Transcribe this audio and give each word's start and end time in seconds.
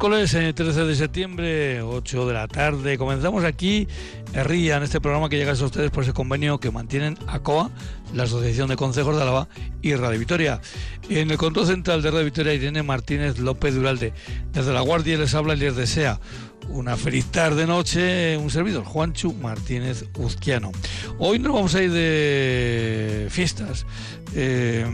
Miércoles 0.00 0.30
13 0.30 0.84
de 0.84 0.94
septiembre, 0.94 1.82
8 1.82 2.28
de 2.28 2.32
la 2.32 2.46
tarde. 2.46 2.96
Comenzamos 2.96 3.42
aquí, 3.42 3.88
RIA, 4.32 4.76
en 4.76 4.84
este 4.84 5.00
programa 5.00 5.28
que 5.28 5.36
llega 5.36 5.50
a 5.50 5.54
ustedes 5.54 5.90
por 5.90 6.04
ese 6.04 6.12
convenio 6.12 6.60
que 6.60 6.70
mantienen 6.70 7.18
ACOA, 7.26 7.72
la 8.14 8.22
Asociación 8.22 8.68
de 8.68 8.76
Consejos 8.76 9.16
de 9.16 9.22
Álava 9.22 9.48
y 9.82 9.96
Radio 9.96 10.20
Victoria. 10.20 10.60
En 11.08 11.32
el 11.32 11.36
control 11.36 11.66
central 11.66 12.00
de 12.00 12.12
Radio 12.12 12.26
Victoria, 12.26 12.54
Irene 12.54 12.84
Martínez 12.84 13.40
López 13.40 13.74
Duralde. 13.74 14.12
Desde 14.52 14.72
La 14.72 14.82
Guardia 14.82 15.18
les 15.18 15.34
habla 15.34 15.54
y 15.54 15.58
les 15.58 15.74
desea 15.74 16.20
una 16.68 16.96
feliz 16.96 17.24
tarde 17.32 17.66
noche, 17.66 18.36
un 18.36 18.50
servidor, 18.50 18.84
Juanchu 18.84 19.32
Martínez 19.32 20.04
Uzquiano. 20.16 20.70
Hoy 21.18 21.40
nos 21.40 21.52
vamos 21.52 21.74
a 21.74 21.82
ir 21.82 21.90
de 21.90 23.26
fiestas. 23.30 23.84
Eh, 24.32 24.86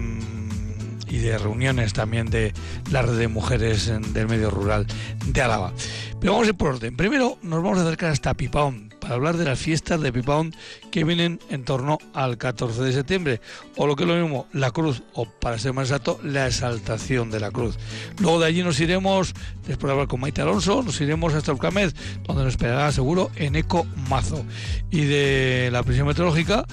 y 1.15 1.19
de 1.19 1.39
reuniones 1.39 1.93
también 1.93 2.29
de 2.29 2.53
la 2.91 3.03
red 3.03 3.17
de 3.17 3.29
mujeres 3.29 3.87
del 4.13 4.27
medio 4.27 4.51
rural 4.51 4.85
de 5.27 5.43
Álava. 5.43 5.73
Pero 6.21 6.33
vamos 6.33 6.49
a 6.49 6.51
ir 6.51 6.57
por 6.57 6.71
orden. 6.71 6.97
Primero 6.97 7.39
nos 7.43 7.63
vamos 7.63 7.79
a 7.79 7.83
acercar 7.83 8.11
hasta 8.11 8.35
Pipaón 8.35 8.93
para 8.99 9.15
hablar 9.15 9.37
de 9.37 9.45
las 9.45 9.59
fiestas 9.59 10.01
de 10.01 10.13
Pipaón 10.13 10.55
que 10.91 11.05
vienen 11.05 11.39
en 11.51 11.65
torno 11.65 11.99
al 12.15 12.37
14 12.37 12.83
de 12.83 12.93
septiembre, 12.93 13.41
o 13.77 13.87
lo 13.87 13.95
que 13.95 14.05
es 14.05 14.09
lo 14.09 14.17
mismo, 14.17 14.49
la 14.53 14.71
cruz, 14.71 15.03
o 15.13 15.27
para 15.27 15.59
ser 15.59 15.73
más 15.73 15.89
exacto, 15.89 16.19
la 16.25 16.47
exaltación 16.47 17.31
de 17.31 17.39
la 17.39 17.51
cruz. 17.51 17.79
Luego 18.19 18.41
de 18.41 18.47
allí 18.47 18.63
nos 18.63 18.81
iremos, 18.81 19.35
después 19.67 19.89
de 19.89 19.93
hablar 19.93 20.09
con 20.09 20.21
Maite 20.21 20.41
Alonso, 20.41 20.83
nos 20.83 21.01
iremos 21.01 21.35
hasta 21.35 21.53
Ucamez, 21.53 21.95
donde 22.25 22.45
nos 22.45 22.55
esperará 22.55 22.91
seguro 22.91 23.31
en 23.37 23.55
Eco 23.57 23.87
Mazo. 24.09 24.45
Y 24.91 25.05
de 25.05 25.69
la 25.71 25.83
prisión 25.83 26.07
meteorológica, 26.07 26.65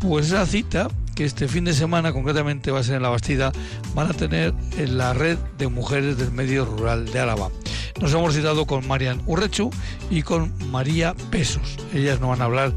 pues 0.00 0.26
esa 0.26 0.46
cita 0.46 0.88
que 1.14 1.24
este 1.24 1.48
fin 1.48 1.64
de 1.64 1.72
semana 1.72 2.12
concretamente 2.12 2.70
va 2.70 2.80
a 2.80 2.82
ser 2.82 2.96
en 2.96 3.02
la 3.02 3.08
Bastida, 3.08 3.50
van 3.94 4.10
a 4.10 4.12
tener 4.12 4.52
en 4.76 4.98
la 4.98 5.14
red 5.14 5.38
de 5.58 5.68
mujeres 5.68 6.18
del 6.18 6.30
medio 6.30 6.66
rural 6.66 7.06
de 7.06 7.18
Álava. 7.18 7.48
Nos 8.00 8.12
hemos 8.12 8.34
citado 8.34 8.66
con 8.66 8.86
Marian 8.86 9.22
Urrechu 9.24 9.70
y 10.10 10.22
con 10.22 10.52
María 10.70 11.14
Pesos. 11.30 11.76
Ellas 11.94 12.20
nos 12.20 12.28
van 12.28 12.42
a 12.42 12.44
hablar 12.44 12.72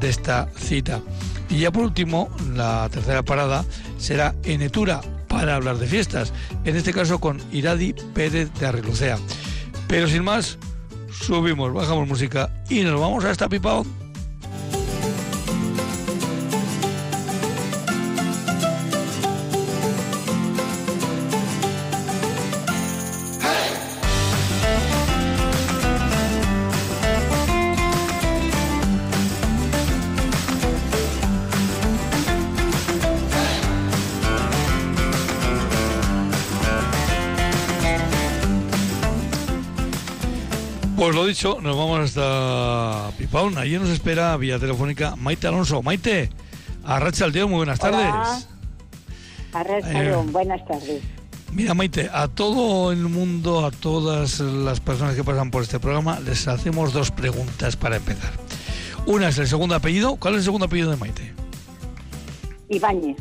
de 0.00 0.08
esta 0.08 0.48
cita. 0.56 1.00
Y 1.48 1.58
ya 1.58 1.70
por 1.70 1.84
último, 1.84 2.28
la 2.54 2.88
tercera 2.90 3.22
parada 3.22 3.64
será 3.96 4.34
en 4.42 4.62
Etura 4.62 5.00
para 5.28 5.54
hablar 5.54 5.78
de 5.78 5.86
fiestas, 5.86 6.32
en 6.64 6.76
este 6.76 6.92
caso 6.92 7.20
con 7.20 7.40
Iradi 7.52 7.92
Pérez 8.12 8.52
de 8.54 8.66
Arrilucea. 8.66 9.18
Pero 9.86 10.08
sin 10.08 10.24
más, 10.24 10.58
subimos, 11.12 11.72
bajamos 11.72 12.08
música 12.08 12.50
y 12.68 12.82
nos 12.82 13.00
vamos 13.00 13.24
a 13.24 13.30
esta 13.30 13.48
Pipao 13.48 13.86
Pues 41.14 41.22
lo 41.22 41.28
dicho, 41.28 41.58
nos 41.60 41.76
vamos 41.76 42.00
hasta 42.00 43.12
Pipaón. 43.16 43.56
Allí 43.56 43.78
nos 43.78 43.88
espera 43.90 44.36
vía 44.36 44.58
telefónica 44.58 45.14
Maite 45.14 45.46
Alonso. 45.46 45.80
Maite, 45.80 46.28
Arracha 46.82 47.24
Aldeón, 47.24 47.50
muy 47.50 47.58
buenas 47.58 47.78
tardes. 47.78 48.48
Arracha 49.52 49.92
eh, 49.92 50.16
buenas 50.32 50.66
tardes. 50.66 51.04
Mira, 51.52 51.72
Maite, 51.74 52.10
a 52.12 52.26
todo 52.26 52.90
el 52.90 52.98
mundo, 52.98 53.64
a 53.64 53.70
todas 53.70 54.40
las 54.40 54.80
personas 54.80 55.14
que 55.14 55.22
pasan 55.22 55.52
por 55.52 55.62
este 55.62 55.78
programa, 55.78 56.18
les 56.18 56.48
hacemos 56.48 56.92
dos 56.92 57.12
preguntas 57.12 57.76
para 57.76 57.94
empezar. 57.94 58.32
Una 59.06 59.28
es 59.28 59.38
el 59.38 59.46
segundo 59.46 59.76
apellido. 59.76 60.16
¿Cuál 60.16 60.34
es 60.34 60.38
el 60.38 60.44
segundo 60.46 60.66
apellido 60.66 60.90
de 60.90 60.96
Maite? 60.96 61.32
Ibáñez. 62.70 63.18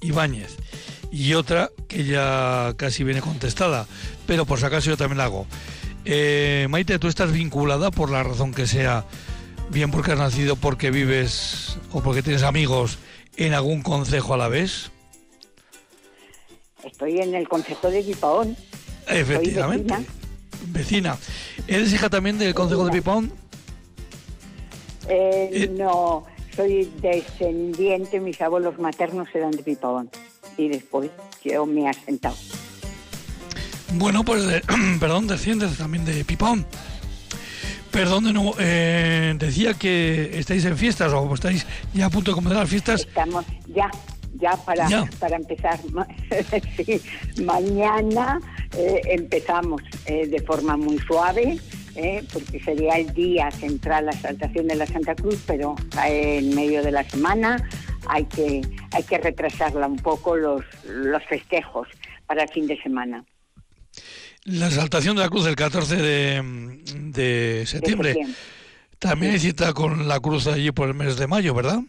Ibáñez. 0.00 0.56
Y 1.10 1.34
otra 1.34 1.72
que 1.88 2.04
ya 2.04 2.74
casi 2.76 3.02
viene 3.02 3.20
contestada, 3.20 3.88
pero 4.24 4.46
por 4.46 4.60
si 4.60 4.66
acaso 4.66 4.90
yo 4.90 4.96
también 4.96 5.18
la 5.18 5.24
hago. 5.24 5.48
Eh, 6.04 6.66
Maite, 6.68 6.98
tú 6.98 7.08
estás 7.08 7.32
vinculada 7.32 7.90
por 7.90 8.10
la 8.10 8.22
razón 8.22 8.52
que 8.52 8.66
sea, 8.66 9.04
bien 9.70 9.90
porque 9.90 10.12
has 10.12 10.18
nacido, 10.18 10.56
porque 10.56 10.90
vives 10.90 11.78
o 11.92 12.02
porque 12.02 12.22
tienes 12.22 12.42
amigos 12.42 12.98
en 13.36 13.54
algún 13.54 13.82
concejo 13.82 14.34
a 14.34 14.36
la 14.36 14.48
vez. 14.48 14.90
Estoy 16.84 17.20
en 17.20 17.34
el 17.34 17.48
concejo 17.48 17.90
de 17.90 18.02
Pipaón. 18.02 18.56
Efectivamente. 19.08 19.94
Vecina. 20.66 21.16
¿Eres 21.66 21.92
hija 21.92 22.10
también 22.10 22.38
del 22.38 22.54
concejo 22.54 22.84
de 22.84 22.92
Pipaón? 22.92 23.32
Eh, 25.08 25.50
eh, 25.52 25.70
no, 25.76 26.24
soy 26.54 26.90
descendiente, 27.00 28.20
mis 28.20 28.40
abuelos 28.40 28.78
maternos 28.78 29.28
eran 29.34 29.50
de 29.52 29.62
Pipaón 29.62 30.10
y 30.56 30.68
después 30.68 31.10
yo 31.44 31.66
me 31.66 31.82
he 31.82 31.88
asentado. 31.88 32.36
Bueno, 33.96 34.24
pues, 34.24 34.62
perdón, 35.00 35.26
desciendes 35.26 35.78
también 35.78 36.04
de 36.04 36.24
Pipón. 36.24 36.66
Perdón 37.90 38.24
de 38.24 38.32
nuevo, 38.32 38.56
eh, 38.58 39.34
decía 39.38 39.74
que 39.74 40.36
estáis 40.36 40.64
en 40.64 40.76
fiestas 40.76 41.12
o 41.12 41.32
estáis 41.32 41.64
ya 41.92 42.06
a 42.06 42.10
punto 42.10 42.32
de 42.32 42.34
comenzar 42.34 42.58
las 42.62 42.68
fiestas. 42.68 43.02
Estamos 43.02 43.44
ya, 43.68 43.88
ya 44.34 44.56
para, 44.64 44.88
para 45.20 45.36
empezar. 45.36 45.78
sí, 46.76 47.00
mañana 47.44 48.40
eh, 48.76 49.00
empezamos 49.04 49.80
eh, 50.06 50.26
de 50.26 50.40
forma 50.42 50.76
muy 50.76 50.98
suave, 50.98 51.60
porque 52.32 52.58
sería 52.64 52.94
el 52.94 53.14
día 53.14 53.48
central 53.52 54.06
la 54.06 54.10
exaltación 54.10 54.66
de 54.66 54.74
la 54.74 54.86
Santa 54.86 55.14
Cruz, 55.14 55.40
pero 55.46 55.76
en 56.04 56.52
medio 56.52 56.82
de 56.82 56.90
la 56.90 57.08
semana 57.08 57.62
hay 58.08 58.24
que, 58.24 58.60
hay 58.90 59.04
que 59.04 59.18
retrasarla 59.18 59.86
un 59.86 59.98
poco 59.98 60.34
los, 60.34 60.64
los 60.84 61.22
festejos 61.26 61.86
para 62.26 62.42
el 62.42 62.48
fin 62.48 62.66
de 62.66 62.76
semana. 62.82 63.24
La 64.44 64.66
exaltación 64.66 65.16
de 65.16 65.22
la 65.22 65.30
cruz 65.30 65.46
del 65.46 65.56
14 65.56 65.96
de, 65.96 67.64
septiembre. 67.64 68.14
También 68.98 69.32
hay 69.32 69.38
cita 69.38 69.72
con 69.72 70.06
la 70.06 70.20
cruz 70.20 70.46
allí 70.46 70.70
por 70.70 70.88
el 70.88 70.94
mes 70.94 71.16
de 71.16 71.26
mayo, 71.26 71.54
¿verdad? 71.54 71.80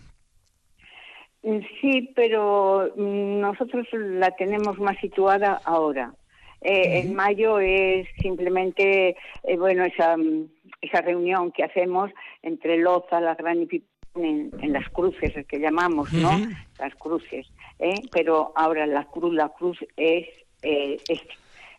Mm, 1.44 1.60
sí, 1.82 2.14
pero 2.16 2.94
mm, 2.96 3.42
nosotros 3.42 3.86
la 3.92 4.32
tenemos 4.32 4.80
más 4.80 4.98
situada 5.00 5.60
ahora. 5.66 6.14
Eh, 6.62 7.02
en 7.02 7.14
mayo 7.14 7.60
es 7.60 8.08
simplemente, 8.22 9.18
eh, 9.44 9.58
bueno, 9.58 9.84
esa, 9.84 10.16
mm, 10.16 10.48
esa 10.82 11.02
reunión 11.02 11.52
que 11.52 11.64
hacemos 11.66 12.10
entre 12.42 12.78
Loza, 12.78 13.20
la 13.20 13.36
Gran 13.36 13.64
y 13.64 13.84
en, 14.16 14.50
en, 14.62 14.72
las 14.72 14.90
cruces 14.90 15.46
que 15.46 15.60
llamamos, 15.60 16.14
¿no? 16.14 16.32
Las 16.80 16.96
cruces. 16.96 17.48
¿eh? 17.80 18.02
Pero 18.14 18.54
ahora 18.56 18.88
la 18.88 19.04
cruz, 19.04 19.34
la 19.34 19.50
cruz 19.50 19.78
es, 19.98 20.28
es 20.62 21.22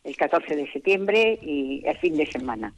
el 0.06 0.16
14 0.16 0.56
de 0.56 0.72
septiembre 0.72 1.38
y 1.42 1.82
el 1.84 1.96
fin 1.98 2.16
de 2.16 2.26
semana. 2.26 2.72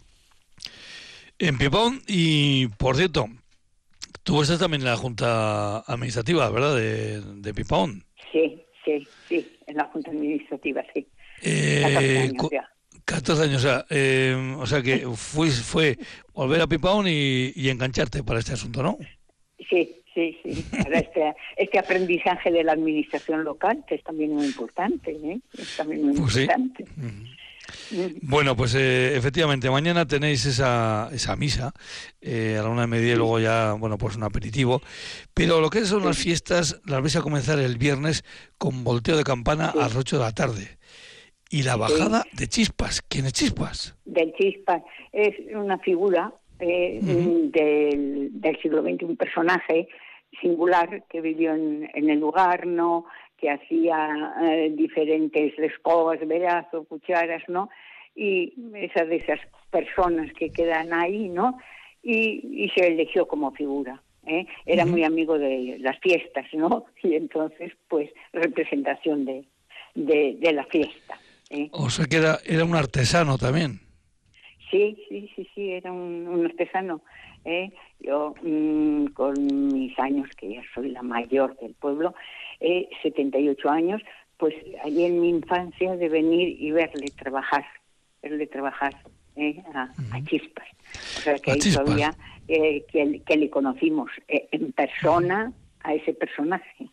En 1.38 1.58
Pipón, 1.58 2.02
y 2.08 2.66
por 2.78 2.96
cierto, 2.96 3.26
tú 4.24 4.42
estás 4.42 4.58
también 4.58 4.82
en 4.82 4.88
la 4.88 4.96
Junta 4.96 5.80
Administrativa, 5.80 6.50
¿verdad? 6.50 6.74
De, 6.76 7.20
de 7.20 7.54
Pipón. 7.54 8.02
Sí, 8.32 8.60
sí, 8.84 9.06
sí, 9.28 9.58
en 9.66 9.76
la 9.76 9.84
Junta 9.84 10.10
Administrativa, 10.10 10.82
sí. 10.92 11.06
Eh, 11.42 11.82
14 11.82 12.18
años 12.18 12.48
ya. 12.50 12.68
14 13.04 13.42
años, 13.44 13.64
o 13.64 13.68
sea, 13.68 13.86
eh, 13.90 14.54
o 14.58 14.66
sea 14.66 14.82
que 14.82 15.06
fue, 15.14 15.50
fue 15.50 15.96
volver 16.32 16.60
a 16.62 16.66
Pipón 16.66 17.06
y, 17.06 17.52
y 17.54 17.68
engancharte 17.68 18.24
para 18.24 18.40
este 18.40 18.54
asunto, 18.54 18.82
¿no? 18.82 18.98
Sí, 19.70 20.02
Sí, 20.18 20.36
sí, 20.42 20.64
este, 20.92 21.36
este, 21.56 21.78
aprendizaje 21.78 22.50
de 22.50 22.64
la 22.64 22.72
administración 22.72 23.44
local, 23.44 23.84
que 23.86 23.94
es 23.94 24.02
también 24.02 24.34
muy 24.34 24.46
importante, 24.46 25.12
¿eh? 25.12 25.38
es 25.56 25.76
también 25.76 26.06
muy 26.06 26.18
pues 26.18 26.38
importante. 26.38 26.84
Bueno, 28.22 28.56
pues 28.56 28.74
eh, 28.74 29.16
efectivamente, 29.16 29.70
mañana 29.70 30.06
tenéis 30.06 30.44
esa, 30.44 31.08
esa 31.12 31.36
misa 31.36 31.72
eh, 32.20 32.56
a 32.58 32.64
la 32.64 32.68
una 32.68 32.80
de 32.80 32.86
media 32.88 33.12
y 33.12 33.16
luego 33.16 33.38
ya, 33.38 33.74
bueno, 33.74 33.96
pues 33.96 34.16
un 34.16 34.24
aperitivo. 34.24 34.82
Pero 35.34 35.60
lo 35.60 35.70
que 35.70 35.84
son 35.84 36.04
las 36.04 36.18
fiestas 36.18 36.80
las 36.84 37.00
vais 37.00 37.14
a 37.14 37.22
comenzar 37.22 37.60
el 37.60 37.78
viernes 37.78 38.24
con 38.58 38.82
volteo 38.82 39.16
de 39.16 39.22
campana 39.22 39.68
a 39.68 39.76
las 39.76 39.94
8 39.94 40.18
de 40.18 40.24
la 40.24 40.32
tarde. 40.32 40.78
Y 41.48 41.62
la 41.62 41.76
bajada 41.76 42.24
de 42.32 42.48
Chispas. 42.48 43.02
¿Quién 43.02 43.26
es 43.26 43.34
Chispas? 43.34 43.94
Del 44.04 44.32
Chispas. 44.34 44.82
Es 45.12 45.36
una 45.54 45.78
figura 45.78 46.32
del, 46.58 47.52
del 47.52 48.60
siglo 48.60 48.82
XX, 48.82 49.02
un 49.04 49.16
personaje 49.16 49.88
singular 50.40 51.04
que 51.08 51.20
vivió 51.20 51.54
en, 51.54 51.88
el 51.94 52.20
lugar, 52.20 52.66
¿no? 52.66 53.06
que 53.36 53.50
hacía 53.50 54.34
eh, 54.42 54.72
diferentes 54.74 55.56
escobas, 55.58 56.18
brazos, 56.26 56.86
cucharas, 56.88 57.42
¿no? 57.46 57.70
Y 58.16 58.52
esas 58.74 59.08
de 59.08 59.16
esas 59.16 59.38
personas 59.70 60.32
que 60.32 60.50
quedan 60.50 60.92
ahí, 60.92 61.28
¿no? 61.28 61.56
Y, 62.02 62.68
se 62.74 62.88
eligió 62.88 63.28
como 63.28 63.52
figura. 63.52 64.02
¿eh? 64.26 64.44
Era 64.66 64.84
muy 64.84 65.04
amigo 65.04 65.38
de 65.38 65.76
las 65.78 65.98
fiestas, 66.00 66.46
¿no? 66.52 66.86
Y 67.02 67.14
entonces, 67.14 67.72
pues, 67.88 68.10
representación 68.32 69.24
de, 69.24 69.44
de, 69.94 70.52
la 70.52 70.64
fiesta. 70.64 71.18
¿eh? 71.50 71.68
O 71.72 71.90
sea 71.90 72.06
que 72.06 72.16
era, 72.16 72.38
era 72.44 72.64
un 72.64 72.74
artesano 72.74 73.38
también. 73.38 73.80
Sí, 74.70 74.96
sí, 75.08 75.30
sí, 75.34 75.48
sí, 75.54 75.70
era 75.72 75.92
un, 75.92 76.44
artesano. 76.44 77.02
¿Eh? 77.44 77.72
Yo, 78.00 78.34
mm, 78.42 79.06
con 79.06 79.72
mis 79.72 79.98
años, 79.98 80.28
que 80.36 80.54
ya 80.54 80.62
soy 80.74 80.90
la 80.90 81.02
mayor 81.02 81.56
del 81.58 81.74
pueblo, 81.74 82.14
eh, 82.60 82.88
78 83.02 83.68
años, 83.70 84.02
pues 84.36 84.54
allí 84.84 85.04
en 85.04 85.20
mi 85.20 85.28
infancia 85.28 85.96
de 85.96 86.08
venir 86.08 86.56
y 86.60 86.70
verle 86.70 87.06
trabajar, 87.16 87.64
verle 88.22 88.46
trabajar 88.46 88.94
¿eh? 89.36 89.62
a, 89.74 89.90
Chispas. 90.24 90.68
O 90.92 91.20
sea 91.20 91.38
que 91.38 91.52
ahí 91.52 91.58
todavía 91.58 92.14
eh, 92.46 92.84
que, 92.90 93.20
que, 93.26 93.36
le 93.36 93.50
conocimos 93.50 94.10
eh, 94.28 94.48
en 94.52 94.72
persona 94.72 95.52
a 95.82 95.94
ese 95.94 96.14
personaje. 96.14 96.88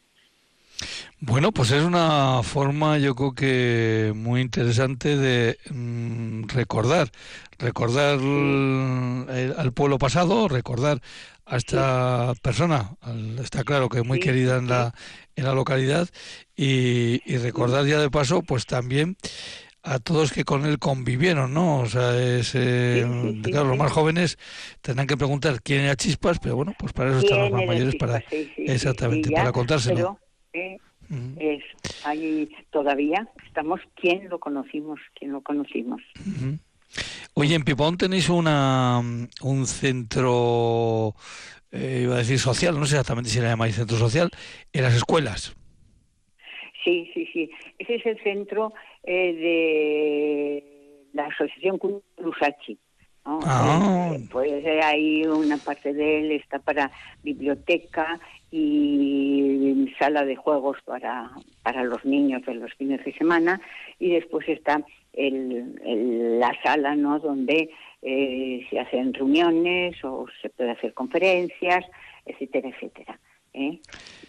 Bueno, 1.21 1.51
pues 1.51 1.71
es 1.71 1.83
una 1.83 2.41
forma, 2.43 2.97
yo 2.97 3.15
creo 3.15 3.33
que 3.33 4.11
muy 4.15 4.41
interesante 4.41 5.15
de 5.15 5.57
mm, 5.71 6.43
recordar, 6.49 7.09
recordar 7.57 8.19
al 8.19 9.73
pueblo 9.73 9.97
pasado, 9.97 10.49
recordar 10.49 11.01
a 11.45 11.57
esta 11.57 12.33
persona, 12.41 12.97
está 13.41 13.63
claro 13.63 13.87
que 13.87 13.99
es 13.99 14.05
muy 14.05 14.19
querida 14.19 14.57
en 14.57 14.67
la, 14.67 14.93
en 15.35 15.45
la 15.45 15.53
localidad, 15.53 16.09
y, 16.55 17.19
recordar 17.37 17.85
ya 17.85 17.99
de 17.99 18.09
paso, 18.09 18.41
pues 18.41 18.65
también 18.65 19.15
a 19.83 19.99
todos 19.99 20.33
que 20.33 20.43
con 20.43 20.65
él 20.65 20.79
convivieron, 20.79 21.53
¿no? 21.53 21.79
O 21.79 21.85
sea, 21.85 22.17
es, 22.19 22.51
eh, 22.55 23.05
claro, 23.43 23.69
los 23.69 23.77
más 23.77 23.91
jóvenes 23.91 24.37
tendrán 24.81 25.07
que 25.07 25.15
preguntar 25.15 25.61
quién 25.61 25.81
era 25.81 25.95
Chispas, 25.95 26.39
pero 26.39 26.57
bueno, 26.57 26.73
pues 26.77 26.91
para 26.91 27.11
eso 27.11 27.19
están 27.19 27.39
los 27.39 27.51
más 27.51 27.65
mayores, 27.65 27.95
para 27.95 28.23
exactamente, 28.57 29.31
para 29.31 29.51
contárselo. 29.51 30.19
Eh, 30.53 30.77
es 31.37 31.63
ahí 32.03 32.49
todavía 32.71 33.27
estamos 33.45 33.79
quién 33.95 34.29
lo 34.29 34.39
conocimos, 34.39 34.99
quién 35.13 35.31
lo 35.31 35.41
conocimos. 35.41 36.01
Oye, 37.33 37.55
en 37.55 37.63
Pipón 37.63 37.97
tenéis 37.97 38.29
una 38.29 39.01
un 39.41 39.65
centro, 39.67 41.13
eh, 41.71 42.01
iba 42.03 42.15
a 42.15 42.19
decir 42.19 42.39
social, 42.39 42.79
no 42.79 42.85
sé 42.85 42.95
exactamente 42.95 43.29
si 43.29 43.39
le 43.39 43.47
llamáis 43.47 43.75
centro 43.75 43.97
social, 43.97 44.29
en 44.71 44.83
las 44.83 44.95
escuelas. 44.95 45.55
Sí, 46.83 47.09
sí, 47.13 47.27
sí. 47.33 47.49
Ese 47.79 47.95
es 47.95 48.05
el 48.05 48.23
centro 48.23 48.73
eh, 49.03 49.33
de 49.33 51.07
la 51.13 51.25
Asociación 51.25 51.79
Cruzachi. 52.15 52.77
Ah. 53.25 54.11
Eh, 54.13 54.27
pues 54.31 54.63
hay 54.83 55.25
una 55.25 55.57
parte 55.57 55.93
de 55.93 56.19
él 56.19 56.31
está 56.31 56.59
para 56.59 56.91
biblioteca 57.23 58.19
y 58.57 59.93
sala 59.99 60.23
de 60.23 60.35
juegos 60.35 60.77
para, 60.85 61.31
para 61.61 61.83
los 61.83 62.05
niños 62.05 62.45
de 62.45 62.53
los 62.55 62.73
fines 62.75 63.03
de 63.03 63.13
semana 63.13 63.59
y 63.99 64.11
después 64.11 64.47
está 64.47 64.81
el, 65.13 66.39
la 66.39 66.51
sala 66.63 66.95
no 66.95 67.19
donde 67.19 67.69
eh, 68.01 68.65
se 68.69 68.79
hacen 68.79 69.13
reuniones 69.13 70.01
o 70.03 70.25
se 70.41 70.49
puede 70.49 70.71
hacer 70.71 70.93
conferencias 70.93 71.85
etcétera 72.25 72.69
etcétera 72.69 73.19
¿eh? 73.53 73.79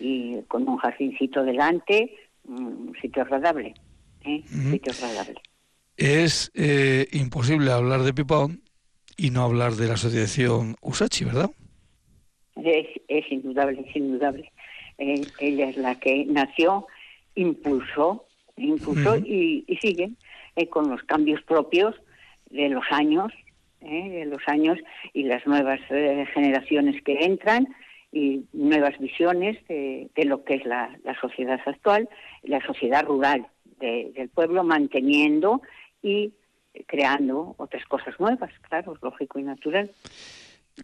y 0.00 0.42
con 0.48 0.68
un 0.68 0.76
jardincito 0.78 1.44
delante 1.44 2.16
un 2.48 2.92
sitio 3.00 3.22
agradable 3.22 3.74
¿eh? 4.24 4.42
sitio 4.70 4.92
agradable 4.92 5.40
es 5.96 6.50
eh, 6.54 7.06
imposible 7.12 7.70
hablar 7.70 8.02
de 8.02 8.12
Pipón 8.12 8.62
y 9.16 9.30
no 9.30 9.42
hablar 9.42 9.76
de 9.76 9.86
la 9.86 9.94
asociación 9.94 10.76
Usachi, 10.82 11.24
¿verdad? 11.24 11.50
Es, 12.56 12.86
es 13.08 13.30
indudable, 13.30 13.84
es 13.86 13.96
indudable. 13.96 14.52
Eh, 14.98 15.22
ella 15.40 15.68
es 15.68 15.76
la 15.76 15.94
que 15.96 16.24
nació, 16.26 16.86
impulsó, 17.34 18.26
impulsó 18.56 19.16
y, 19.18 19.64
sigue 19.80 20.12
eh, 20.56 20.68
con 20.68 20.88
los 20.88 21.02
cambios 21.02 21.42
propios 21.42 21.94
de 22.50 22.70
los 22.70 22.84
años, 22.90 23.32
eh, 23.82 24.08
de 24.08 24.24
los 24.24 24.40
años 24.46 24.78
y 25.12 25.24
las 25.24 25.46
nuevas 25.46 25.80
generaciones 26.32 27.02
que 27.02 27.24
entran 27.24 27.68
y 28.10 28.44
nuevas 28.54 28.98
visiones 28.98 29.58
de, 29.68 30.08
lo 30.24 30.44
que 30.44 30.54
es 30.54 30.64
la, 30.64 30.96
sociedad 31.20 31.60
actual, 31.66 32.08
la 32.42 32.64
sociedad 32.64 33.04
rural 33.04 33.46
del 33.78 34.30
pueblo, 34.30 34.64
manteniendo 34.64 35.60
y 36.02 36.32
creando 36.86 37.54
otras 37.58 37.84
cosas 37.84 38.18
nuevas, 38.18 38.50
claro, 38.68 38.94
es 38.94 39.02
lógico 39.02 39.38
y 39.38 39.42
natural. 39.42 39.90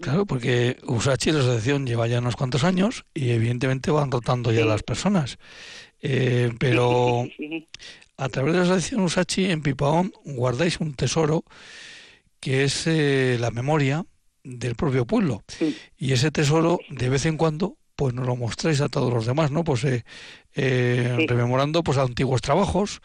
Claro, 0.00 0.26
porque 0.26 0.78
Usachi, 0.84 1.32
la 1.32 1.40
asociación, 1.40 1.86
lleva 1.86 2.06
ya 2.06 2.18
unos 2.18 2.36
cuantos 2.36 2.64
años 2.64 3.04
y 3.14 3.30
evidentemente 3.30 3.90
van 3.90 4.10
rotando 4.10 4.50
ya 4.52 4.64
las 4.64 4.82
personas. 4.82 5.38
Eh, 6.00 6.52
pero 6.58 7.28
a 8.16 8.28
través 8.28 8.52
de 8.52 8.58
la 8.58 8.64
asociación 8.64 9.02
Usachi 9.02 9.46
en 9.46 9.62
Pipaón 9.62 10.12
guardáis 10.24 10.80
un 10.80 10.94
tesoro 10.94 11.44
que 12.40 12.64
es 12.64 12.86
eh, 12.86 13.36
la 13.38 13.50
memoria 13.50 14.04
del 14.42 14.74
propio 14.74 15.06
pueblo. 15.06 15.44
Y 15.96 16.12
ese 16.12 16.30
tesoro, 16.30 16.80
de 16.90 17.08
vez 17.08 17.26
en 17.26 17.36
cuando, 17.36 17.76
pues 17.94 18.14
nos 18.14 18.26
lo 18.26 18.34
mostráis 18.34 18.80
a 18.80 18.88
todos 18.88 19.12
los 19.12 19.26
demás, 19.26 19.50
¿no? 19.50 19.62
Pues 19.62 19.84
eh, 19.84 20.04
eh 20.54 21.24
rememorando 21.28 21.84
pues 21.84 21.98
antiguos 21.98 22.40
trabajos, 22.40 23.00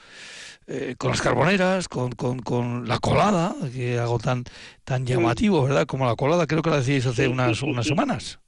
eh, 0.70 0.96
con 0.98 1.12
las 1.12 1.22
carboneras, 1.22 1.88
con, 1.88 2.12
con, 2.12 2.40
con, 2.40 2.90
la 2.90 3.00
colada, 3.00 3.56
que 3.74 3.98
algo 3.98 4.20
tan 4.20 4.44
tan 4.84 5.06
llamativo, 5.06 5.64
¿verdad? 5.64 5.86
Como 5.86 6.06
la 6.06 6.16
colada, 6.16 6.46
creo 6.46 6.62
que 6.62 6.70
la 6.70 6.82
decís 6.82 7.06
hace 7.06 7.30
unas, 7.30 7.62
unas 7.64 7.88
semanas. 7.88 8.40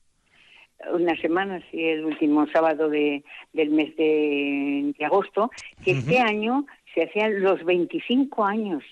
Unas 0.93 1.17
semanas, 1.21 1.63
sí, 1.71 1.81
el 1.81 2.03
último 2.03 2.45
sábado 2.51 2.89
de, 2.89 3.23
del 3.53 3.69
mes 3.69 3.95
de, 3.95 4.93
agosto, 5.05 5.49
que 5.83 5.91
este 5.91 6.19
año 6.19 6.65
se 6.93 7.03
hacían 7.03 7.41
los 7.41 7.63
25 7.63 8.43
años 8.43 8.83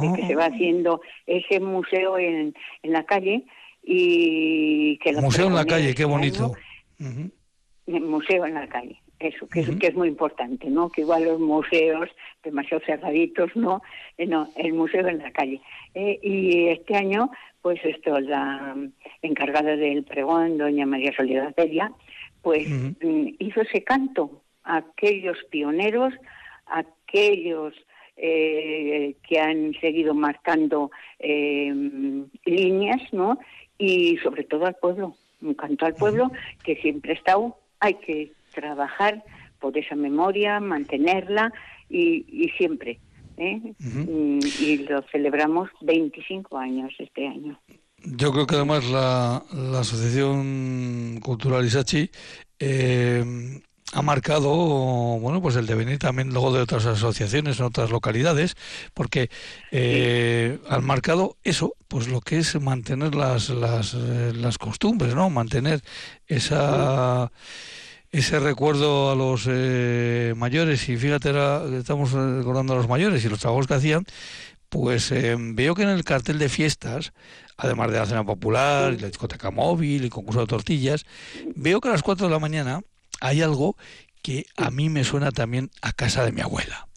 de 0.00 0.12
que 0.14 0.26
se 0.26 0.34
va 0.34 0.44
ah. 0.44 0.50
haciendo 0.50 1.02
ese 1.26 1.60
museo 1.60 2.18
en, 2.18 2.54
en 2.82 2.92
la 2.92 3.04
calle 3.04 3.44
y 3.82 4.98
que... 4.98 5.12
Museo 5.12 5.48
en 5.48 5.54
la 5.54 5.66
calle, 5.66 5.94
qué 5.94 6.06
bonito. 6.06 6.52
Museo 7.86 8.46
en 8.46 8.54
la 8.54 8.66
calle 8.66 8.98
eso, 9.18 9.48
que, 9.48 9.60
es, 9.60 9.70
que 9.76 9.86
es 9.88 9.94
muy 9.94 10.08
importante, 10.08 10.68
¿no? 10.68 10.90
Que 10.90 11.00
igual 11.02 11.24
los 11.24 11.40
museos 11.40 12.08
demasiado 12.42 12.82
cerraditos, 12.84 13.54
¿no? 13.56 13.82
Eh, 14.18 14.26
no, 14.26 14.48
el 14.56 14.74
museo 14.74 15.06
en 15.06 15.18
la 15.18 15.30
calle. 15.30 15.60
Eh, 15.94 16.18
y 16.22 16.68
este 16.68 16.96
año, 16.96 17.30
pues 17.62 17.80
esto, 17.84 18.20
la 18.20 18.76
encargada 19.22 19.76
del 19.76 20.04
pregón, 20.04 20.58
doña 20.58 20.86
María 20.86 21.14
Soledad 21.16 21.54
Pedia, 21.54 21.92
pues 22.42 22.68
mm, 22.68 23.28
hizo 23.38 23.62
ese 23.62 23.82
canto 23.84 24.42
a 24.64 24.78
aquellos 24.78 25.38
pioneros, 25.50 26.12
aquellos 26.66 27.74
eh, 28.18 29.14
que 29.26 29.40
han 29.40 29.74
seguido 29.80 30.14
marcando 30.14 30.90
líneas, 31.18 33.02
¿no? 33.12 33.38
Y 33.78 34.16
sobre 34.18 34.44
todo 34.44 34.66
al 34.66 34.74
pueblo, 34.74 35.16
un 35.40 35.54
canto 35.54 35.86
al 35.86 35.94
pueblo 35.94 36.30
que 36.64 36.76
siempre 36.76 37.12
ha 37.12 37.14
estado, 37.14 37.56
hay 37.80 37.94
que 37.94 38.35
trabajar 38.56 39.22
por 39.60 39.76
esa 39.78 39.94
memoria, 39.94 40.58
mantenerla 40.58 41.52
y, 41.88 42.50
siempre. 42.56 42.98
¿eh? 43.36 43.60
Mm, 43.78 44.40
y 44.60 44.78
lo 44.88 45.02
celebramos 45.12 45.68
25 45.82 46.58
años 46.58 46.92
este 46.98 47.28
año. 47.28 47.60
Yo 48.02 48.32
creo 48.32 48.46
que 48.46 48.56
además 48.56 48.84
la, 48.88 49.42
Asociación 49.78 51.20
Cultural 51.20 51.64
Isachi 51.64 52.10
eh, 52.58 53.60
ha 53.92 54.02
marcado 54.02 54.50
bueno 55.20 55.40
pues 55.40 55.56
el 55.56 55.66
devenir 55.66 55.98
también 55.98 56.32
luego 56.32 56.52
de 56.52 56.60
otras 56.60 56.86
asociaciones 56.86 57.58
en 57.58 57.66
otras 57.66 57.90
localidades 57.90 58.56
porque 58.94 59.30
eh, 59.70 60.58
han 60.68 60.84
marcado 60.84 61.36
eso 61.44 61.74
pues 61.88 62.08
lo 62.08 62.20
que 62.20 62.38
es 62.38 62.60
mantener 62.60 63.14
las 63.14 63.48
las, 63.50 63.94
eh, 63.94 64.32
las 64.34 64.58
costumbres 64.58 65.14
no 65.14 65.30
mantener 65.30 65.82
esa 66.26 67.30
ese 68.12 68.38
recuerdo 68.40 69.10
a 69.10 69.14
los 69.14 69.46
eh, 69.50 70.34
mayores 70.36 70.88
y 70.88 70.96
fíjate, 70.96 71.30
estamos 71.76 72.12
recordando 72.12 72.72
a 72.72 72.76
los 72.76 72.88
mayores 72.88 73.24
y 73.24 73.28
los 73.28 73.40
trabajos 73.40 73.66
que 73.66 73.74
hacían, 73.74 74.04
pues 74.68 75.12
eh, 75.12 75.36
veo 75.38 75.74
que 75.74 75.82
en 75.82 75.90
el 75.90 76.04
cartel 76.04 76.38
de 76.38 76.48
fiestas, 76.48 77.12
además 77.56 77.90
de 77.90 77.98
la 77.98 78.06
cena 78.06 78.24
popular, 78.24 78.92
y 78.92 78.98
la 78.98 79.08
discoteca 79.08 79.50
móvil 79.50 80.04
y 80.04 80.08
concurso 80.08 80.40
de 80.40 80.46
tortillas, 80.46 81.04
veo 81.54 81.80
que 81.80 81.88
a 81.88 81.92
las 81.92 82.02
4 82.02 82.26
de 82.26 82.32
la 82.32 82.38
mañana 82.38 82.80
hay 83.20 83.42
algo 83.42 83.76
que 84.22 84.44
a 84.56 84.70
mí 84.70 84.88
me 84.88 85.04
suena 85.04 85.30
también 85.30 85.70
a 85.82 85.92
casa 85.92 86.24
de 86.24 86.32
mi 86.32 86.40
abuela. 86.40 86.88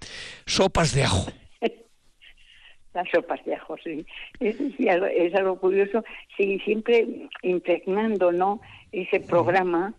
Sopas 0.46 0.94
de 0.94 1.04
ajo. 1.04 1.32
Las 2.94 3.08
sopas 3.12 3.44
de 3.46 3.56
ajo, 3.56 3.76
sí. 3.84 4.06
Es, 4.40 4.56
es 4.80 5.36
algo 5.36 5.60
curioso. 5.60 6.04
Sí, 6.36 6.60
siempre 6.66 7.30
impregnando, 7.44 8.32
¿no? 8.32 8.62
Ese 8.92 9.20
programa 9.20 9.94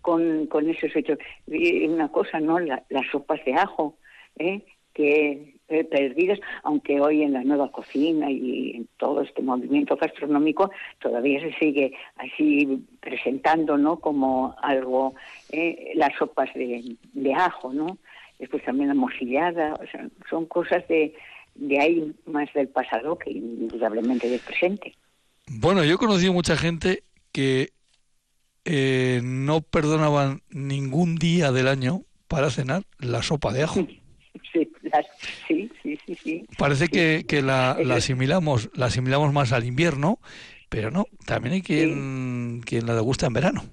con, 0.00 0.46
con 0.46 0.68
esos 0.68 0.94
hechos. 0.94 1.18
Una 1.46 2.08
cosa, 2.08 2.40
¿no? 2.40 2.58
las 2.58 2.82
sopas 3.10 3.44
de 3.44 3.54
ajo, 3.54 3.96
¿eh? 4.38 4.62
que 4.94 5.56
eh, 5.68 5.84
perdidas, 5.84 6.38
aunque 6.62 7.00
hoy 7.00 7.22
en 7.22 7.32
la 7.32 7.42
nueva 7.42 7.70
cocina 7.70 8.30
y 8.30 8.76
en 8.76 8.88
todo 8.96 9.20
este 9.20 9.42
movimiento 9.42 9.96
gastronómico 9.96 10.70
todavía 11.00 11.40
se 11.40 11.52
sigue 11.58 11.92
así 12.16 12.86
presentando, 13.00 13.76
¿no? 13.76 13.98
Como 13.98 14.54
algo, 14.62 15.14
eh, 15.50 15.92
las 15.96 16.16
sopas 16.16 16.54
de, 16.54 16.96
de 17.12 17.34
ajo, 17.34 17.72
¿no? 17.72 17.98
Después 18.38 18.64
también 18.64 18.88
la 18.88 18.94
morcillada, 18.94 19.74
o 19.74 19.86
sea, 19.86 20.08
son 20.30 20.46
cosas 20.46 20.86
de, 20.88 21.14
de 21.56 21.80
ahí 21.80 22.14
más 22.26 22.52
del 22.54 22.68
pasado 22.68 23.18
que 23.18 23.32
indudablemente 23.32 24.28
del 24.28 24.40
presente. 24.40 24.94
Bueno, 25.48 25.84
yo 25.84 25.94
he 25.94 25.98
conocido 25.98 26.32
mucha 26.32 26.56
gente 26.56 27.02
que 27.32 27.70
eh, 28.66 29.20
no 29.22 29.62
perdonaban 29.62 30.42
ningún 30.50 31.16
día 31.16 31.52
del 31.52 31.68
año 31.68 32.02
para 32.28 32.50
cenar 32.50 32.82
la 32.98 33.22
sopa 33.22 33.52
de 33.52 33.62
ajo. 33.62 33.86
Sí, 34.52 35.70
sí, 35.82 35.98
sí, 36.06 36.14
sí, 36.22 36.46
Parece 36.58 36.88
que, 36.88 37.24
que 37.26 37.42
la, 37.42 37.72
asimilamos, 37.72 38.70
la 38.74 38.86
asimilamos 38.86 39.32
más 39.32 39.52
al 39.52 39.64
invierno, 39.64 40.18
pero 40.68 40.90
no, 40.90 41.06
también 41.26 41.54
hay 41.54 41.62
quien, 41.62 42.60
quien 42.64 42.86
la 42.86 42.94
degusta 42.94 43.26
en 43.26 43.32
verano. 43.32 43.64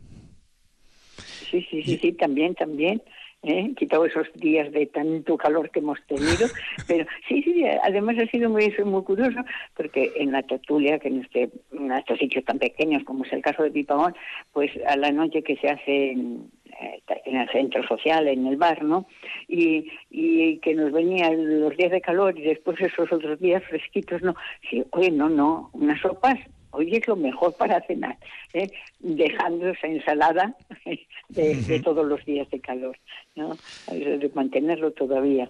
Sí, 1.52 1.66
sí, 1.70 1.84
sí, 1.84 2.00
sí, 2.02 2.12
también, 2.14 2.56
también. 2.56 3.02
¿Eh? 3.44 3.74
quitado 3.76 4.06
esos 4.06 4.28
días 4.36 4.72
de 4.72 4.86
tanto 4.88 5.38
calor 5.38 5.70
que 5.70 5.80
hemos 5.80 6.02
tenido. 6.08 6.48
Pero 6.88 7.06
sí, 7.28 7.44
sí, 7.44 7.64
además 7.84 8.18
ha 8.20 8.28
sido 8.28 8.50
muy, 8.50 8.74
muy 8.86 9.04
curioso 9.04 9.40
porque 9.76 10.12
en 10.16 10.32
la 10.32 10.44
tertulia, 10.44 11.00
que 11.00 11.10
en, 11.10 11.22
este, 11.22 11.50
en 11.72 11.92
estos 11.92 12.20
sitios 12.20 12.46
tan 12.46 12.60
pequeños 12.60 13.04
como 13.04 13.26
es 13.26 13.34
el 13.34 13.42
caso 13.42 13.64
de 13.64 13.72
Pipagón, 13.72 14.16
pues 14.52 14.72
a 14.88 14.96
la 14.98 15.12
noche 15.12 15.44
que 15.44 15.58
se 15.58 15.70
hace 15.70 16.12
en, 16.12 16.50
eh, 16.80 17.02
en 17.26 17.38
el 17.38 17.50
centro 17.50 17.86
social, 17.88 18.28
en 18.28 18.48
el 18.48 18.58
bar, 18.58 18.84
¿no? 18.84 19.06
Y, 19.48 19.92
y 20.10 20.58
que 20.60 20.74
nos 20.74 20.92
venían 20.92 21.62
los 21.62 21.76
días 21.78 21.92
de 21.92 22.02
calor 22.02 22.38
y 22.38 22.44
después 22.44 22.80
esos 22.82 23.12
otros 23.12 23.40
días 23.40 23.64
fresquitos, 23.66 24.22
¿no? 24.22 24.36
Sí, 24.70 24.84
oye, 24.92 25.12
no, 25.12 25.30
no, 25.30 25.70
unas 25.74 26.00
sopas 26.02 26.40
hoy 26.74 26.96
es 26.96 27.08
lo 27.08 27.16
mejor 27.16 27.54
para 27.58 27.82
cenar, 27.82 28.18
¿eh? 28.54 28.70
dejando 29.00 29.70
esa 29.70 29.88
ensalada 29.88 30.56
de, 31.30 31.82
todos 31.84 32.06
los 32.06 32.24
días 32.26 32.50
de 32.50 32.60
calor, 32.60 32.98
¿no? 33.36 33.58
de 33.88 34.32
mantenerlo 34.36 34.92
todavía. 34.92 35.50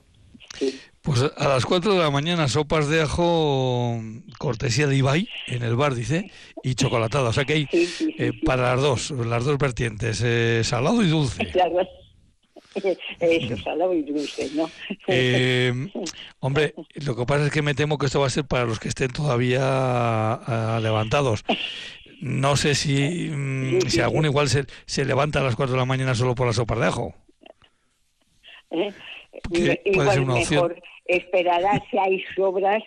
Pues 1.01 1.22
a 1.36 1.48
las 1.48 1.65
4 1.65 1.94
de 1.94 2.00
la 2.00 2.12
mañana 2.12 2.48
sopas 2.48 2.88
de 2.88 3.01
ajo, 3.01 4.00
cortesía 4.38 4.88
de 4.88 4.96
Ibai, 4.96 5.27
en 5.48 5.63
el 5.63 5.75
bar 5.75 5.96
dice, 5.96 6.32
y 6.63 6.75
chocolatada. 6.75 7.30
O 7.30 7.34
sea 7.34 7.44
que 7.44 7.53
hay 7.53 7.68
eh, 7.72 8.32
para 8.46 8.75
las 8.75 8.82
dos, 8.82 9.12
las 9.12 9.44
dos 9.44 9.58
vertientes, 9.58 10.22
eh, 10.24 10.62
salado 10.63 11.03
y 11.03 11.08
dulce. 11.08 11.51
Eso, 13.20 13.58
salado 13.58 13.94
y 13.94 14.03
dulce, 14.03 14.50
¿no? 14.56 14.70
Eh, 15.08 15.74
hombre, 16.39 16.74
lo 17.06 17.15
que 17.15 17.25
pasa 17.25 17.46
es 17.46 17.51
que 17.51 17.62
me 17.62 17.75
temo 17.75 17.98
que 17.98 18.08
esto 18.08 18.20
va 18.20 18.27
a 18.27 18.32
ser 18.32 18.46
para 18.46 18.65
los 18.65 18.80
que 18.80 18.88
estén 18.88 19.12
todavía 19.12 19.62
ah, 19.62 20.80
levantados. 20.82 21.44
No 22.22 22.56
sé 22.56 22.74
si, 22.75 23.30
mm, 23.30 23.82
si 23.88 24.00
alguno 24.00 24.27
igual 24.27 24.48
se, 24.48 24.65
se 24.86 25.06
levanta 25.06 25.39
a 25.39 25.44
las 25.44 25.56
4 25.56 25.74
de 25.74 25.80
la 25.80 25.86
mañana 25.86 26.15
solo 26.15 26.36
por 26.36 26.48
la 26.48 26.53
sopa 26.53 26.75
de 26.75 26.86
ajo. 26.86 27.13
¿Eh? 28.72 28.94
Igual 29.86 30.25
mejor 30.25 30.82
esperará 31.06 31.82
si 31.89 31.98
hay 31.98 32.24
sobras 32.36 32.84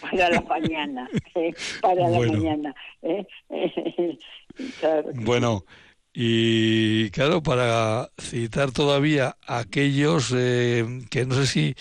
para 0.00 0.30
la 0.30 0.40
mañana, 0.42 1.08
¿eh? 1.34 1.52
para 1.80 2.08
la 2.08 2.18
mañana. 2.18 2.74
Bueno, 5.14 5.64
y 6.12 7.10
claro, 7.10 7.42
para 7.42 8.10
citar 8.18 8.72
todavía 8.72 9.36
aquellos 9.46 10.34
eh, 10.36 10.84
que 11.08 11.24
no 11.24 11.36
sé 11.36 11.46
si 11.46 11.74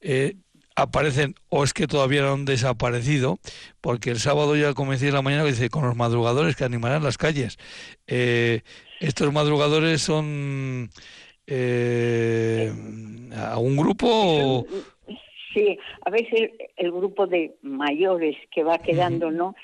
eh, 0.00 0.36
aparecen 0.76 1.34
o 1.48 1.64
es 1.64 1.74
que 1.74 1.88
todavía 1.88 2.22
no 2.22 2.34
han 2.34 2.44
desaparecido, 2.44 3.40
porque 3.80 4.10
el 4.10 4.20
sábado 4.20 4.54
ya 4.54 4.74
comencé 4.74 5.08
en 5.08 5.14
la 5.14 5.22
mañana 5.22 5.44
dice 5.44 5.70
con 5.70 5.84
los 5.84 5.96
madrugadores 5.96 6.54
que 6.54 6.64
animarán 6.64 7.02
las 7.02 7.18
calles. 7.18 7.58
Eh, 8.06 8.60
estos 9.00 9.32
madrugadores 9.32 10.02
son 10.02 10.90
a 11.50 13.58
un 13.58 13.76
grupo. 13.76 14.66
Sí, 15.52 15.78
a 16.04 16.10
veces 16.10 16.50
el 16.76 16.92
grupo 16.92 17.26
de 17.26 17.56
mayores 17.62 18.36
que 18.52 18.62
va 18.62 18.78
quedando, 18.78 19.30
¿no? 19.30 19.56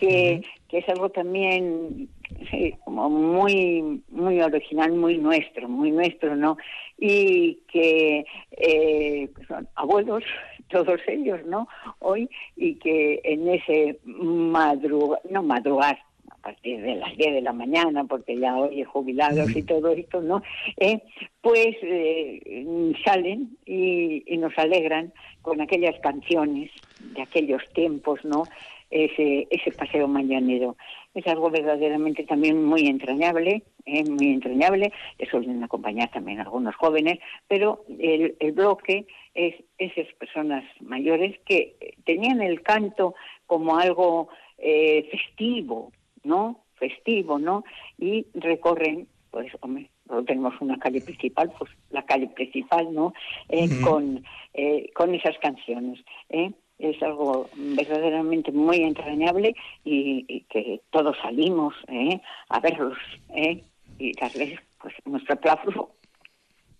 Que, 0.00 0.42
que 0.68 0.78
es 0.78 0.88
algo 0.88 1.10
también 1.10 2.08
sí, 2.50 2.74
como 2.84 3.08
muy, 3.08 4.02
muy 4.10 4.40
original, 4.40 4.92
muy 4.92 5.18
nuestro, 5.18 5.68
muy 5.68 5.90
nuestro, 5.90 6.34
¿no? 6.36 6.56
Y 6.98 7.60
que 7.68 8.24
eh, 8.52 9.28
son 9.46 9.68
abuelos, 9.74 10.24
todos 10.68 11.00
ellos, 11.06 11.44
¿no? 11.46 11.68
Hoy, 12.00 12.28
y 12.56 12.74
que 12.76 13.20
en 13.24 13.48
ese 13.48 13.98
madrugar, 14.04 15.20
no 15.30 15.42
madrugar, 15.42 15.98
a 16.28 16.50
partir 16.50 16.80
de 16.80 16.94
las 16.94 17.16
10 17.16 17.34
de 17.34 17.42
la 17.42 17.52
mañana, 17.52 18.04
porque 18.04 18.38
ya 18.38 18.56
hoy 18.56 18.84
jubilados 18.84 19.54
y 19.56 19.62
todo 19.62 19.90
esto, 19.90 20.20
¿no? 20.20 20.42
Eh, 20.76 21.00
pues 21.40 21.76
eh, 21.82 22.94
salen 23.04 23.56
y, 23.64 24.22
y 24.32 24.36
nos 24.36 24.56
alegran 24.56 25.12
con 25.42 25.60
aquellas 25.60 25.98
canciones 26.00 26.70
de 27.14 27.22
aquellos 27.22 27.62
tiempos, 27.72 28.24
¿no? 28.24 28.44
Ese, 28.90 29.46
ese 29.50 29.72
paseo 29.72 30.08
mañanero. 30.08 30.76
Es 31.14 31.26
algo 31.26 31.50
verdaderamente 31.50 32.24
también 32.24 32.62
muy 32.62 32.86
entrañable, 32.86 33.62
¿eh? 33.86 34.04
muy 34.04 34.28
entrañable, 34.32 34.92
le 35.18 35.26
suelen 35.30 35.62
acompañar 35.64 36.10
también 36.10 36.40
algunos 36.40 36.74
jóvenes, 36.76 37.18
pero 37.48 37.84
el, 37.98 38.36
el 38.38 38.52
bloque 38.52 39.06
es 39.34 39.54
esas 39.78 40.12
personas 40.14 40.64
mayores 40.80 41.38
que 41.46 41.94
tenían 42.04 42.42
el 42.42 42.62
canto 42.62 43.14
como 43.46 43.78
algo 43.78 44.28
eh, 44.58 45.08
festivo, 45.10 45.92
¿no? 46.24 46.64
Festivo, 46.74 47.38
¿no? 47.38 47.64
Y 47.98 48.26
recorren, 48.34 49.08
pues, 49.30 49.50
hombre, 49.60 49.90
tenemos 50.26 50.54
una 50.60 50.78
calle 50.78 51.00
principal, 51.00 51.52
pues 51.58 51.70
la 51.90 52.04
calle 52.04 52.28
principal, 52.28 52.92
¿no? 52.92 53.12
Eh, 53.48 53.68
con, 53.82 54.24
eh, 54.54 54.90
con 54.94 55.14
esas 55.14 55.36
canciones. 55.38 56.00
¿eh? 56.28 56.52
Es 56.78 57.02
algo 57.02 57.48
verdaderamente 57.54 58.52
muy 58.52 58.82
entrañable 58.82 59.54
y, 59.84 60.44
que 60.50 60.80
todos 60.90 61.16
salimos 61.22 61.74
¿eh? 61.88 62.20
a 62.48 62.60
verlos 62.60 62.98
¿eh? 63.30 63.62
y 63.98 64.12
darles 64.18 64.60
pues, 64.80 64.94
nuestro 65.04 65.34
aplauso 65.34 65.90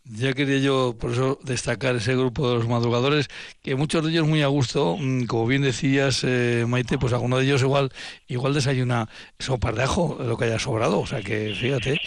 ya 0.09 0.33
quería 0.35 0.59
yo, 0.59 0.95
por 0.99 1.13
eso, 1.13 1.39
destacar 1.43 1.97
ese 1.97 2.15
grupo 2.15 2.49
de 2.49 2.57
los 2.57 2.69
madrugadores, 2.69 3.29
que 3.63 3.75
muchos 3.75 4.05
de 4.05 4.11
ellos 4.13 4.27
muy 4.27 4.43
a 4.43 4.47
gusto, 4.47 4.97
mm, 4.99 5.25
como 5.27 5.47
bien 5.47 5.63
decías, 5.63 6.23
eh, 6.25 6.65
Maite, 6.69 6.99
pues 6.99 7.13
alguno 7.13 7.39
de 7.39 7.45
ellos 7.45 7.63
igual 7.63 7.91
igual 8.29 8.55
desayuna 8.55 9.09
sopa 9.39 9.73
de 9.73 9.83
ajo, 9.83 10.17
lo 10.21 10.37
que 10.37 10.45
haya 10.45 10.59
sobrado, 10.59 11.01
o 11.01 11.07
sea 11.07 11.23
que 11.23 11.55
fíjate. 11.55 12.01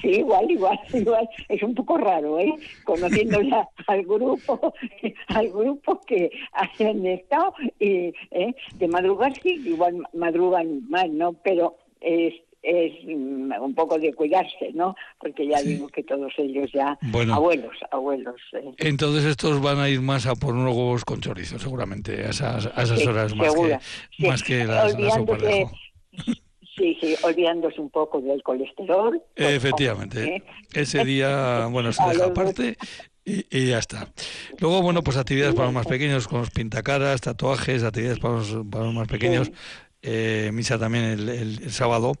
Sí, 0.00 0.08
igual, 0.08 0.50
igual, 0.50 0.78
igual. 0.92 1.28
Es 1.48 1.62
un 1.62 1.74
poco 1.74 1.98
raro, 1.98 2.38
¿eh? 2.38 2.52
Conociendo 2.84 3.38
al 3.86 4.02
grupo, 4.04 4.74
al 5.28 5.48
grupo 5.50 6.00
que 6.06 6.30
hayan 6.52 7.06
estado, 7.06 7.54
y 7.78 8.12
¿eh? 8.30 8.54
de 8.74 8.88
madrugar 8.88 9.32
sí, 9.40 9.60
igual 9.64 10.02
madrugan 10.14 10.88
más, 10.88 11.08
¿no? 11.08 11.32
Pero... 11.32 11.76
es 12.00 12.34
es 12.62 12.92
mm, 13.04 13.52
un 13.60 13.74
poco 13.74 13.98
de 13.98 14.12
cuidarse, 14.12 14.70
¿no? 14.74 14.94
Porque 15.18 15.46
ya 15.46 15.62
digo 15.62 15.88
que 15.88 16.02
todos 16.02 16.32
ellos 16.38 16.70
ya 16.72 16.98
abuelos, 17.32 17.76
abuelos. 17.90 18.40
Eh. 18.52 18.72
Entonces 18.78 19.24
estos 19.24 19.60
van 19.62 19.78
a 19.78 19.88
ir 19.88 20.00
más 20.00 20.26
a 20.26 20.34
por 20.34 20.54
unos 20.54 20.74
huevos 20.74 21.04
con 21.04 21.20
chorizo, 21.20 21.58
seguramente, 21.58 22.24
a 22.26 22.30
esas, 22.30 22.66
a 22.66 22.82
esas 22.82 23.06
horas 23.06 23.34
más 23.34 23.54
que, 23.54 24.26
más 24.26 24.42
que 24.42 24.64
las, 24.64 24.96
de 24.96 25.66
Sí, 26.76 26.96
sí, 26.98 27.14
olvidándose 27.22 27.78
un 27.78 27.90
poco 27.90 28.22
del 28.22 28.42
colesterol. 28.42 29.22
Efectivamente. 29.36 30.36
¿eh? 30.36 30.42
Ese 30.72 31.04
día, 31.04 31.66
bueno, 31.70 31.92
se 31.92 32.02
deja 32.04 32.26
aparte 32.26 32.76
y, 33.24 33.66
ya 33.66 33.78
está. 33.78 34.08
Luego, 34.58 34.80
bueno, 34.80 35.02
pues 35.02 35.18
actividades 35.18 35.54
para 35.54 35.66
los 35.66 35.74
más 35.74 35.86
pequeños, 35.86 36.26
con 36.26 36.40
los 36.40 36.50
pintacaras, 36.50 37.20
tatuajes, 37.20 37.84
actividades 37.84 38.18
para 38.18 38.34
los, 38.34 38.56
para 38.70 38.84
los 38.84 38.94
más 38.94 39.08
pequeños 39.08 39.52
eh, 40.02 40.50
misa 40.52 40.78
también 40.78 41.04
el, 41.04 41.70
sábado, 41.70 42.14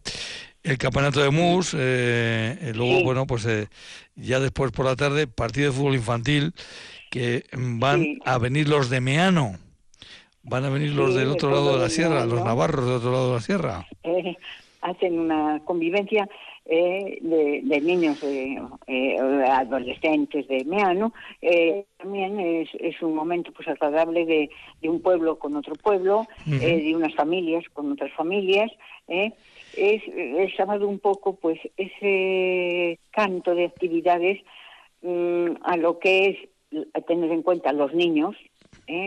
el 0.62 0.78
campeonato 0.78 1.22
de 1.22 1.30
mus, 1.30 1.74
eh, 1.74 2.58
eh, 2.60 2.72
luego, 2.74 3.02
bueno, 3.02 3.26
pues 3.26 3.46
eh, 3.46 3.68
ya 4.16 4.40
después 4.40 4.72
por 4.72 4.84
la 4.84 4.96
tarde, 4.96 5.26
partido 5.26 5.70
de 5.70 5.76
fútbol 5.76 5.94
infantil, 5.94 6.52
que 7.10 7.44
van 7.52 8.18
a 8.24 8.38
venir 8.38 8.68
los 8.68 8.90
de 8.90 9.00
Meano, 9.00 9.58
van 10.42 10.64
a 10.64 10.70
venir 10.70 10.92
los 10.92 11.14
del 11.14 11.28
otro 11.28 11.50
lado 11.50 11.74
de 11.76 11.82
la 11.82 11.88
sierra, 11.88 12.24
los 12.26 12.44
navarros 12.44 12.84
del 12.84 12.94
otro 12.94 13.12
lado 13.12 13.28
de 13.28 13.34
la 13.34 13.40
sierra. 13.40 13.86
hacen 14.82 15.18
una 15.18 15.60
convivencia 15.64 16.28
eh, 16.72 17.18
de, 17.20 17.80
niños, 17.80 18.22
eh, 18.22 18.56
eh, 18.86 19.16
adolescentes 19.18 20.46
de 20.46 20.64
Meano, 20.64 21.12
eh, 21.42 21.84
también 21.96 22.38
es, 22.38 22.68
es, 22.78 23.02
un 23.02 23.14
momento 23.14 23.50
pues 23.52 23.66
agradable 23.66 24.24
de, 24.24 24.50
de 24.80 24.88
un 24.88 25.02
pueblo 25.02 25.36
con 25.36 25.56
otro 25.56 25.74
pueblo, 25.74 26.28
de 26.46 26.94
unas 26.94 27.12
familias 27.16 27.64
con 27.72 27.90
otras 27.90 28.12
familias. 28.12 28.70
Es, 29.08 29.32
es 29.74 30.54
sábado 30.56 30.86
un 30.86 31.00
poco 31.00 31.34
pues 31.34 31.58
ese 31.76 33.00
canto 33.10 33.56
de 33.56 33.64
actividades 33.64 34.38
mm, 35.02 35.56
a 35.62 35.76
lo 35.76 35.98
que 35.98 36.28
es 36.28 36.84
a 36.94 37.00
tener 37.00 37.32
en 37.32 37.42
cuenta 37.42 37.72
los 37.72 37.92
niños, 37.94 38.36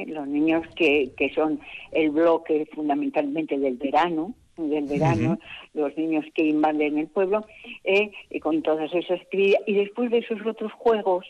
los 0.07 0.27
niños 0.27 0.67
que, 0.75 1.13
que 1.15 1.33
son 1.33 1.61
el 1.93 2.09
bloque 2.09 2.67
fundamentalmente 2.73 3.57
del 3.57 3.77
verano, 3.77 4.33
del 4.57 4.85
verano, 4.85 5.39
los 5.73 5.95
niños 5.97 6.25
que 6.33 6.45
invaden 6.45 6.97
el 6.97 7.07
pueblo, 7.07 7.45
eh, 7.83 8.11
y 8.29 8.39
con 8.39 8.61
todas 8.61 8.93
esas 8.93 9.21
actividades. 9.21 9.67
Y 9.67 9.73
después 9.75 10.11
de 10.11 10.19
esos 10.19 10.45
otros 10.45 10.71
juegos, 10.73 11.25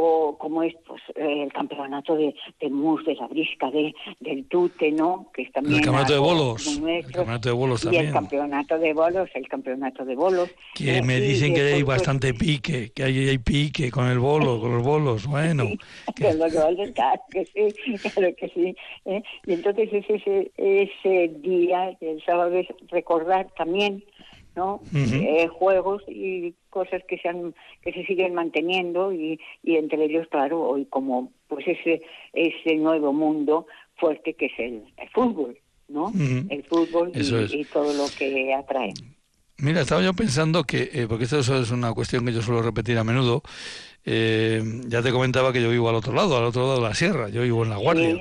o 0.00 0.38
como 0.38 0.62
es 0.62 0.74
pues, 0.86 1.02
el 1.16 1.52
campeonato 1.52 2.14
de, 2.14 2.32
de 2.60 2.70
mus, 2.70 3.04
de 3.04 3.16
la 3.16 3.26
brisca, 3.26 3.68
de, 3.68 3.92
del 4.20 4.44
tute, 4.44 4.92
¿no? 4.92 5.28
Que 5.34 5.42
es 5.42 5.50
también 5.50 5.80
el 5.80 5.84
campeonato 5.84 6.12
de 6.12 6.18
bolos, 6.20 6.66
el 6.86 7.02
campeonato 7.02 7.48
de 7.48 7.54
bolos 7.56 7.80
también. 7.82 8.04
Y 8.04 8.06
el 8.06 8.12
campeonato 8.12 8.78
de 8.78 8.92
bolos, 8.94 9.28
el 9.34 9.48
campeonato 9.48 10.04
de 10.04 10.14
bolos. 10.14 10.50
Que 10.76 11.02
me 11.02 11.20
dicen 11.20 11.52
que 11.52 11.62
hay 11.62 11.82
pues, 11.82 11.98
bastante 11.98 12.32
pique, 12.32 12.92
que 12.94 13.02
hay, 13.02 13.28
hay 13.28 13.38
pique 13.38 13.90
con 13.90 14.06
el 14.06 14.20
bolo, 14.20 14.60
con 14.60 14.72
los 14.72 14.84
bolos, 14.84 15.26
bueno. 15.30 15.64
que... 16.14 16.26
Con 16.26 16.38
los 16.38 16.54
bolos, 16.54 16.90
claro 16.92 17.20
que 17.32 17.44
sí, 17.46 17.98
claro 18.14 18.36
que 18.36 18.48
sí. 18.50 18.76
¿eh? 19.04 19.20
Y 19.46 19.52
entonces 19.52 19.88
ese, 19.92 20.52
ese 20.56 21.28
día, 21.40 21.96
el 22.00 22.24
sábado, 22.24 22.54
es 22.54 22.68
recordar 22.88 23.48
también 23.56 24.04
¿no? 24.58 24.80
Eh, 24.92 25.46
juegos 25.46 26.02
y 26.08 26.52
cosas 26.68 27.02
que 27.08 27.16
se 27.18 27.28
han, 27.28 27.54
que 27.82 27.92
se 27.92 28.04
siguen 28.06 28.34
manteniendo 28.34 29.12
y, 29.12 29.38
y 29.62 29.76
entre 29.76 30.04
ellos 30.04 30.26
claro 30.28 30.60
hoy 30.62 30.84
como 30.86 31.30
pues 31.46 31.64
ese 31.68 32.02
ese 32.32 32.74
nuevo 32.74 33.12
mundo 33.12 33.66
fuerte 33.96 34.34
que 34.34 34.46
es 34.46 34.58
el, 34.58 34.82
fútbol 35.14 35.56
no 35.86 36.12
el 36.50 36.64
fútbol 36.64 37.12
y, 37.14 37.64
todo 37.64 37.92
lo 37.94 38.06
que 38.18 38.52
atrae. 38.52 38.92
Mira, 39.60 39.80
estaba 39.80 40.02
yo 40.02 40.12
pensando 40.12 40.62
que, 40.62 40.90
eh, 40.92 41.06
porque 41.08 41.24
esto 41.24 41.38
es 41.40 41.70
una 41.70 41.92
cuestión 41.92 42.24
que 42.24 42.32
yo 42.32 42.42
suelo 42.42 42.62
repetir 42.62 42.96
a 42.96 43.02
menudo, 43.02 43.42
eh, 44.04 44.62
ya 44.86 45.02
te 45.02 45.10
comentaba 45.10 45.52
que 45.52 45.60
yo 45.60 45.68
vivo 45.68 45.88
al 45.88 45.96
otro 45.96 46.12
lado, 46.12 46.36
al 46.36 46.44
otro 46.44 46.62
lado 46.62 46.76
de 46.76 46.88
la 46.88 46.94
sierra, 46.94 47.28
yo 47.28 47.42
vivo 47.42 47.64
en 47.64 47.70
La 47.70 47.76
Guardia. 47.76 48.16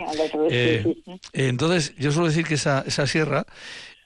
entonces, 1.33 1.95
yo 1.97 2.11
suelo 2.11 2.29
decir 2.29 2.45
que 2.45 2.55
esa, 2.55 2.83
esa 2.87 3.05
sierra 3.05 3.45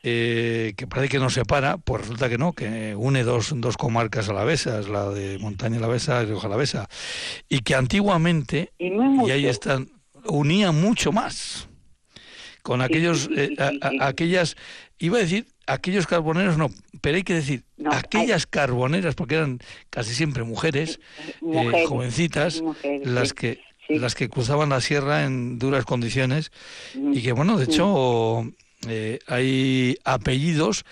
eh, 0.04 0.74
que 0.76 0.88
parece 0.88 1.10
que 1.10 1.20
nos 1.20 1.34
separa, 1.34 1.78
pues 1.78 2.02
resulta 2.02 2.28
que 2.28 2.38
no, 2.38 2.54
que 2.54 2.96
une 2.96 3.24
dos, 3.24 3.54
dos 3.56 3.78
comarcas 3.78 4.30
alavesas, 4.30 4.90
la 4.90 5.10
de 5.10 5.38
Montaña 5.38 5.78
Alavesa 5.78 6.24
y 6.24 6.26
Rioja 6.26 6.48
Alavesa, 6.48 6.90
y 7.48 7.60
que 7.60 7.76
antiguamente, 7.76 8.72
y, 8.80 9.30
ahí 9.30 9.46
están, 9.46 9.90
unía 10.26 10.72
mucho 10.72 11.12
más 11.12 11.68
con 12.64 12.82
aquellos, 12.82 13.30
eh, 13.36 13.56
aquellas, 14.00 14.56
iba 14.98 15.18
a 15.18 15.22
decir, 15.22 15.48
aquellos 15.68 16.08
carboneros 16.08 16.58
no, 16.58 16.70
pero 17.02 17.18
hay 17.18 17.24
que 17.24 17.36
decir, 17.36 17.64
aquellas 17.92 18.48
carboneras, 18.48 19.16
porque 19.16 19.36
eran 19.36 19.60
casi 19.90 20.16
siempre 20.16 20.44
mujeres, 20.44 21.00
eh, 21.42 21.86
jovencitas, 21.88 22.64
las 23.04 23.34
que 23.34 23.60
las 23.90 24.16
que 24.16 24.30
cruzaban 24.30 24.70
la 24.70 24.80
sierra 24.80 25.26
en 25.26 25.60
duras 25.60 25.84
condiciones 25.84 26.52
y 26.96 27.22
que 27.22 27.34
bueno, 27.34 27.58
de 27.58 27.66
hecho 27.66 28.46
eh, 28.88 29.20
hay 29.28 29.98
apellidos 30.04 30.86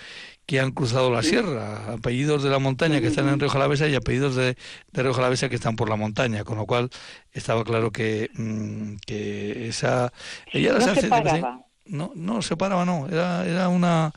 que 0.45 0.59
han 0.59 0.71
cruzado 0.71 1.11
la 1.11 1.21
sierra, 1.21 1.93
apellidos 1.93 2.41
de 2.41 2.49
la 2.49 2.57
montaña 2.57 3.01
que 3.01 3.07
están 3.07 3.29
en 3.29 3.39
Río 3.39 3.49
Jalavesa 3.49 3.87
y 3.87 3.93
apellidos 3.93 4.35
de, 4.35 4.57
de 4.91 5.03
Río 5.03 5.13
Jalavesa 5.13 5.47
que 5.47 5.55
están 5.55 5.75
por 5.75 5.89
la 5.89 5.95
montaña, 5.95 6.43
con 6.43 6.57
lo 6.57 6.65
cual 6.65 6.89
estaba 7.31 7.63
claro 7.63 7.91
que, 7.91 8.31
mm, 8.33 8.95
que 9.05 9.67
esa... 9.67 10.11
Ella 10.51 10.73
no 10.73 10.95
separaba. 10.95 11.65
No, 11.85 12.11
no 12.15 12.41
separaba, 12.41 12.83
no, 12.85 13.07
era, 13.07 13.45
era 13.47 13.69
una, 13.69 14.11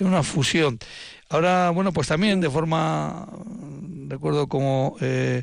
una 0.00 0.22
fusión. 0.22 0.78
Ahora, 1.30 1.70
bueno, 1.70 1.92
pues 1.92 2.08
también 2.08 2.40
de 2.40 2.48
forma, 2.48 3.28
recuerdo 4.08 4.48
como, 4.48 4.96
eh, 5.02 5.42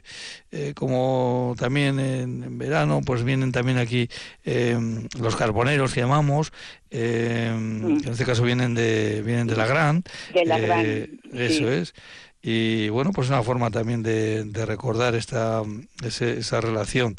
eh, 0.52 0.74
como 0.76 1.56
también 1.60 2.00
en, 2.00 2.58
verano, 2.58 3.02
pues 3.06 3.24
vienen 3.24 3.52
también 3.52 3.78
aquí 3.78 4.10
eh, 4.44 4.78
los 5.20 5.36
carboneros 5.36 5.94
que 5.94 6.02
llamamos, 6.02 6.52
mm. 6.90 6.90
que 6.90 7.48
en 7.48 8.10
este 8.12 8.26
caso 8.26 8.42
vienen 8.42 8.74
de, 8.74 9.22
vienen 9.24 9.46
de 9.46 9.56
la 9.56 9.68
Gran. 9.68 10.04
De 10.34 10.46
la 10.46 10.58
Gran. 10.58 11.20
Eso 11.34 11.72
es. 11.72 11.94
Y 12.42 12.90
bueno, 12.90 13.12
pues 13.12 13.30
una 13.30 13.44
forma 13.44 13.70
también 13.70 14.02
de, 14.02 14.66
recordar 14.66 15.14
esta, 15.14 15.62
esa 16.04 16.62
relación. 16.62 17.16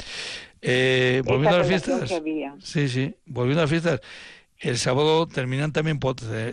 volviendo 0.60 1.50
a 1.50 1.58
las 1.58 1.68
fiestas. 1.68 2.12
Sí, 2.64 2.88
sí, 2.88 3.14
volviendo 3.26 3.60
a 3.60 3.64
las 3.64 3.70
fiestas. 3.70 4.00
El 4.58 4.78
sábado 4.78 5.26
terminan 5.26 5.72
también 5.72 5.98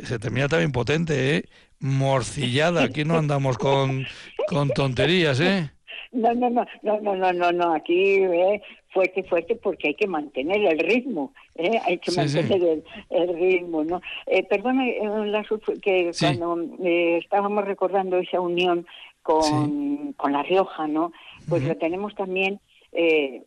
se 0.03 0.19
termina 0.19 0.47
también 0.47 0.71
potente, 0.71 1.37
¿eh? 1.37 1.43
morcillada. 1.79 2.83
Aquí 2.83 3.03
no 3.05 3.17
andamos 3.17 3.57
con, 3.57 4.05
con 4.47 4.69
tonterías, 4.69 5.39
¿eh? 5.39 5.69
No, 6.11 6.33
no, 6.33 6.49
no, 6.49 6.65
no, 6.81 7.01
no, 7.01 7.15
no, 7.15 7.33
no, 7.33 7.51
no. 7.51 7.73
aquí 7.73 8.15
eh, 8.15 8.61
fuerte, 8.93 9.23
fuerte, 9.23 9.55
porque 9.55 9.89
hay 9.89 9.95
que 9.95 10.07
mantener 10.07 10.63
el 10.63 10.79
ritmo, 10.79 11.33
¿eh? 11.55 11.79
hay 11.85 11.97
que 11.97 12.11
mantener 12.11 12.83
El, 13.09 13.35
ritmo, 13.35 13.83
¿no? 13.83 14.01
Eh, 14.27 14.43
perdona, 14.43 14.87
eh, 14.87 15.43
que 15.81 16.11
cuando 16.19 16.61
eh, 16.83 17.17
estábamos 17.17 17.65
recordando 17.65 18.17
esa 18.17 18.39
unión 18.39 18.85
con, 19.23 20.13
con 20.13 20.31
La 20.31 20.43
Rioja, 20.43 20.87
¿no? 20.87 21.11
Pues 21.49 21.63
lo 21.63 21.75
tenemos 21.77 22.13
también 22.15 22.59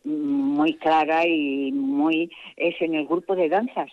muy 0.03 0.75
clara 0.75 1.25
y 1.25 1.71
muy, 1.71 2.29
es 2.57 2.75
en 2.81 2.95
el 2.95 3.07
grupo 3.07 3.35
de 3.35 3.47
danzas, 3.47 3.89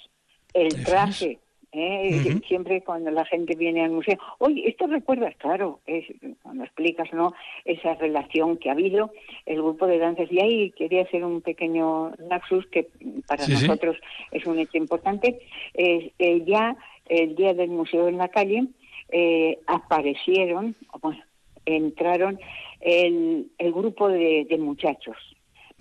el 0.55 0.85
traje. 0.85 1.39
¿eh? 1.73 2.41
Siempre 2.47 2.83
cuando 2.83 3.11
la 3.11 3.25
gente 3.25 3.57
viene 3.57 3.85
al 3.85 3.91
museo, 3.91 4.17
oye, 4.39 4.69
esto 4.69 4.87
recuerdas, 4.87 5.35
claro, 5.37 5.81
es, 5.87 6.05
cuando 6.43 6.65
explicas 6.65 7.13
no 7.13 7.35
esa 7.65 7.95
relación 7.95 8.57
que 8.57 8.69
ha 8.69 8.73
habido, 8.73 9.13
el 9.45 9.57
grupo 9.57 9.87
de 9.87 9.99
danzas, 9.99 10.31
y 10.31 10.41
ahí 10.41 10.71
quería 10.71 11.03
hacer 11.03 11.25
un 11.25 11.43
pequeño 11.43 12.13
lapsus 12.19 12.67
que 12.69 12.89
para 13.27 13.47
nosotros 13.47 13.97
es 14.31 14.47
un 14.47 14.59
hecho 14.59 14.79
importante, 14.79 15.41
eh, 15.75 16.13
ya 16.47 16.77
el 17.09 17.35
día 17.35 17.55
del 17.55 17.71
museo 17.71 18.09
en 18.09 18.19
la 18.19 18.29
calle 18.29 18.67
eh, 19.11 19.59
aparecieron, 19.67 20.75
bueno, 21.01 21.23
entraron 21.67 22.39
el, 22.81 23.51
el 23.59 23.73
grupo 23.73 24.09
de, 24.09 24.47
muchachos. 24.59 25.17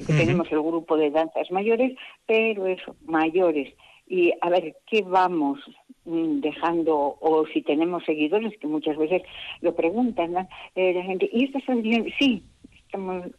Tenemos 0.07 0.51
el 0.51 0.62
grupo 0.62 0.97
de 0.97 1.12
danzas 1.12 1.51
mayores, 1.51 1.95
pero 2.25 2.67
eso, 2.67 2.95
mayores. 3.05 3.73
Y 4.13 4.32
a 4.41 4.49
ver, 4.49 4.76
¿qué 4.86 5.02
vamos 5.02 5.60
Mm, 6.06 6.41
dejando, 6.41 7.15
o 7.21 7.45
si 7.54 7.62
tenemos 7.62 8.04
seguidores, 8.04 8.58
que 8.60 8.67
muchas 8.67 8.97
veces 8.97 9.21
lo 9.62 9.73
preguntan, 9.73 10.49
eh, 10.76 10.93
la 10.93 11.04
gente, 11.04 11.30
¿y 11.32 11.45
estas 11.45 11.63
bien? 11.82 12.13
Sí, 12.19 12.43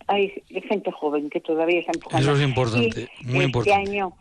hay 0.06 0.32
gente 0.68 0.90
joven 0.90 1.28
que 1.28 1.40
todavía 1.40 1.80
está 1.80 1.92
empujando. 1.94 2.32
Eso 2.32 2.40
es 2.40 2.48
importante, 2.48 3.08
muy 3.26 3.44
este 3.44 3.74
año 3.74 4.14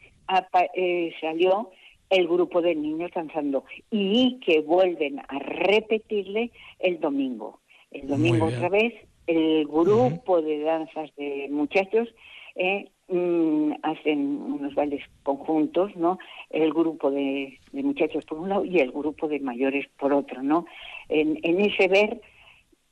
eh, 0.76 1.14
salió 1.22 1.72
el 2.10 2.28
grupo 2.28 2.62
de 2.62 2.76
niños 2.76 3.12
danzando 3.16 3.64
y 3.90 4.42
que 4.46 4.60
vuelven 4.60 5.20
a 5.20 5.40
repetirle 5.40 6.52
el 6.80 7.00
domingo. 7.00 7.62
El 7.92 8.08
domingo 8.08 8.48
otra 8.48 8.68
vez, 8.68 8.94
el 9.26 9.66
grupo 9.66 10.42
de 10.42 10.60
danzas 10.60 11.16
de 11.16 11.48
muchachos 11.50 12.10
eh, 12.56 12.90
mm, 13.08 13.74
hacen 13.84 14.20
unos 14.20 14.76
bailes 14.76 15.04
conjuntos, 15.24 15.96
¿no? 15.96 16.20
El 16.50 16.74
grupo 16.74 17.12
de, 17.12 17.60
muchachos 17.72 18.26
por 18.26 18.40
un 18.40 18.50
lado 18.50 18.66
y 18.66 18.80
el 18.80 18.92
grupo 18.92 19.28
de 19.28 19.40
mayores 19.40 19.88
por 19.98 20.14
otro, 20.14 20.44
¿no? 20.44 20.66
En, 21.10 21.38
ese 21.60 21.88
ver 21.88 22.22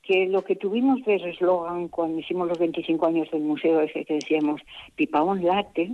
que 0.02 0.26
lo 0.26 0.42
que 0.42 0.56
tuvimos 0.56 1.04
de 1.04 1.16
eslogan 1.16 1.88
cuando 1.88 2.18
hicimos 2.18 2.48
los 2.48 2.58
25 2.58 3.06
años 3.06 3.30
del 3.30 3.42
museo 3.42 3.80
ese 3.80 4.04
que 4.04 4.14
decíamos 4.14 4.60
pipaón 4.96 5.44
late, 5.44 5.92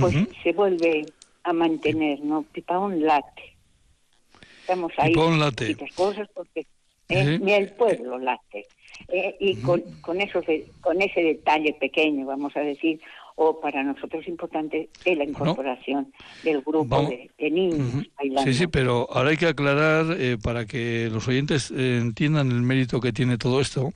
pues 0.00 0.14
se 0.42 0.52
vuelve 0.52 1.06
a 1.44 1.52
mantener, 1.52 2.20
¿no? 2.20 2.42
Pipaón 2.42 3.02
late. 3.02 3.56
Estamos 4.60 4.92
ahí. 4.96 5.12
Pipaón 5.12 5.38
late. 5.38 5.76
cosas 5.94 6.28
porque 6.34 6.66
eh, 7.08 7.38
ni 7.38 7.52
el 7.52 7.70
pueblo 7.72 8.18
late. 8.18 8.66
Eh, 9.08 9.36
y 9.40 9.56
con, 9.56 9.82
con, 10.00 10.20
eso, 10.20 10.40
con 10.80 11.00
ese 11.02 11.22
detalle 11.22 11.74
pequeño, 11.74 12.26
vamos 12.26 12.56
a 12.56 12.60
decir, 12.60 13.00
o 13.36 13.60
para 13.60 13.82
nosotros 13.82 14.26
importante 14.28 14.90
es 15.04 15.18
la 15.18 15.24
incorporación 15.24 16.12
del 16.42 16.62
grupo 16.62 17.02
de, 17.02 17.50
niños 17.50 18.06
Sí, 18.44 18.54
sí, 18.54 18.66
pero 18.66 19.08
ahora 19.10 19.30
hay 19.30 19.36
que 19.36 19.46
aclarar 19.46 20.16
eh, 20.18 20.38
para 20.42 20.66
que 20.66 21.08
los 21.10 21.26
oyentes 21.28 21.70
eh, 21.70 21.98
entiendan 21.98 22.50
el 22.50 22.62
mérito 22.62 23.00
que 23.00 23.12
tiene 23.12 23.38
todo 23.38 23.60
esto. 23.60 23.92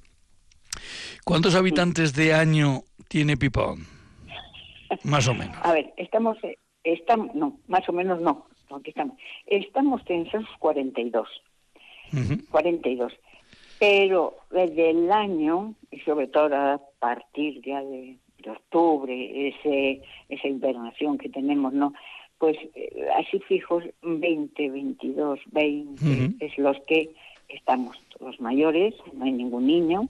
¿Cuántos 1.24 1.54
habitantes 1.54 2.14
de 2.14 2.34
año 2.34 2.82
tiene 3.08 3.36
Pipón? 3.36 3.86
Más 5.04 5.26
o 5.28 5.34
menos. 5.34 5.56
A 5.62 5.72
ver, 5.72 5.92
estamos, 5.96 6.38
estamos 6.84 7.34
no, 7.34 7.58
más 7.66 7.88
o 7.88 7.92
menos 7.92 8.20
no, 8.20 8.46
aquí 8.70 8.90
estamos. 8.90 9.16
Estamos 9.46 10.02
en 10.08 10.26
esos 10.26 10.44
42. 10.58 11.28
42 12.50 13.12
pero 13.78 14.36
desde 14.50 14.90
el 14.90 15.10
año, 15.12 15.74
y 15.90 16.00
sobre 16.00 16.28
todo 16.28 16.54
a 16.54 16.80
partir 16.98 17.60
ya 17.64 17.82
de, 17.82 18.16
octubre, 18.48 19.48
ese, 19.48 20.02
esa 20.28 20.48
invernación 20.48 21.18
que 21.18 21.28
tenemos, 21.28 21.72
¿no? 21.72 21.92
Pues 22.38 22.56
eh, 22.74 23.06
así 23.18 23.40
fijos, 23.40 23.84
20, 24.02 24.70
22, 24.70 25.40
20, 25.52 26.44
es 26.44 26.58
los 26.58 26.76
que 26.86 27.10
estamos 27.48 27.96
todos 28.18 28.40
mayores, 28.40 28.94
no 29.14 29.24
hay 29.24 29.32
ningún 29.32 29.66
niño, 29.66 30.08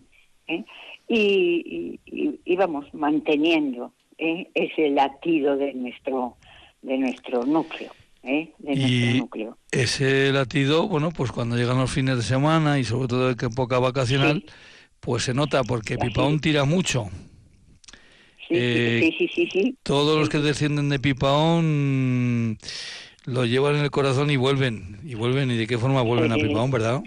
¿eh? 0.49 0.65
y, 1.09 2.01
y, 2.07 2.57
vamos 2.57 2.93
manteniendo 2.95 3.93
¿eh? 4.19 4.49
ese 4.55 4.91
latido 4.91 5.57
de 5.57 5.75
nuestro, 5.75 6.37
de 6.83 6.99
nuestro 6.99 7.45
núcleo. 7.45 7.93
¿eh? 8.23 8.53
y 8.65 9.23
ese 9.71 10.33
latido, 10.33 10.89
bueno, 10.89 11.11
pues 11.11 11.31
cuando 11.31 11.57
llegan 11.57 11.79
los 11.79 11.91
fines 11.91 12.17
de 12.17 12.23
semana 12.23 12.79
y 12.79 12.85
sobre 12.85 13.09
todo 13.09 13.31
en 13.31 13.37
época 13.41 13.79
vacacional, 13.79 14.45
pues 15.01 15.25
se 15.25 15.35
nota 15.35 15.63
porque 15.63 15.97
Pipaón 15.97 16.41
tira 16.41 16.65
mucho. 16.65 17.09
Sí, 18.49 19.13
sí, 19.19 19.29
sí, 19.35 19.49
sí, 19.53 19.77
Todos 19.83 20.19
los 20.19 20.29
que 20.29 20.39
descienden 20.39 20.89
de 20.89 20.99
Pipaón 20.99 22.59
lo 23.25 23.45
llevan 23.45 23.77
en 23.77 23.83
el 23.83 23.91
corazón 23.91 24.31
y 24.31 24.37
vuelven, 24.37 25.01
y 25.05 25.15
vuelven, 25.15 25.51
y 25.51 25.57
de 25.57 25.67
qué 25.67 25.79
forma 25.79 26.03
vuelven 26.03 26.33
a 26.33 26.37
Pipaón, 26.37 26.71
¿verdad? 26.71 27.03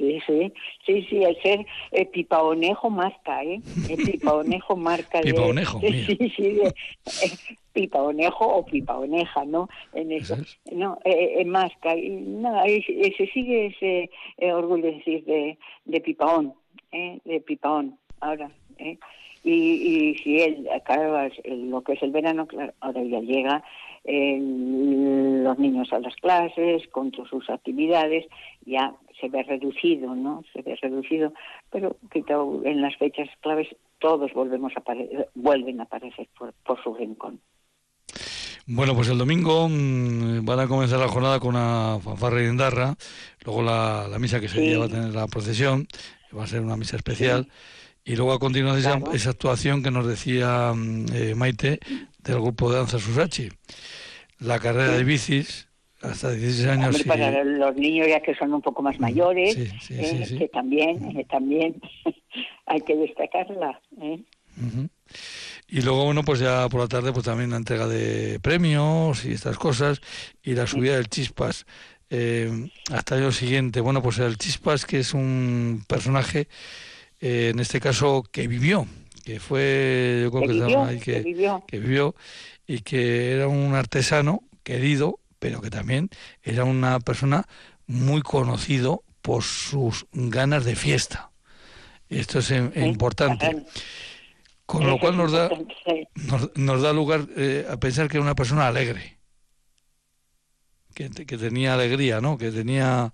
Sí, 0.00 0.18
sí, 0.26 0.52
sí, 0.86 1.06
sí, 1.10 1.24
al 1.24 1.36
ser 1.42 1.66
eh, 1.92 2.06
pipaonejo 2.06 2.88
marca, 2.88 3.44
¿eh? 3.44 3.60
El 3.86 3.96
pipaonejo 3.98 4.74
marca. 4.74 5.20
pipaonejo, 5.22 5.78
Sí, 5.80 6.32
sí, 6.34 6.42
de, 6.42 6.68
eh, 6.68 7.30
pipaonejo 7.74 8.46
o 8.46 8.64
pipaoneja, 8.64 9.44
¿no? 9.44 9.68
En 9.92 10.10
eso, 10.12 10.36
no, 10.72 10.98
eh, 11.04 11.40
eh 11.40 11.44
marca. 11.44 11.94
Y 11.94 12.08
nada, 12.08 12.64
se 12.64 13.26
sigue 13.34 13.66
ese 13.66 14.10
orgullo 14.54 14.84
de 14.84 14.92
decir 14.92 15.24
de, 15.26 15.58
de 15.84 16.00
pipaón, 16.00 16.54
¿eh? 16.92 17.18
De 17.26 17.40
pipaón, 17.42 17.98
ahora, 18.20 18.50
¿eh? 18.78 18.96
Y, 19.42 19.52
y 19.52 20.14
si 20.18 20.40
él 20.40 20.68
acaba 20.74 21.28
lo 21.44 21.82
que 21.82 21.94
es 21.94 22.02
el 22.02 22.10
verano, 22.10 22.46
claro, 22.46 22.72
ahora 22.80 23.02
ya 23.02 23.20
llega 23.20 23.64
los 24.04 25.58
niños 25.58 25.92
a 25.92 26.00
las 26.00 26.14
clases, 26.16 26.86
con 26.88 27.10
todas 27.10 27.30
sus 27.30 27.48
actividades, 27.50 28.26
ya 28.64 28.94
se 29.20 29.28
ve 29.28 29.42
reducido, 29.42 30.14
¿no? 30.14 30.42
Se 30.52 30.62
ve 30.62 30.76
reducido, 30.80 31.32
pero 31.70 31.96
en 32.64 32.80
las 32.80 32.96
fechas 32.96 33.28
claves 33.40 33.68
todos 33.98 34.32
volvemos 34.32 34.72
a 34.76 34.82
vuelven 35.34 35.80
a 35.80 35.84
aparecer 35.84 36.28
por, 36.36 36.82
su 36.82 36.94
rincón. 36.94 37.40
Bueno, 38.66 38.94
pues 38.94 39.08
el 39.08 39.18
domingo 39.18 39.68
mm, 39.68 40.44
van 40.44 40.60
a 40.60 40.68
comenzar 40.68 40.98
la 40.98 41.08
jornada 41.08 41.40
con 41.40 41.50
una 41.50 41.98
fanfarra 42.02 42.42
y 42.42 42.46
endarra, 42.46 42.94
luego 43.44 43.62
la, 43.62 44.08
misa 44.18 44.40
que 44.40 44.48
se 44.48 44.76
va 44.76 44.86
a 44.86 44.88
tener 44.88 45.12
la 45.12 45.26
procesión, 45.26 45.86
va 46.36 46.44
a 46.44 46.46
ser 46.46 46.62
una 46.62 46.76
misa 46.76 46.96
especial, 46.96 47.48
y 48.04 48.16
luego 48.16 48.32
a 48.32 48.38
continuación 48.38 49.04
esa, 49.12 49.30
actuación 49.30 49.82
que 49.82 49.90
nos 49.90 50.06
decía 50.06 50.72
mm, 50.74 51.06
eh, 51.12 51.34
Maite 51.34 51.80
del 52.18 52.40
grupo 52.40 52.70
de 52.70 52.78
danza 52.78 52.98
Susachi, 52.98 53.48
la 54.38 54.58
carrera 54.58 54.92
de 54.92 55.04
bicis, 55.04 55.70
hasta 56.02 56.30
16 56.30 56.68
años. 56.68 57.02
Para 57.04 57.44
los 57.44 57.76
niños 57.76 58.08
ya 58.08 58.20
que 58.20 58.34
son 58.34 58.54
un 58.54 58.62
poco 58.62 58.82
más 58.82 58.98
mayores, 58.98 59.56
eh, 59.90 60.36
que 60.38 60.48
también, 60.48 61.16
eh, 61.16 61.26
también 61.28 61.80
hay 62.66 62.80
que 62.80 62.96
destacarla. 62.96 63.80
¿eh? 64.00 64.22
Y 65.68 65.82
luego, 65.82 66.04
bueno, 66.04 66.22
pues 66.22 66.40
ya 66.40 66.68
por 66.68 66.80
la 66.80 66.88
tarde, 66.88 67.12
pues 67.12 67.24
también 67.24 67.50
la 67.50 67.56
entrega 67.56 67.86
de 67.86 68.40
premios 68.40 69.24
y 69.24 69.32
estas 69.32 69.58
cosas, 69.58 70.00
y 70.42 70.54
la 70.54 70.66
subida 70.66 70.96
del 70.96 71.08
Chispas. 71.08 71.66
hasta 72.90 73.16
el 73.16 73.22
año 73.22 73.32
siguiente, 73.32 73.80
bueno, 73.80 74.02
pues 74.02 74.18
el 74.18 74.36
Chispas, 74.36 74.86
que 74.86 75.00
es 75.00 75.14
un 75.14 75.84
personaje, 75.86 76.48
en 77.20 77.58
este 77.60 77.80
caso, 77.80 78.24
que 78.30 78.48
vivió, 78.48 78.86
que 79.24 79.40
fue, 79.40 80.20
yo 80.22 80.30
creo 80.30 80.48
que, 81.00 81.20
vivió, 81.20 81.64
que 81.66 81.78
vivió, 81.78 82.14
y 82.66 82.80
que 82.80 83.32
era 83.32 83.48
un 83.48 83.74
artesano 83.74 84.42
querido, 84.62 85.20
pero 85.38 85.60
que 85.60 85.70
también 85.70 86.10
era 86.42 86.64
una 86.64 87.00
persona 87.00 87.46
muy 87.86 88.22
conocido 88.22 89.04
por 89.22 89.42
sus 89.42 90.06
ganas 90.12 90.64
de 90.64 90.76
fiesta. 90.76 91.30
Esto 92.08 92.40
es 92.40 92.50
importante. 92.50 93.64
Con 94.66 94.86
lo 94.86 94.98
cual 94.98 95.16
nos 95.16 95.32
da, 95.32 95.50
nos, 96.54 96.82
da 96.82 96.92
lugar 96.92 97.26
eh, 97.36 97.66
a 97.68 97.76
pensar 97.78 98.08
que 98.08 98.16
era 98.16 98.22
una 98.22 98.36
persona 98.36 98.68
alegre 98.68 99.19
que, 100.94 101.08
tenía 101.08 101.74
alegría, 101.74 102.20
¿no? 102.20 102.36
Que 102.36 102.50
tenía, 102.50 103.10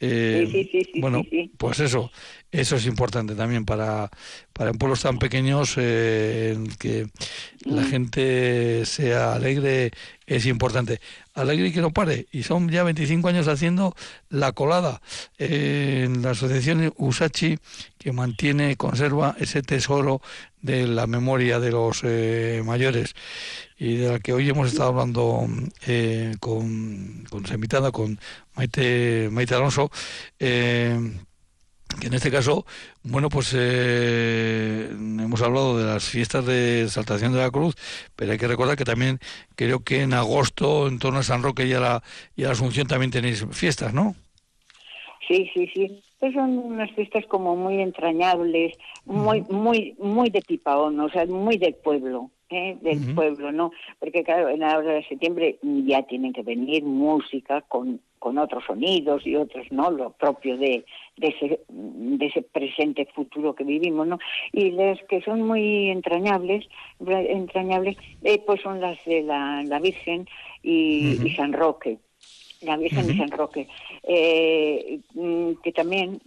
eh, 0.00 0.88
bueno, 1.00 1.22
pues 1.58 1.80
eso, 1.80 2.10
eso 2.50 2.76
es 2.76 2.86
importante 2.86 3.34
también 3.34 3.64
para, 3.64 4.10
para 4.52 4.70
en 4.70 4.78
pueblos 4.78 5.02
tan 5.02 5.18
pequeños 5.18 5.74
eh, 5.76 6.56
que 6.78 7.08
la 7.64 7.82
mm. 7.82 7.90
gente 7.90 8.86
sea 8.86 9.34
alegre 9.34 9.90
es 10.26 10.46
importante. 10.46 11.00
Alegre 11.34 11.68
y 11.68 11.72
que 11.72 11.80
no 11.82 11.92
pare. 11.92 12.26
Y 12.32 12.42
son 12.42 12.68
ya 12.70 12.82
25 12.82 13.28
años 13.28 13.48
haciendo 13.48 13.94
la 14.30 14.52
colada 14.52 15.02
en 15.38 16.22
la 16.22 16.30
asociación 16.30 16.92
Usachi 16.96 17.58
que 17.98 18.12
mantiene, 18.12 18.76
conserva 18.76 19.36
ese 19.38 19.62
tesoro 19.62 20.20
de 20.66 20.86
la 20.86 21.06
memoria 21.06 21.58
de 21.60 21.70
los 21.70 22.00
eh, 22.02 22.62
mayores 22.64 23.14
y 23.78 23.96
de 23.96 24.12
la 24.12 24.18
que 24.18 24.32
hoy 24.32 24.48
hemos 24.48 24.68
estado 24.68 24.90
hablando 24.90 25.46
eh, 25.86 26.34
con, 26.40 27.24
con 27.30 27.44
invitada, 27.52 27.92
con 27.92 28.18
Maite, 28.54 29.28
Maite 29.30 29.54
Alonso, 29.54 29.90
eh, 30.38 30.98
que 32.00 32.08
en 32.08 32.14
este 32.14 32.30
caso, 32.30 32.66
bueno, 33.02 33.28
pues 33.28 33.54
eh, 33.56 34.88
hemos 34.90 35.40
hablado 35.40 35.78
de 35.78 35.84
las 35.84 36.04
fiestas 36.04 36.44
de 36.44 36.88
Saltación 36.88 37.32
de 37.32 37.38
la 37.38 37.50
Cruz, 37.50 37.74
pero 38.16 38.32
hay 38.32 38.38
que 38.38 38.48
recordar 38.48 38.76
que 38.76 38.84
también 38.84 39.20
creo 39.54 39.80
que 39.84 40.02
en 40.02 40.12
agosto, 40.12 40.88
en 40.88 40.98
torno 40.98 41.20
a 41.20 41.22
San 41.22 41.42
Roque 41.42 41.64
y 41.64 41.72
la, 41.72 42.02
y 42.34 42.44
a 42.44 42.48
la 42.48 42.52
Asunción, 42.52 42.86
también 42.86 43.10
tenéis 43.10 43.46
fiestas, 43.52 43.94
¿no? 43.94 44.16
Sí, 45.28 45.48
sí, 45.54 45.70
sí. 45.74 46.02
Pues 46.26 46.34
son 46.34 46.58
unas 46.58 46.90
fiestas 46.90 47.24
como 47.26 47.54
muy 47.54 47.80
entrañables, 47.80 48.76
muy, 49.04 49.42
muy, 49.42 49.94
muy 50.00 50.28
de 50.28 50.42
pipaón, 50.42 50.98
o 50.98 51.08
sea, 51.08 51.24
muy 51.24 51.56
del 51.56 51.76
pueblo. 51.76 52.32
¿eh? 52.50 52.76
del 52.80 53.14
pueblo, 53.14 53.52
¿no? 53.52 53.70
Porque 54.00 54.24
claro, 54.24 54.48
en 54.48 54.58
la 54.58 54.76
hora 54.76 54.94
de 54.94 55.04
septiembre 55.04 55.60
ya 55.62 56.02
tienen 56.02 56.32
que 56.32 56.42
venir 56.42 56.82
música 56.82 57.60
con, 57.60 58.00
con 58.18 58.38
otros 58.38 58.64
sonidos 58.64 59.24
y 59.24 59.36
otros, 59.36 59.70
¿no? 59.70 59.88
Lo 59.92 60.10
propio 60.10 60.56
de, 60.56 60.84
de, 61.16 61.28
ese, 61.28 61.60
de 61.68 62.26
ese 62.26 62.42
presente 62.42 63.06
futuro 63.14 63.54
que 63.54 63.62
vivimos, 63.62 64.08
¿no? 64.08 64.18
Y 64.52 64.72
las 64.72 65.00
que 65.04 65.22
son 65.22 65.42
muy 65.42 65.90
entrañables, 65.90 66.68
entrañables 66.98 67.96
eh, 68.24 68.42
pues 68.44 68.60
son 68.62 68.80
las 68.80 68.98
de 69.04 69.22
la, 69.22 69.62
la 69.62 69.78
Virgen 69.78 70.26
y, 70.60 71.18
San 71.36 71.52
Roque 71.52 71.98
la 72.62 72.76
Virgen 72.76 73.10
y 73.10 73.16
San 73.16 73.30
Roque, 73.30 73.68
eh, 74.06 75.00
mm, 75.14 75.54
que 75.62 75.72
también 75.72 76.20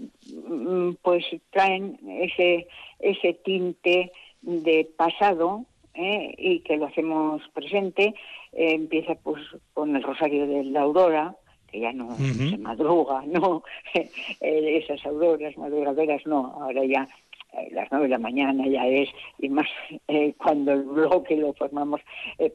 mm, 0.48 0.92
pues 1.02 1.26
traen 1.50 1.98
ese, 2.22 2.68
ese 3.00 3.34
tinte 3.34 4.12
de 4.42 4.90
pasado 4.98 5.66
¿eh? 5.94 6.36
y 6.38 6.60
que 6.60 6.78
lo 6.78 6.88
hacemos 6.88 7.42
presente. 7.54 8.14
Eh, 8.52 8.74
empieza 8.74 9.16
pues 9.16 9.42
con 9.74 9.96
el 9.96 10.04
Rosario 10.04 10.48
de 10.48 10.64
la 10.66 10.82
Aurora, 10.82 11.36
que 11.72 11.80
ya 11.80 11.94
no 11.94 12.16
se 12.18 12.58
madruga, 12.58 13.24
no, 13.28 13.64
eh, 13.94 14.10
esas 14.42 15.06
auroras 15.06 15.56
madrugadoras 15.56 16.26
no, 16.26 16.58
ahora 16.60 16.84
ya 16.84 17.08
las 17.72 17.88
nueve 17.92 18.06
de 18.06 18.12
la 18.12 18.20
mañana 18.20 18.68
ya 18.68 18.86
es, 18.88 19.10
y 19.40 19.50
más 19.50 19.68
cuando 20.38 20.74
el 20.74 20.84
bloque 20.84 21.36
lo 21.36 21.54
formamos 21.54 22.02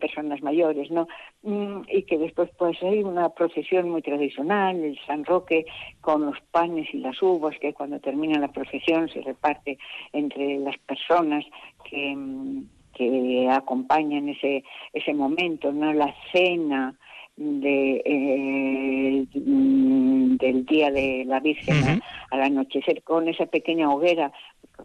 personas 0.00 0.42
mayores, 0.42 0.90
¿no? 0.90 1.08
Mm, 1.42 1.82
y 1.88 2.02
que 2.02 2.18
después 2.18 2.50
pues 2.56 2.82
hay 2.82 3.02
una 3.02 3.28
procesión 3.30 3.90
muy 3.90 4.02
tradicional, 4.02 4.76
el 4.82 4.98
San 5.06 5.24
Roque 5.24 5.66
con 6.00 6.26
los 6.26 6.40
panes 6.50 6.88
y 6.92 6.98
las 6.98 7.20
uvas, 7.22 7.58
que 7.58 7.74
cuando 7.74 8.00
termina 8.00 8.38
la 8.38 8.48
procesión 8.48 9.08
se 9.08 9.20
reparte 9.22 9.78
entre 10.12 10.58
las 10.58 10.78
personas 10.78 11.44
que, 11.84 12.14
mm, 12.16 12.64
que 12.94 13.48
acompañan 13.50 14.28
ese, 14.28 14.64
ese 14.92 15.12
momento, 15.12 15.72
¿no? 15.72 15.92
La 15.92 16.14
cena 16.32 16.94
de, 17.36 18.02
eh, 18.04 19.26
del 19.32 20.66
día 20.66 20.90
de 20.90 21.24
la 21.26 21.40
Virgen 21.40 22.00
al 22.30 22.42
anochecer 22.42 23.02
con 23.02 23.28
esa 23.28 23.46
pequeña 23.46 23.90
hoguera 23.90 24.32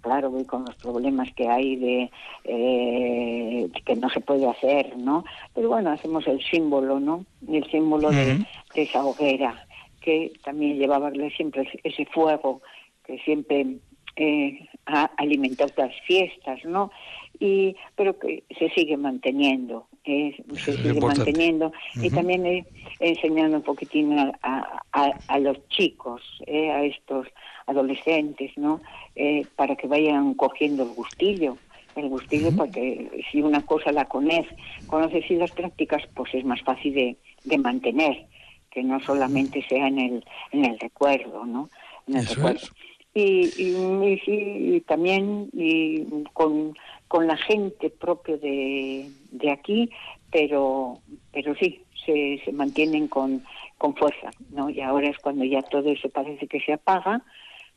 claro 0.01 0.31
voy 0.31 0.45
con 0.45 0.65
los 0.65 0.75
problemas 0.75 1.31
que 1.33 1.47
hay 1.47 1.75
de 1.75 2.11
eh, 2.43 3.69
que 3.85 3.95
no 3.95 4.09
se 4.09 4.21
puede 4.21 4.47
hacer 4.47 4.97
no 4.97 5.25
pero 5.53 5.69
bueno 5.69 5.91
hacemos 5.91 6.27
el 6.27 6.41
símbolo 6.43 6.99
no 6.99 7.25
el 7.47 7.69
símbolo 7.69 8.09
de, 8.09 8.45
esa 8.75 9.03
hoguera 9.05 9.65
que 10.01 10.31
también 10.43 10.77
llevaba 10.77 11.11
siempre 11.35 11.67
ese 11.83 12.05
fuego 12.05 12.61
que 13.05 13.19
siempre 13.19 13.77
eh, 14.15 14.67
ha 14.85 15.05
alimentado 15.17 15.71
las 15.77 15.93
fiestas 16.01 16.63
no 16.65 16.91
y 17.39 17.75
pero 17.95 18.17
que 18.17 18.43
se 18.57 18.69
sigue 18.69 18.97
manteniendo 18.97 19.87
eh, 20.09 20.35
se 20.55 20.75
sigue 20.75 20.99
manteniendo. 20.99 21.71
Y 21.95 22.09
también 22.09 22.45
eh, 22.45 22.65
enseñando 22.99 23.57
un 23.57 23.63
poquitín 23.63 24.17
a, 24.41 24.81
a, 24.91 25.39
los 25.39 25.57
chicos 25.69 26.21
eh, 26.47 26.71
a 26.71 26.83
estos 26.83 27.27
adolescentes 27.67 28.51
no 28.57 28.81
eh, 29.15 29.45
para 29.55 29.75
que 29.75 29.87
vayan 29.87 30.33
cogiendo 30.33 30.83
el 30.83 30.89
gustillo 30.89 31.57
el 31.95 32.09
gustillo 32.09 32.49
porque 32.55 33.25
si 33.31 33.41
una 33.41 33.65
cosa 33.65 33.91
la 33.91 34.05
conoces 34.05 34.47
conoces 34.87 35.29
y 35.29 35.35
las 35.35 35.51
prácticas 35.51 36.03
pues 36.15 36.33
es 36.33 36.43
más 36.45 36.61
fácil 36.61 36.93
de, 36.93 37.17
de 37.43 37.57
mantener 37.57 38.25
que 38.71 38.83
no 38.83 38.99
solamente 39.01 39.63
sea 39.67 39.87
en 39.87 39.99
el 39.99 40.25
en 40.51 40.65
el 40.65 40.79
recuerdo 40.79 41.45
no 41.45 41.69
en 42.07 42.17
el 42.17 42.25
recuerdo. 42.25 42.67
y, 43.13 43.49
y, 43.57 44.21
y, 44.25 44.81
también 44.81 45.49
y 45.53 46.05
con 46.33 46.75
con 47.09 47.27
la 47.27 47.35
gente 47.35 47.89
propio 47.89 48.37
de, 48.37 49.09
de 49.31 49.51
aquí, 49.51 49.89
pero, 50.31 50.99
pero 51.33 51.53
sí, 51.55 51.83
se, 52.05 52.39
se 52.45 52.51
mantienen 52.53 53.09
con, 53.09 53.43
con 53.77 53.95
fuerza, 53.95 54.29
¿no? 54.51 54.69
Y 54.69 54.79
ahora 54.79 55.09
es 55.09 55.17
cuando 55.17 55.43
ya 55.43 55.61
todo 55.63 55.89
eso 55.89 56.07
parece 56.09 56.47
que 56.47 56.61
se 56.61 56.73
apaga, 56.73 57.21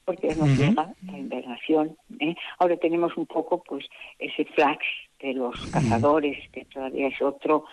porque 0.05 0.35
nos 0.35 0.57
llega 0.59 0.95
la 1.07 1.19
invernación. 1.19 1.97
¿eh? 2.21 2.35
Ahora 2.59 2.77
tenemos 2.77 3.17
un 3.17 3.27
poco, 3.27 3.63
pues, 3.63 3.87
ese 4.19 4.45
flash 4.45 4.85
de 5.21 5.33
los 5.33 5.59
cazadores, 5.71 6.39
que 6.51 6.65
todavía 6.67 7.09
es 7.09 7.23
otro 7.23 7.65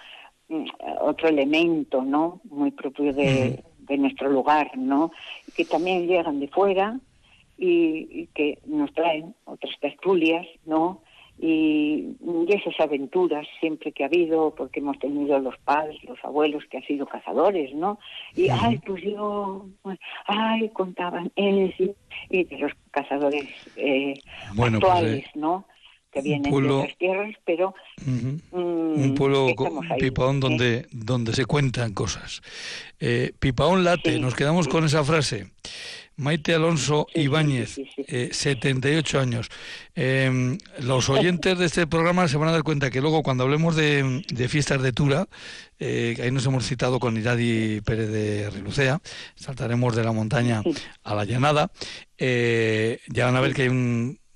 mm, 0.47 0.65
otro 1.01 1.27
elemento, 1.27 2.03
¿no? 2.03 2.39
Muy 2.45 2.71
propio 2.71 3.13
de, 3.13 3.63
de 3.79 3.97
nuestro 3.97 4.29
lugar, 4.29 4.71
¿no? 4.77 5.11
Que 5.55 5.65
también 5.65 6.07
llegan 6.07 6.39
de 6.39 6.47
fuera 6.47 6.99
y, 7.59 8.27
que 8.33 8.59
nos 8.65 8.93
traen 8.93 9.35
otras 9.45 9.77
tertulias, 9.79 10.47
¿no? 10.65 11.01
Y, 11.41 12.15
esas 12.49 12.79
aventuras 12.79 13.47
siempre 13.59 13.91
que 13.91 14.03
ha 14.03 14.07
habido, 14.07 14.55
porque 14.55 14.79
hemos 14.79 14.97
tenido 14.97 15.37
los 15.39 15.55
padres, 15.59 16.03
los 16.03 16.17
abuelos 16.23 16.63
que 16.69 16.77
han 16.77 16.83
sido 16.83 17.05
cazadores, 17.05 17.73
¿no? 17.75 17.99
Y, 18.35 18.49
ay, 18.49 18.79
pues 18.85 19.03
yo, 19.03 19.67
ay, 20.25 20.69
contaban 20.69 21.31
él 21.35 21.73
y 22.29 22.43
de 22.43 22.57
los 22.57 22.71
cazadores 22.89 23.45
eh, 23.75 24.15
pues, 24.55 24.73
actuales, 24.73 25.25
eh, 25.25 25.31
¿no? 25.35 25.65
que 26.11 26.21
vienen 26.21 26.51
de 26.51 26.61
las 26.61 26.97
tierras, 26.97 27.35
pero 27.45 27.75
mm, 28.03 28.35
un 28.51 29.15
pueblo 29.15 29.47
pipaón 29.99 30.39
donde 30.39 30.87
donde 30.91 31.33
se 31.33 31.45
cuentan 31.45 31.93
cosas. 31.93 32.41
Eh, 32.99 33.31
pipaón 33.39 33.83
late, 33.83 34.19
nos 34.19 34.35
quedamos 34.35 34.67
con 34.67 34.85
esa 34.85 35.03
frase. 35.03 35.51
Maite 36.19 36.53
Alonso 36.53 37.07
Ibáñez, 37.15 37.79
78 38.31 39.17
eh, 39.17 39.21
años. 39.21 39.49
Em, 39.95 40.57
los 40.79 41.07
oyentes 41.09 41.57
de 41.57 41.65
este 41.65 41.87
programa 41.87 42.27
se 42.27 42.35
van 42.35 42.49
a 42.49 42.51
dar 42.51 42.63
cuenta 42.63 42.89
que 42.91 42.99
luego 42.99 43.23
cuando 43.23 43.45
hablemos 43.45 43.77
de, 43.77 44.21
fiestas 44.49 44.81
de 44.81 44.91
Tura, 44.91 45.27
eh, 45.79 46.17
ahí 46.21 46.29
nos 46.29 46.45
hemos 46.45 46.65
citado 46.65 46.99
con 46.99 47.15
Iradi 47.15 47.79
Pérez 47.81 48.09
de 48.09 48.49
Rilucea, 48.49 48.99
saltaremos 49.35 49.95
de 49.95 50.03
la 50.03 50.11
montaña 50.11 50.61
a 51.03 51.15
la 51.15 51.23
llanada, 51.23 51.71
eh, 52.17 52.99
ya 53.07 53.25
van 53.25 53.37
a 53.37 53.41
ver 53.41 53.53
que 53.53 53.61
hay 53.63 53.69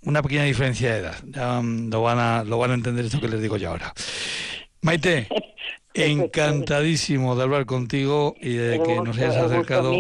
una 0.04 0.22
pequeña 0.22 0.44
diferencia 0.44 0.94
de 0.94 1.00
edad. 1.00 1.16
Ya 1.26 1.62
lo 1.62 2.02
van 2.02 2.20
a, 2.20 2.44
lo 2.46 2.58
van 2.60 2.72
a 2.72 2.76
entender 2.76 3.06
esto 3.06 3.20
que 3.20 3.28
les 3.28 3.42
digo 3.42 3.58
yo 3.58 3.72
ahora. 3.72 3.94
Maite, 4.84 5.28
encantadísimo 5.94 7.36
de 7.36 7.44
hablar 7.44 7.66
contigo 7.66 8.36
y 8.40 8.54
de 8.54 8.82
que 8.84 8.96
nos 9.02 9.18
hayas 9.18 9.38
acercado 9.38 9.94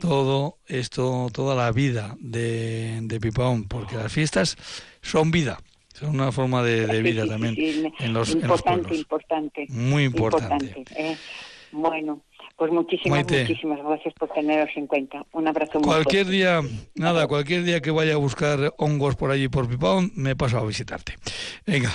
todo 0.00 0.58
esto, 0.66 1.28
toda 1.32 1.54
la 1.54 1.70
vida 1.70 2.16
de, 2.18 2.98
de 3.02 3.20
Pipaón, 3.20 3.68
porque 3.68 3.96
las 3.96 4.12
fiestas 4.12 4.56
son 5.02 5.30
vida, 5.30 5.60
son 5.94 6.10
una 6.10 6.32
forma 6.32 6.64
de, 6.64 7.00
vida 7.00 7.26
también 7.26 7.54
en, 8.00 8.12
los, 8.12 8.30
importante, 8.30 8.96
Importante, 8.96 9.66
Muy 9.68 10.04
importante. 10.04 10.84
Eh. 10.96 11.16
Bueno, 11.70 12.22
pues 12.58 12.72
muchísimas, 12.72 13.24
muchísimas 13.24 13.78
gracias 13.84 14.12
por 14.14 14.28
teneros 14.30 14.68
en 14.74 14.88
cuenta. 14.88 15.24
Un 15.32 15.46
abrazo 15.46 15.78
muy 15.78 15.84
Cualquier 15.84 16.26
día, 16.26 16.60
nada, 16.96 17.28
cualquier 17.28 17.62
día 17.62 17.80
que 17.80 17.92
vaya 17.92 18.14
a 18.14 18.16
buscar 18.16 18.74
hongos 18.78 19.14
por 19.14 19.30
allí 19.30 19.48
por 19.48 19.68
Pipaón, 19.68 20.10
me 20.16 20.34
paso 20.34 20.58
a 20.58 20.66
visitarte. 20.66 21.14
Venga. 21.64 21.90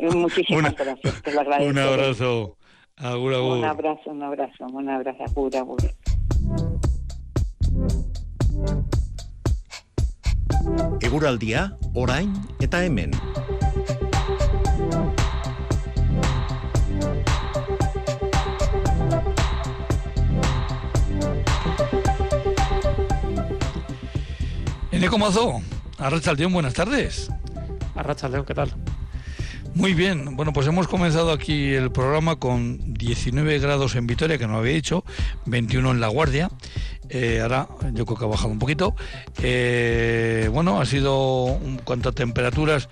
Muchísimas 0.00 0.76
gracias, 0.76 1.20
te 1.20 1.32
lo 1.32 1.40
agradezco. 1.40 1.68
Un 1.68 1.78
abrazo. 1.78 2.56
Agur, 2.96 3.34
agur. 3.34 3.58
Un 3.58 3.64
abrazo, 3.64 4.10
un 4.10 4.22
abrazo, 4.22 4.66
un 4.66 4.88
abrazo. 4.88 5.24
Agur, 5.24 5.56
agur. 5.56 5.82
Eguraldia, 11.00 11.76
orain 11.92 12.32
eta 12.60 12.84
hemen. 12.84 13.10
Eneco 24.94 25.18
Mazo, 25.18 25.60
Arrachaldeón, 25.98 26.52
buenas 26.52 26.72
tardes. 26.72 27.28
Arrachaldeón, 27.96 28.44
¿qué 28.44 28.54
tal? 28.54 28.72
Muy 29.74 29.92
bien, 29.92 30.36
bueno, 30.36 30.52
pues 30.52 30.68
hemos 30.68 30.86
comenzado 30.86 31.32
aquí 31.32 31.74
el 31.74 31.90
programa 31.90 32.36
con 32.36 32.94
19 32.94 33.58
grados 33.58 33.96
en 33.96 34.06
Vitoria, 34.06 34.38
que 34.38 34.46
no 34.46 34.56
había 34.56 34.74
hecho, 34.74 35.04
21 35.46 35.90
en 35.90 36.00
La 36.00 36.06
Guardia. 36.06 36.48
Eh, 37.08 37.40
ahora 37.42 37.66
yo 37.92 38.06
creo 38.06 38.16
que 38.16 38.24
ha 38.24 38.28
bajado 38.28 38.50
un 38.50 38.60
poquito. 38.60 38.94
Eh, 39.42 40.48
bueno, 40.52 40.80
ha 40.80 40.86
sido, 40.86 41.58
en 41.64 41.78
cuanto 41.78 42.10
a 42.10 42.12
temperaturas, 42.12 42.88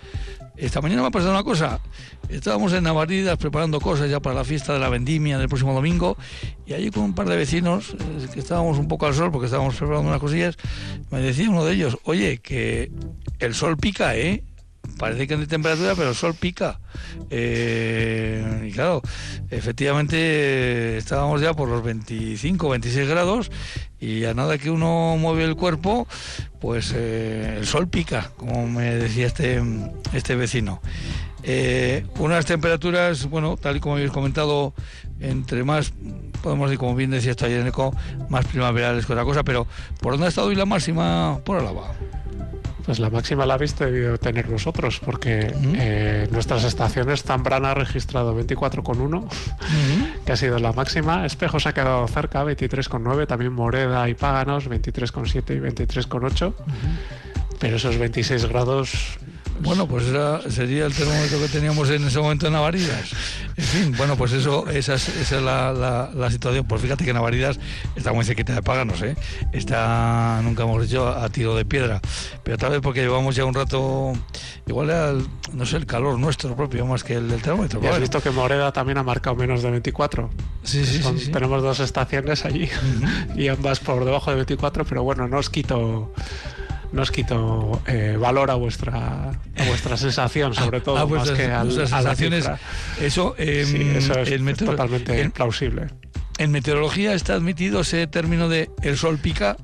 esta 0.57 0.81
mañana 0.81 1.03
me 1.03 1.09
ha 1.09 1.11
pasado 1.11 1.33
una 1.33 1.43
cosa. 1.43 1.81
Estábamos 2.29 2.73
en 2.73 2.85
Navaridas 2.85 3.37
preparando 3.39 3.81
cosas 3.81 4.11
ya 4.11 4.21
para 4.21 4.35
la 4.35 4.45
fiesta 4.45 4.73
de 4.73 4.79
la 4.79 4.89
vendimia 4.89 5.39
del 5.39 5.49
próximo 5.49 5.75
domingo 5.75 6.17
y 6.67 6.75
allí 6.75 6.91
con 6.91 7.05
un 7.05 7.15
par 7.15 7.29
de 7.29 7.37
vecinos 7.37 7.95
eh, 7.95 8.29
que 8.33 8.41
estábamos 8.41 8.79
un 8.79 8.89
poco 8.89 9.07
al 9.07 9.15
sol 9.15 9.31
porque 9.31 9.47
estábamos 9.47 9.77
preparando 9.77 10.09
unas 10.09 10.21
cosillas, 10.21 10.57
me 11.11 11.21
decía 11.21 11.51
uno 11.51 11.65
de 11.65 11.75
ellos, 11.75 11.99
oye, 12.05 12.39
que 12.39 12.91
el 13.39 13.55
sol 13.55 13.77
pica, 13.77 14.17
¿eh? 14.17 14.45
Parece 14.99 15.27
que 15.27 15.35
no 15.35 15.43
hay 15.43 15.47
temperatura, 15.47 15.95
pero 15.95 16.11
el 16.11 16.15
sol 16.15 16.35
pica. 16.35 16.81
Eh, 17.31 18.67
y 18.69 18.73
claro, 18.73 19.03
efectivamente 19.51 20.97
estábamos 20.97 21.41
ya 21.41 21.55
por 21.55 21.69
los 21.69 21.83
25, 21.83 22.69
26 22.69 23.09
grados 23.09 23.51
y 24.01 24.25
a 24.25 24.35
nada 24.35 24.59
que 24.59 24.71
uno 24.71 25.17
mueve 25.19 25.45
el 25.45 25.57
cuerpo, 25.57 26.07
pues 26.61 26.93
eh, 26.95 27.57
el 27.59 27.67
sol 27.67 27.89
pica, 27.89 28.31
como 28.37 28.67
me 28.67 28.95
decía 28.95 29.27
este, 29.27 29.63
este 30.13 30.37
vecino. 30.37 30.81
Eh, 31.45 32.07
unas 32.19 32.47
temperaturas, 32.47 33.29
bueno, 33.29 33.57
tal 33.57 33.77
y 33.77 33.81
como 33.81 33.97
habéis 33.97 34.13
comentado, 34.13 34.75
entre 35.21 35.65
más, 35.65 35.93
podemos 36.43 36.69
decir, 36.69 36.79
como 36.79 36.95
bien 36.95 37.11
decía 37.11 37.33
esto 37.33 37.47
ayer 37.47 37.61
en 37.61 37.67
Eco, 37.69 37.95
más 38.29 38.47
primaverales 38.47 39.07
que 39.07 39.13
otra 39.13 39.25
cosa, 39.25 39.43
pero 39.43 39.67
¿por 40.01 40.13
dónde 40.13 40.27
ha 40.27 40.29
estado 40.29 40.49
hoy 40.49 40.55
la 40.55 40.67
máxima? 40.67 41.41
Por 41.45 41.59
Alaba. 41.59 41.95
Pues 42.85 42.99
la 42.99 43.11
máxima 43.11 43.47
la 43.47 43.55
habéis 43.55 43.79
debido 43.79 44.19
tener 44.19 44.47
vosotros, 44.49 45.01
porque 45.05 45.55
eh, 45.75 46.29
nuestras 46.33 46.65
estaciones, 46.65 47.23
Zambrana 47.23 47.71
ha 47.71 47.75
registrado 47.75 48.37
24,1, 48.39 49.25
que 50.25 50.33
ha 50.33 50.37
sido 50.37 50.59
la 50.59 50.73
máxima. 50.73 51.25
Espejos 51.25 51.67
ha 51.67 51.75
quedado 51.75 52.07
cerca, 52.09 52.45
23,9. 52.45 53.27
También 53.27 53.53
Moreda 53.53 54.09
y 54.09 54.15
Páganos, 54.15 54.69
23,7 54.69 55.57
y 55.57 55.61
23,8. 55.61 56.55
Pero 57.61 57.77
esos 57.77 57.97
26 57.97 58.47
grados 58.47 59.19
bueno, 59.63 59.87
pues 59.87 60.05
sería 60.53 60.87
el 60.87 60.93
termómetro 60.93 61.39
que 61.39 61.49
teníamos 61.49 61.89
en 61.91 62.07
ese 62.07 62.19
momento 62.19 62.47
en 62.47 62.53
Navaridas. 62.53 63.13
En 63.57 63.65
fin, 63.65 63.95
bueno, 63.97 64.17
pues 64.17 64.33
eso, 64.33 64.69
esa 64.69 64.95
es, 64.95 65.33
la, 65.33 66.29
situación. 66.31 66.67
Pues 66.67 66.83
fíjate 66.83 67.05
que 67.05 67.13
Navaridas 67.13 67.59
está 67.95 68.13
muy 68.13 68.25
cerquita 68.25 68.55
de 68.55 68.63
Páganos, 68.63 69.01
¿eh? 69.03 69.17
Está, 69.53 70.41
nunca 70.43 70.65
hemos 70.65 70.83
dicho, 70.83 71.09
a 71.09 71.29
tiro 71.29 71.55
de 71.55 71.65
piedra. 71.65 72.01
Pero 72.43 72.59
tal 72.59 72.73
vez 72.73 72.81
porque 72.81 73.03
llevamos 73.03 73.37
ya 73.37 73.45
un 73.45 73.55
rato, 73.55 74.13
igual 74.67 74.91
era, 74.91 75.13
no 75.53 75.67
sé, 75.67 75.77
el 75.77 75.87
calor 75.87 76.19
nuestro 76.19 76.57
propio 76.57 76.85
más 76.87 77.05
que 77.05 77.15
el 77.15 77.29
del 77.29 77.41
termómetro. 77.41 77.81
Y 77.83 77.87
has 77.87 78.01
visto 78.01 78.21
que 78.21 78.31
Moreda 78.31 78.73
también 78.73 78.99
ha 78.99 79.03
marcado 79.03 79.37
menos 79.37 79.63
de 79.63 79.71
24. 79.71 80.31
Sí, 80.65 80.85
sí, 80.85 81.03
sí, 81.03 81.31
Tenemos 81.31 81.63
dos 81.63 81.81
estaciones 81.81 82.45
allí 82.45 82.69
y 83.37 83.49
ambas 83.49 83.81
por 83.81 84.05
debajo 84.05 84.31
de 84.31 84.37
24, 84.37 84.85
pero 84.85 85.03
bueno, 85.03 85.29
no 85.29 85.39
os 85.39 85.51
quito 85.51 86.13
no 86.93 87.03
os 87.03 87.11
quito 87.11 87.83
eh, 87.87 88.17
valor 88.19 88.51
a 88.51 88.55
vuestra 88.55 89.31
a 89.33 89.65
vuestra 89.67 89.97
sensación, 89.97 90.55
sobre 90.63 90.81
todo, 90.81 90.99
ah, 90.99 91.07
más 91.07 91.31
que 91.31 91.47
a 91.47 91.65
sensaciones. 91.65 92.49
Eso, 93.01 93.35
em, 93.39 93.97
eso 93.97 94.15
es, 94.21 94.57
totalmente 94.57 95.31
plausible. 95.31 95.89
En 96.39 96.51
meteorología 96.51 97.15
está 97.15 97.35
admitido 97.35 97.83
ese 97.83 98.07
término 98.07 98.49
de 98.49 98.71
el 98.83 98.97
sol 98.97 99.19
pica. 99.19 99.57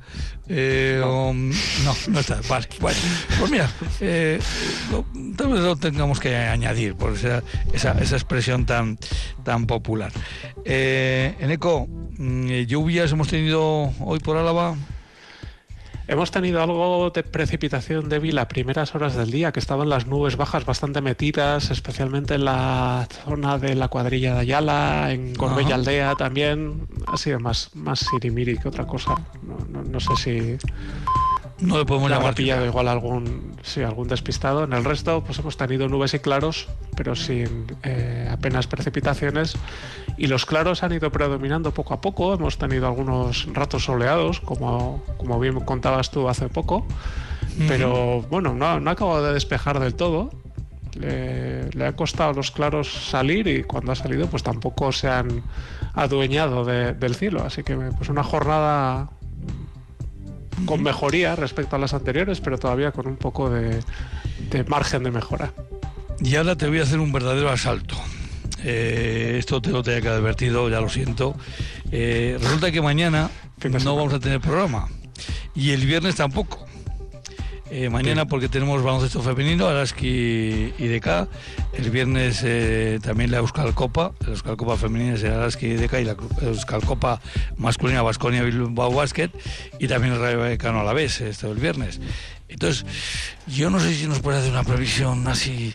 Eh, 0.51 0.99
no. 1.01 1.33
no. 1.35 2.21
está. 2.21 2.41
Vale, 2.49 2.69
bueno, 2.81 2.99
pues 3.39 3.51
mira, 3.51 3.71
eh, 4.01 4.39
tal 5.37 5.49
vez 5.49 5.61
lo 5.61 5.77
tengamos 5.77 6.21
que 6.21 6.37
añadir 6.37 6.95
por 6.95 7.15
esa, 7.15 7.43
esa, 7.73 7.93
esa 7.93 8.17
expresión 8.17 8.65
tan, 8.65 8.99
tan 9.45 9.67
popular. 9.67 10.13
Eh, 10.65 11.35
en 11.41 11.51
eco, 11.51 11.87
mm, 11.87 12.49
lluvias 12.67 13.13
hemos 13.13 13.29
tenido 13.29 13.93
hoy 14.01 14.21
por 14.21 14.37
Álava. 14.37 14.77
Hemos 16.11 16.31
tenido 16.31 16.63
algo 16.63 17.11
de 17.11 17.23
precipitación 17.23 18.09
débil 18.09 18.39
a 18.39 18.49
primeras 18.49 18.95
horas 18.95 19.15
del 19.15 19.31
día, 19.31 19.53
que 19.53 19.61
estaban 19.61 19.91
las 19.91 20.07
nubes 20.07 20.39
bajas 20.39 20.65
bastante 20.65 21.03
metidas, 21.03 21.71
especialmente 21.71 22.37
en 22.37 22.47
la 22.47 23.07
zona 23.27 23.59
de 23.59 23.75
la 23.75 23.89
cuadrilla 23.89 24.33
de 24.33 24.41
Ayala, 24.41 25.13
en 25.13 25.35
Corbella 25.35 25.75
Aldea 25.75 26.15
también. 26.15 26.89
Ha 27.07 27.19
sido 27.19 27.39
más, 27.41 27.71
más 27.75 28.01
sirimiri 28.01 28.57
que 28.57 28.69
otra 28.69 28.87
cosa. 28.87 29.17
no 29.91 30.01
sé 30.01 30.17
si 30.17 30.59
no 31.61 31.79
le 31.79 31.85
podemos 31.85 32.11
llamar 32.11 32.35
pillado 32.35 32.65
igual 32.65 32.87
algún, 32.89 33.57
sí, 33.63 33.83
algún 33.83 34.07
despistado. 34.07 34.65
En 34.65 34.73
el 34.73 34.85
resto, 34.85 35.25
pues 35.25 35.39
hemos 35.39 35.57
tenido 35.57 35.89
nubes 35.89 36.15
y 36.15 36.21
claros, 36.21 36.69
pero 36.97 37.17
sin 37.17 37.67
eh, 37.83 38.29
apenas 38.31 38.67
precipitaciones. 38.67 39.55
Y 40.17 40.29
los 40.29 40.47
claros 40.47 40.83
han 40.83 40.93
ido 40.93 41.11
predominando 41.11 41.73
poco 41.73 41.95
a 41.95 42.01
poco. 42.01 42.35
Hemos 42.35 42.59
tenido 42.59 42.87
algunos 42.87 43.49
ratos 43.53 43.85
soleados, 43.85 44.41
como, 44.41 45.03
como 45.17 45.41
bien 45.41 45.59
contabas 45.61 46.11
tú 46.11 46.29
hace 46.29 46.49
poco. 46.49 46.87
Pero 47.67 48.23
bueno, 48.31 48.55
no, 48.55 48.79
no 48.79 48.91
ha 48.91 48.93
acabado 48.93 49.25
de 49.25 49.33
despejar 49.33 49.81
del 49.81 49.95
todo. 49.95 50.31
Le, 50.95 51.71
le, 51.71 51.87
ha 51.87 51.97
costado 51.97 52.31
a 52.31 52.35
los 52.35 52.53
claros 52.53 52.89
salir 52.89 53.47
y 53.47 53.63
cuando 53.63 53.93
ha 53.93 53.95
salido 53.95 54.27
pues 54.27 54.43
tampoco 54.43 54.91
se 54.91 55.09
han 55.09 55.43
adueñado 55.95 56.65
del 56.65 57.15
cielo. 57.17 57.43
Así 57.45 57.65
que 57.65 57.77
pues 57.77 58.09
una 58.09 58.23
jornada 58.23 59.11
con 60.67 60.83
mejoría 60.83 61.37
respecto 61.37 61.77
a 61.77 61.79
las 61.79 61.95
anteriores, 61.95 62.41
pero 62.41 62.59
todavía 62.59 62.93
con 62.93 63.07
un 63.07 63.17
poco 63.17 63.51
de, 63.51 63.83
margen 64.67 65.03
de 65.03 65.11
mejora. 65.11 65.53
y 66.21 66.37
ahora 66.37 66.57
te 66.57 66.69
voy 66.69 66.81
a 66.81 66.83
hacer 66.83 66.99
un 66.99 67.13
verdadero 67.13 67.51
asalto. 67.51 67.97
Eh, 68.65 69.37
esto 69.39 69.63
te 69.63 69.71
lo 69.71 69.83
tenía 69.83 70.01
que 70.01 70.09
advertido, 70.09 70.69
ya 70.69 70.81
lo 70.81 70.89
siento. 70.89 71.37
Eh, 71.93 72.37
resulta 72.41 72.73
que 72.73 72.83
mañana 72.83 73.31
no 73.85 73.97
vamos 73.97 74.15
a 74.15 74.21
tener 74.21 74.41
programa 74.41 74.89
y 75.55 75.71
el 75.73 75.87
viernes 75.87 76.17
tampoco. 76.17 76.68
Eh, 77.71 77.91
mañana 77.91 78.27
porque 78.27 78.49
tenemos 78.49 78.83
baloncesto 78.83 79.23
femenino, 79.23 79.67
Araski 79.67 80.73
y 80.79 80.87
DK. 80.89 81.29
El 81.75 81.91
viernes 81.91 82.41
eh, 82.43 82.99
también 83.03 83.31
la 83.31 83.39
Euskal 83.39 83.75
Copa. 83.75 84.13
La 84.21 84.29
Euskal 84.29 84.57
Copa 84.57 84.77
femenina 84.77 85.15
es 85.15 85.25
Araski 85.25 85.67
y 85.67 85.75
DK 85.75 86.01
y 86.01 86.05
la 86.05 86.17
Euskal 86.43 86.83
Copa 86.83 87.21
masculina 87.57 88.03
Vasconia 88.03 88.43
Bilbao 88.43 88.93
Basket. 88.93 89.31
Y 89.79 89.87
también 89.87 90.15
el 90.15 90.21
Rayo 90.21 90.39
Vallecano 90.39 90.81
a 90.81 90.85
la 90.85 90.95
vez, 90.95 91.21
esto 91.21 91.53
el 91.53 91.59
viernes. 91.59 92.01
Entonces, 92.49 92.87
yo 93.47 93.69
no 93.69 93.79
sé 93.79 93.95
si 93.95 94.07
nos 94.07 94.21
puede 94.21 94.39
hacer 94.39 94.51
una 94.51 94.65
previsión 94.65 95.29
así 95.29 95.75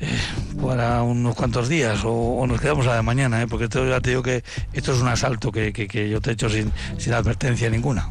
eh, 0.00 0.18
para 0.60 1.02
unos 1.02 1.34
cuantos 1.34 1.70
días 1.70 2.00
o, 2.04 2.46
nos 2.46 2.60
quedamos 2.60 2.86
a 2.86 2.90
la 2.90 2.96
de 2.96 3.02
mañana, 3.02 3.46
porque 3.46 3.68
ya 3.72 4.00
te 4.00 4.10
digo 4.10 4.22
que 4.22 4.44
esto 4.74 4.92
es 4.92 5.00
un 5.00 5.08
asalto 5.08 5.50
que, 5.50 5.72
que, 5.72 6.08
yo 6.10 6.20
te 6.20 6.30
he 6.30 6.32
hecho 6.34 6.50
sin, 6.50 6.70
sin 6.98 7.14
advertencia 7.14 7.70
ninguna. 7.70 8.10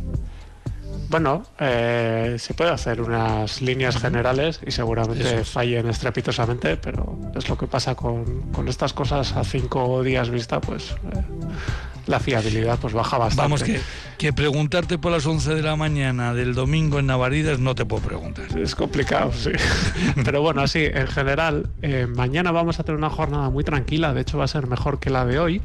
Bueno, 1.09 1.43
eh, 1.59 2.37
se 2.39 2.53
puede 2.53 2.71
hacer 2.71 3.01
unas 3.01 3.61
líneas 3.61 3.97
generales 3.97 4.59
y 4.65 4.71
seguramente 4.71 5.43
fallen 5.43 5.89
estrepitosamente, 5.89 6.77
pero 6.77 7.19
es 7.35 7.49
lo 7.49 7.57
que 7.57 7.67
pasa 7.67 7.95
con, 7.95 8.51
con 8.51 8.67
estas 8.67 8.93
cosas 8.93 9.33
a 9.33 9.43
cinco 9.43 10.01
días 10.03 10.29
vista, 10.29 10.59
pues 10.59 10.91
eh, 10.91 11.21
la 12.07 12.19
fiabilidad 12.19 12.79
pues 12.79 12.93
baja 12.93 13.17
bastante. 13.17 13.41
Vamos, 13.41 13.63
que, 13.63 13.79
que, 14.17 14.33
preguntarte 14.33 14.97
por 14.97 15.11
las 15.11 15.25
11 15.25 15.55
de 15.55 15.61
la 15.61 15.75
mañana 15.75 16.33
del 16.33 16.53
domingo 16.53 16.99
en 16.99 17.07
Navaridas 17.07 17.59
no 17.59 17.75
te 17.75 17.85
puedo 17.85 18.03
preguntar. 18.03 18.45
Es 18.57 18.75
complicado, 18.75 19.31
sí. 19.31 19.51
Pero 20.25 20.41
bueno, 20.41 20.61
así, 20.61 20.83
en 20.83 21.07
general, 21.07 21.69
eh, 21.81 22.07
mañana 22.07 22.51
vamos 22.51 22.79
a 22.79 22.83
tener 22.83 22.97
una 22.97 23.09
jornada 23.09 23.49
muy 23.49 23.63
tranquila, 23.63 24.13
de 24.13 24.21
hecho 24.21 24.37
va 24.37 24.45
a 24.45 24.49
ser 24.49 24.67
mejor 24.67 24.99
que 24.99 25.09
la 25.09 25.25
de 25.25 25.39
hoy. 25.39 25.61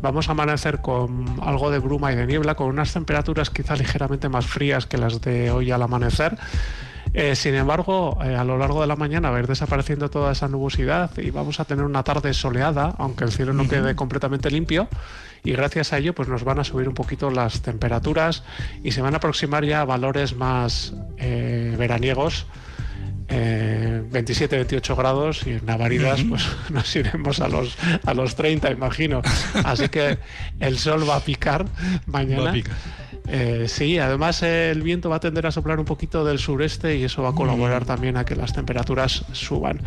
Vamos 0.00 0.28
a 0.28 0.32
amanecer 0.32 0.80
con 0.80 1.40
algo 1.42 1.70
de 1.70 1.78
bruma 1.78 2.12
y 2.12 2.16
de 2.16 2.26
niebla, 2.26 2.54
con 2.54 2.68
unas 2.68 2.92
temperaturas 2.92 3.50
quizás 3.50 3.78
ligeramente 3.78 4.28
más 4.28 4.46
frías 4.46 4.86
que 4.86 4.96
las 4.96 5.20
de 5.20 5.50
hoy 5.50 5.70
al 5.70 5.82
amanecer. 5.82 6.38
Eh, 7.14 7.34
sin 7.34 7.54
embargo, 7.54 8.18
eh, 8.22 8.36
a 8.36 8.44
lo 8.44 8.58
largo 8.58 8.80
de 8.80 8.86
la 8.86 8.96
mañana 8.96 9.30
va 9.30 9.38
a 9.38 9.40
ir 9.40 9.46
desapareciendo 9.46 10.10
toda 10.10 10.32
esa 10.32 10.48
nubosidad 10.48 11.10
y 11.18 11.30
vamos 11.30 11.58
a 11.58 11.64
tener 11.64 11.84
una 11.84 12.02
tarde 12.04 12.34
soleada, 12.34 12.94
aunque 12.98 13.24
el 13.24 13.32
cielo 13.32 13.52
no 13.52 13.66
quede 13.66 13.94
completamente 13.96 14.50
limpio. 14.50 14.88
Y 15.44 15.52
gracias 15.52 15.92
a 15.92 15.98
ello, 15.98 16.14
pues 16.14 16.28
nos 16.28 16.44
van 16.44 16.58
a 16.58 16.64
subir 16.64 16.88
un 16.88 16.94
poquito 16.94 17.30
las 17.30 17.62
temperaturas 17.62 18.42
y 18.82 18.92
se 18.92 19.02
van 19.02 19.14
a 19.14 19.18
aproximar 19.18 19.64
ya 19.64 19.80
a 19.80 19.84
valores 19.84 20.36
más 20.36 20.94
eh, 21.16 21.74
veraniegos. 21.78 22.46
27, 23.28 24.56
28 24.56 24.96
grados 24.96 25.46
y 25.46 25.50
en 25.50 25.66
Navaridas 25.66 26.22
pues 26.28 26.46
nos 26.70 26.96
iremos 26.96 27.40
a 27.40 27.48
los, 27.48 27.76
a 28.04 28.14
los 28.14 28.34
30 28.36 28.70
imagino 28.70 29.20
así 29.64 29.88
que 29.90 30.18
el 30.60 30.78
sol 30.78 31.08
va 31.08 31.16
a 31.16 31.20
picar 31.20 31.66
mañana 32.06 32.44
va 32.44 32.50
a 32.50 32.52
picar. 32.54 32.76
Eh, 33.30 33.66
sí, 33.68 33.98
además 33.98 34.42
el 34.42 34.82
viento 34.82 35.10
va 35.10 35.16
a 35.16 35.20
tender 35.20 35.46
a 35.46 35.50
soplar 35.50 35.78
un 35.78 35.84
poquito 35.84 36.24
del 36.24 36.38
sureste 36.38 36.96
y 36.96 37.04
eso 37.04 37.22
va 37.22 37.30
a 37.30 37.34
colaborar 37.34 37.84
también 37.84 38.16
a 38.16 38.24
que 38.24 38.34
las 38.34 38.54
temperaturas 38.54 39.24
suban. 39.32 39.82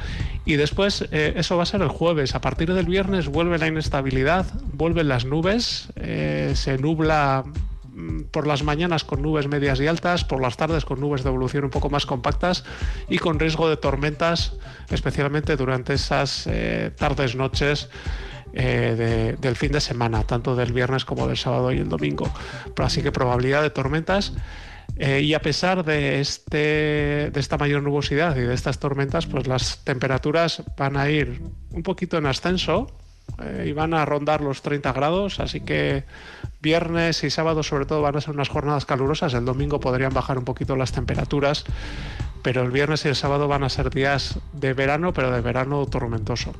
Y 0.45 0.55
después, 0.55 1.07
eh, 1.11 1.33
eso 1.35 1.57
va 1.57 1.63
a 1.63 1.65
ser 1.65 1.81
el 1.81 1.89
jueves. 1.89 2.35
A 2.35 2.41
partir 2.41 2.71
del 2.73 2.85
viernes 2.85 3.27
vuelve 3.27 3.57
la 3.57 3.67
inestabilidad, 3.67 4.45
vuelven 4.73 5.07
las 5.07 5.25
nubes, 5.25 5.89
eh, 5.95 6.51
se 6.55 6.77
nubla 6.77 7.43
por 8.31 8.47
las 8.47 8.63
mañanas 8.63 9.03
con 9.03 9.21
nubes 9.21 9.47
medias 9.47 9.79
y 9.79 9.87
altas, 9.87 10.23
por 10.23 10.41
las 10.41 10.57
tardes 10.57 10.85
con 10.85 10.99
nubes 10.99 11.23
de 11.23 11.29
evolución 11.29 11.65
un 11.65 11.69
poco 11.69 11.89
más 11.89 12.05
compactas 12.05 12.63
y 13.09 13.17
con 13.17 13.39
riesgo 13.39 13.69
de 13.69 13.77
tormentas, 13.77 14.53
especialmente 14.89 15.57
durante 15.57 15.93
esas 15.93 16.47
tardes, 16.97 17.35
noches 17.35 17.89
eh, 18.53 19.37
del 19.39 19.55
fin 19.55 19.71
de 19.71 19.79
semana, 19.79 20.23
tanto 20.23 20.57
del 20.57 20.73
viernes 20.73 21.05
como 21.05 21.25
del 21.25 21.37
sábado 21.37 21.71
y 21.71 21.77
el 21.77 21.87
domingo. 21.87 22.29
Así 22.77 23.01
que 23.01 23.11
probabilidad 23.11 23.61
de 23.61 23.69
tormentas. 23.69 24.33
Eh, 24.97 25.21
y 25.21 25.33
a 25.33 25.41
pesar 25.41 25.85
de, 25.85 26.19
este, 26.19 27.31
de 27.31 27.39
esta 27.39 27.57
mayor 27.57 27.81
nubosidad 27.81 28.35
y 28.35 28.41
de 28.41 28.53
estas 28.53 28.77
tormentas, 28.77 29.25
pues 29.25 29.47
las 29.47 29.85
temperaturas 29.85 30.63
van 30.77 30.97
a 30.97 31.09
ir 31.09 31.41
un 31.71 31.81
poquito 31.81 32.17
en 32.17 32.25
ascenso 32.25 32.87
eh, 33.39 33.65
y 33.69 33.73
van 33.73 33.93
a 33.93 34.05
rondar 34.05 34.41
los 34.41 34.61
30 34.61 34.91
grados, 34.93 35.39
así 35.39 35.61
que 35.61 36.03
viernes 36.61 37.23
y 37.23 37.29
sábado 37.29 37.63
sobre 37.63 37.85
todo 37.85 38.01
van 38.01 38.17
a 38.17 38.21
ser 38.21 38.33
unas 38.33 38.49
jornadas 38.49 38.85
calurosas, 38.85 39.33
el 39.33 39.45
domingo 39.45 39.79
podrían 39.79 40.13
bajar 40.13 40.37
un 40.37 40.45
poquito 40.45 40.75
las 40.75 40.91
temperaturas, 40.91 41.65
pero 42.43 42.63
el 42.63 42.71
viernes 42.71 43.05
y 43.05 43.09
el 43.09 43.15
sábado 43.15 43.47
van 43.47 43.63
a 43.63 43.69
ser 43.69 43.89
días 43.89 44.39
de 44.53 44.73
verano, 44.73 45.13
pero 45.13 45.31
de 45.31 45.41
verano 45.41 45.85
tormentoso. 45.85 46.53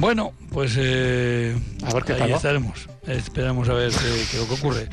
Bueno, 0.00 0.32
pues 0.50 0.76
eh, 0.78 1.54
a 1.84 1.92
ver 1.92 2.04
qué 2.04 2.14
ahí 2.14 2.32
estaremos. 2.32 2.88
Esperamos 3.06 3.68
a 3.68 3.74
ver 3.74 3.92
qué, 3.92 4.38
lo 4.38 4.48
que 4.48 4.54
ocurre. 4.54 4.88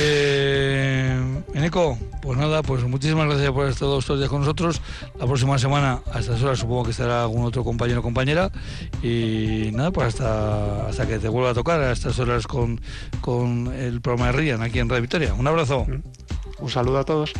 Eh, 0.00 1.42
Eneco, 1.54 1.96
pues 2.22 2.36
nada, 2.36 2.62
pues 2.64 2.82
muchísimas 2.82 3.28
gracias 3.28 3.52
por 3.52 3.68
estar 3.68 3.86
todos 3.86 4.02
estos 4.02 4.18
días 4.18 4.28
con 4.28 4.40
nosotros. 4.40 4.82
La 5.20 5.26
próxima 5.26 5.60
semana, 5.60 6.00
a 6.12 6.18
estas 6.18 6.42
horas, 6.42 6.58
supongo 6.58 6.84
que 6.84 6.90
estará 6.90 7.22
algún 7.22 7.44
otro 7.44 7.62
compañero 7.62 8.00
o 8.00 8.02
compañera. 8.02 8.50
Y 9.00 9.70
nada, 9.72 9.92
pues 9.92 10.08
hasta, 10.08 10.88
hasta 10.88 11.06
que 11.06 11.20
te 11.20 11.28
vuelva 11.28 11.50
a 11.50 11.54
tocar 11.54 11.80
a 11.80 11.92
estas 11.92 12.18
horas 12.18 12.48
con, 12.48 12.80
con 13.20 13.72
el 13.72 14.00
programa 14.00 14.32
de 14.32 14.38
Rian 14.38 14.60
aquí 14.60 14.80
en 14.80 14.88
Radio 14.88 15.02
Victoria. 15.02 15.34
Un 15.34 15.46
abrazo. 15.46 15.86
Un 16.58 16.70
saludo 16.70 16.98
a 16.98 17.04
todos. 17.04 17.32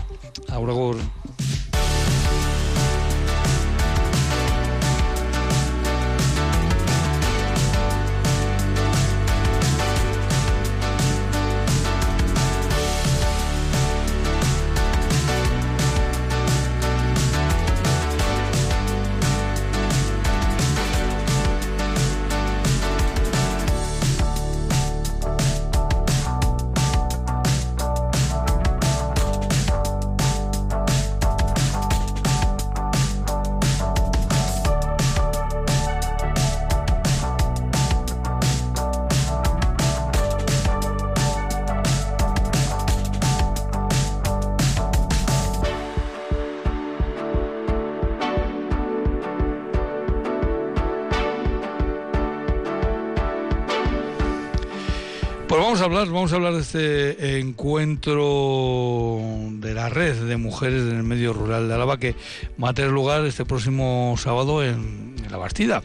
Abrazo. 55.87 56.13
vamos 56.13 56.33
a 56.33 56.35
hablar 56.37 56.55
de 56.55 56.61
este 56.63 57.39
encuentro 57.39 59.21
de 59.53 59.73
la 59.73 59.89
red 59.89 60.17
de 60.17 60.37
mujeres 60.37 60.83
en 60.83 60.97
el 60.97 61.05
medio 61.05 61.33
rural 61.33 61.69
de 61.69 61.75
Álava 61.75 61.97
que 61.97 62.17
va 62.63 62.71
a 62.71 62.75
tener 62.75 62.91
lugar 62.91 63.25
este 63.25 63.45
próximo 63.45 64.17
sábado 64.19 64.65
en, 64.65 65.15
La 65.31 65.37
Bastida. 65.37 65.85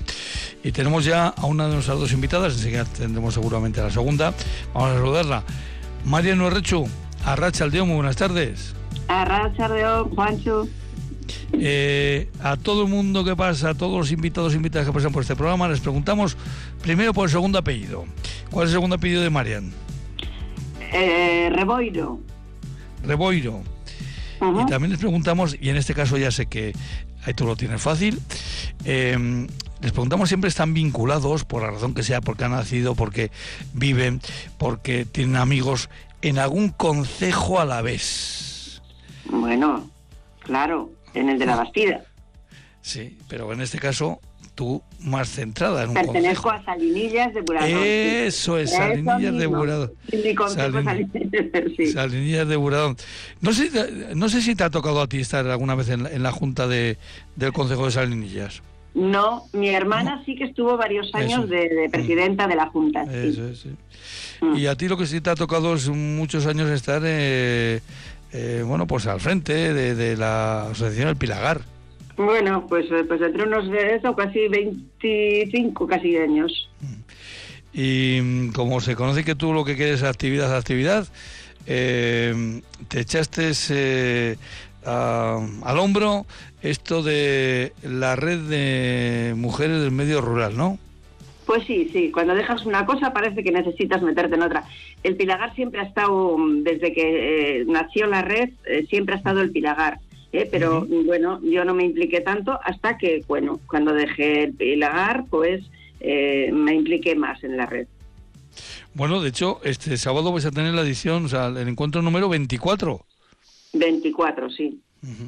Y 0.63 0.71
tenemos 0.71 1.05
ya 1.05 1.27
a 1.27 1.45
una 1.45 1.67
de 1.67 1.75
nuestras 1.75 1.99
dos 1.99 2.13
invitadas, 2.13 2.53
enseguida 2.53 2.83
tendremos 2.85 3.35
seguramente 3.35 3.79
a 3.79 3.83
la 3.83 3.91
segunda. 3.91 4.33
Vamos 4.73 4.89
a 4.89 4.93
saludarla. 4.95 5.43
María 6.03 6.35
Nuerrechu, 6.35 6.87
Arracha 7.23 7.65
Aldeón, 7.65 7.87
muy 7.89 7.97
buenas 7.97 8.15
tardes. 8.15 8.73
Arracha 9.07 9.65
Aldeón, 9.65 10.15
Juancho. 10.15 10.67
Eh, 11.53 12.27
a 12.41 12.57
todo 12.57 12.85
el 12.85 12.89
mundo 12.89 13.23
que 13.23 13.35
pasa, 13.35 13.69
a 13.69 13.73
todos 13.75 13.99
los 13.99 14.11
invitados 14.11 14.53
e 14.53 14.55
invitadas 14.55 14.87
que 14.87 14.93
pasan 14.93 15.11
por 15.11 15.21
este 15.21 15.35
programa, 15.35 15.67
les 15.67 15.79
preguntamos 15.79 16.35
primero 16.81 17.13
por 17.13 17.25
el 17.25 17.31
segundo 17.31 17.59
apellido. 17.59 18.05
¿Cuál 18.49 18.65
es 18.65 18.71
el 18.71 18.77
segundo 18.77 18.95
apellido 18.95 19.21
de 19.21 19.29
Marian? 19.29 19.71
Eh, 20.91 21.49
Reboiro. 21.53 22.19
Reboiro. 23.03 23.61
Y 24.41 24.65
también 24.65 24.89
les 24.89 24.99
preguntamos, 24.99 25.55
y 25.59 25.69
en 25.69 25.77
este 25.77 25.93
caso 25.93 26.17
ya 26.17 26.31
sé 26.31 26.47
que 26.47 26.73
ahí 27.25 27.33
tú 27.35 27.45
lo 27.45 27.55
tienes 27.55 27.79
fácil, 27.79 28.19
em, 28.85 29.47
les 29.81 29.91
preguntamos 29.91 30.29
siempre 30.29 30.47
están 30.47 30.73
vinculados, 30.73 31.45
por 31.45 31.61
la 31.61 31.69
razón 31.69 31.93
que 31.93 32.01
sea, 32.01 32.21
porque 32.21 32.45
han 32.45 32.51
nacido, 32.51 32.95
porque 32.95 33.29
viven, 33.73 34.19
porque 34.57 35.05
tienen 35.05 35.35
amigos 35.35 35.89
en 36.23 36.39
algún 36.39 36.69
concejo 36.69 37.59
a 37.59 37.65
la 37.65 37.83
vez. 37.83 38.81
Bueno, 39.25 39.89
claro, 40.39 40.91
en 41.13 41.29
el 41.29 41.37
de 41.37 41.45
la 41.45 41.55
Bastida. 41.55 42.01
Sí, 42.81 43.19
pero 43.27 43.53
en 43.53 43.61
este 43.61 43.77
caso 43.77 44.19
tú 44.61 44.79
más 44.99 45.27
centrada 45.27 45.81
en 45.81 45.89
un 45.89 45.95
Pertenezco 45.95 46.43
consejo. 46.49 46.69
a 46.69 46.75
Salinillas 46.75 47.33
de 47.33 47.41
Buradón. 47.41 47.69
Eso 47.73 48.57
es, 48.59 48.71
Eso 48.71 48.77
Salinillas 48.77 49.35
de. 49.39 49.47
Buradón. 49.47 49.91
Mi 50.23 50.35
consejo 50.35 50.77
Salin- 50.83 51.75
sí. 51.75 51.87
Salinillas 51.87 52.47
de 52.47 52.55
Buradón. 52.57 52.95
No 53.39 53.53
sé, 53.53 53.71
no 54.13 54.29
sé 54.29 54.43
si 54.43 54.53
te 54.53 54.63
ha 54.63 54.69
tocado 54.69 55.01
a 55.01 55.07
ti 55.07 55.19
estar 55.21 55.47
alguna 55.47 55.73
vez 55.73 55.89
en 55.89 56.03
la, 56.03 56.11
en 56.11 56.21
la 56.21 56.31
junta 56.31 56.67
de, 56.67 56.99
del 57.35 57.51
Consejo 57.53 57.85
de 57.85 57.91
Salinillas. 57.91 58.61
No, 58.93 59.45
mi 59.53 59.69
hermana 59.69 60.21
sí 60.27 60.35
que 60.35 60.43
estuvo 60.43 60.77
varios 60.77 61.09
años 61.15 61.49
de, 61.49 61.67
de 61.67 61.89
presidenta 61.91 62.45
de 62.47 62.55
la 62.55 62.67
Junta. 62.67 63.03
sí. 63.05 63.11
Eso 63.29 63.47
es, 63.47 63.59
sí. 63.61 63.69
Mm. 64.41 64.57
Y 64.57 64.67
a 64.67 64.75
ti 64.75 64.87
lo 64.87 64.95
que 64.97 65.07
sí 65.07 65.21
te 65.21 65.31
ha 65.31 65.35
tocado 65.35 65.73
es 65.73 65.89
muchos 65.89 66.45
años 66.45 66.69
estar, 66.69 67.01
eh, 67.03 67.79
eh, 68.31 68.63
bueno, 68.63 68.85
pues 68.85 69.07
al 69.07 69.19
frente 69.19 69.73
de, 69.73 69.95
de 69.95 70.17
la 70.17 70.67
Asociación 70.69 71.07
El 71.07 71.15
Pilagar. 71.15 71.61
Bueno, 72.17 72.65
pues, 72.67 72.85
eh, 72.91 73.03
pues 73.07 73.21
entre 73.21 73.43
unos 73.43 73.69
de 73.69 73.95
eso, 73.95 74.15
casi 74.15 74.47
25 74.47 75.87
casi 75.87 76.17
años. 76.17 76.69
Y 77.73 78.19
mm, 78.21 78.51
como 78.51 78.81
se 78.81 78.95
conoce 78.95 79.23
que 79.23 79.35
tú 79.35 79.53
lo 79.53 79.63
que 79.63 79.75
quieres 79.75 79.95
es 79.97 80.03
actividad, 80.03 80.55
actividad, 80.55 81.07
eh, 81.67 82.61
te 82.89 82.99
echaste 82.99 83.51
eh, 83.69 84.35
a- 84.85 85.39
al 85.63 85.79
hombro 85.79 86.25
esto 86.61 87.01
de 87.03 87.73
la 87.83 88.15
red 88.15 88.39
de 88.39 89.33
mujeres 89.37 89.81
del 89.81 89.91
medio 89.91 90.21
rural, 90.21 90.57
¿no? 90.57 90.77
Pues 91.45 91.63
sí, 91.65 91.89
sí, 91.91 92.11
cuando 92.11 92.35
dejas 92.35 92.65
una 92.65 92.85
cosa 92.85 93.13
parece 93.13 93.43
que 93.43 93.51
necesitas 93.51 94.01
meterte 94.01 94.35
en 94.35 94.43
otra. 94.43 94.63
El 95.03 95.15
Pilagar 95.15 95.53
siempre 95.55 95.81
ha 95.81 95.83
estado, 95.85 96.37
mm, 96.37 96.63
desde 96.63 96.93
que 96.93 97.61
eh, 97.61 97.65
nació 97.67 98.05
la 98.07 98.21
red, 98.21 98.49
eh, 98.65 98.85
siempre 98.89 99.15
ha 99.15 99.17
estado 99.17 99.41
el 99.41 99.51
Pilagar. 99.51 99.99
¿Eh? 100.33 100.47
Pero 100.51 100.85
bueno, 101.05 101.39
yo 101.43 101.65
no 101.65 101.73
me 101.73 101.83
impliqué 101.85 102.21
tanto 102.21 102.59
hasta 102.63 102.97
que, 102.97 103.23
bueno, 103.27 103.59
cuando 103.67 103.93
dejé 103.93 104.43
el 104.43 104.53
Pilagar, 104.53 105.25
pues 105.29 105.63
eh, 105.99 106.49
me 106.53 106.73
impliqué 106.75 107.15
más 107.15 107.43
en 107.43 107.57
la 107.57 107.65
red. 107.65 107.87
Bueno, 108.93 109.21
de 109.21 109.29
hecho, 109.29 109.61
este 109.63 109.95
sábado 109.97 110.31
vais 110.31 110.45
a 110.45 110.51
tener 110.51 110.73
la 110.73 110.81
edición, 110.81 111.25
o 111.25 111.29
sea, 111.29 111.47
el 111.47 111.67
encuentro 111.67 112.01
número 112.01 112.27
24. 112.29 113.05
24, 113.73 114.49
sí. 114.49 114.81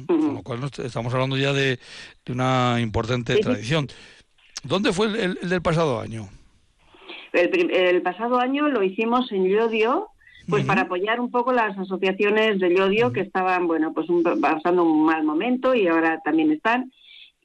Con 0.06 0.34
lo 0.34 0.42
cual 0.42 0.60
estamos 0.84 1.12
hablando 1.14 1.36
ya 1.36 1.52
de, 1.52 1.78
de 2.24 2.32
una 2.32 2.78
importante 2.80 3.32
Sí, 3.32 3.38
sí. 3.38 3.44
tradición. 3.44 3.88
¿Dónde 4.62 4.92
fue 4.92 5.06
el, 5.08 5.16
el- 5.16 5.38
el 5.42 5.48
del 5.48 5.62
pasado 5.62 5.98
año? 6.00 6.28
El, 7.32 7.70
el 7.72 8.02
pasado 8.02 8.38
año 8.38 8.68
lo 8.68 8.82
hicimos 8.84 9.32
en 9.32 9.48
Llodio, 9.48 10.08
pues 10.48 10.64
para 10.64 10.82
apoyar 10.82 11.20
un 11.20 11.30
poco 11.30 11.52
las 11.52 11.76
asociaciones 11.78 12.58
de 12.60 12.70
Llodio 12.70 13.12
que 13.12 13.20
estaban, 13.20 13.66
bueno, 13.66 13.92
pues 13.94 14.08
un- 14.08 14.22
pasando 14.22 14.82
un 14.84 15.04
mal 15.04 15.24
momento 15.24 15.74
y 15.74 15.86
ahora 15.86 16.20
también 16.24 16.50
están. 16.52 16.92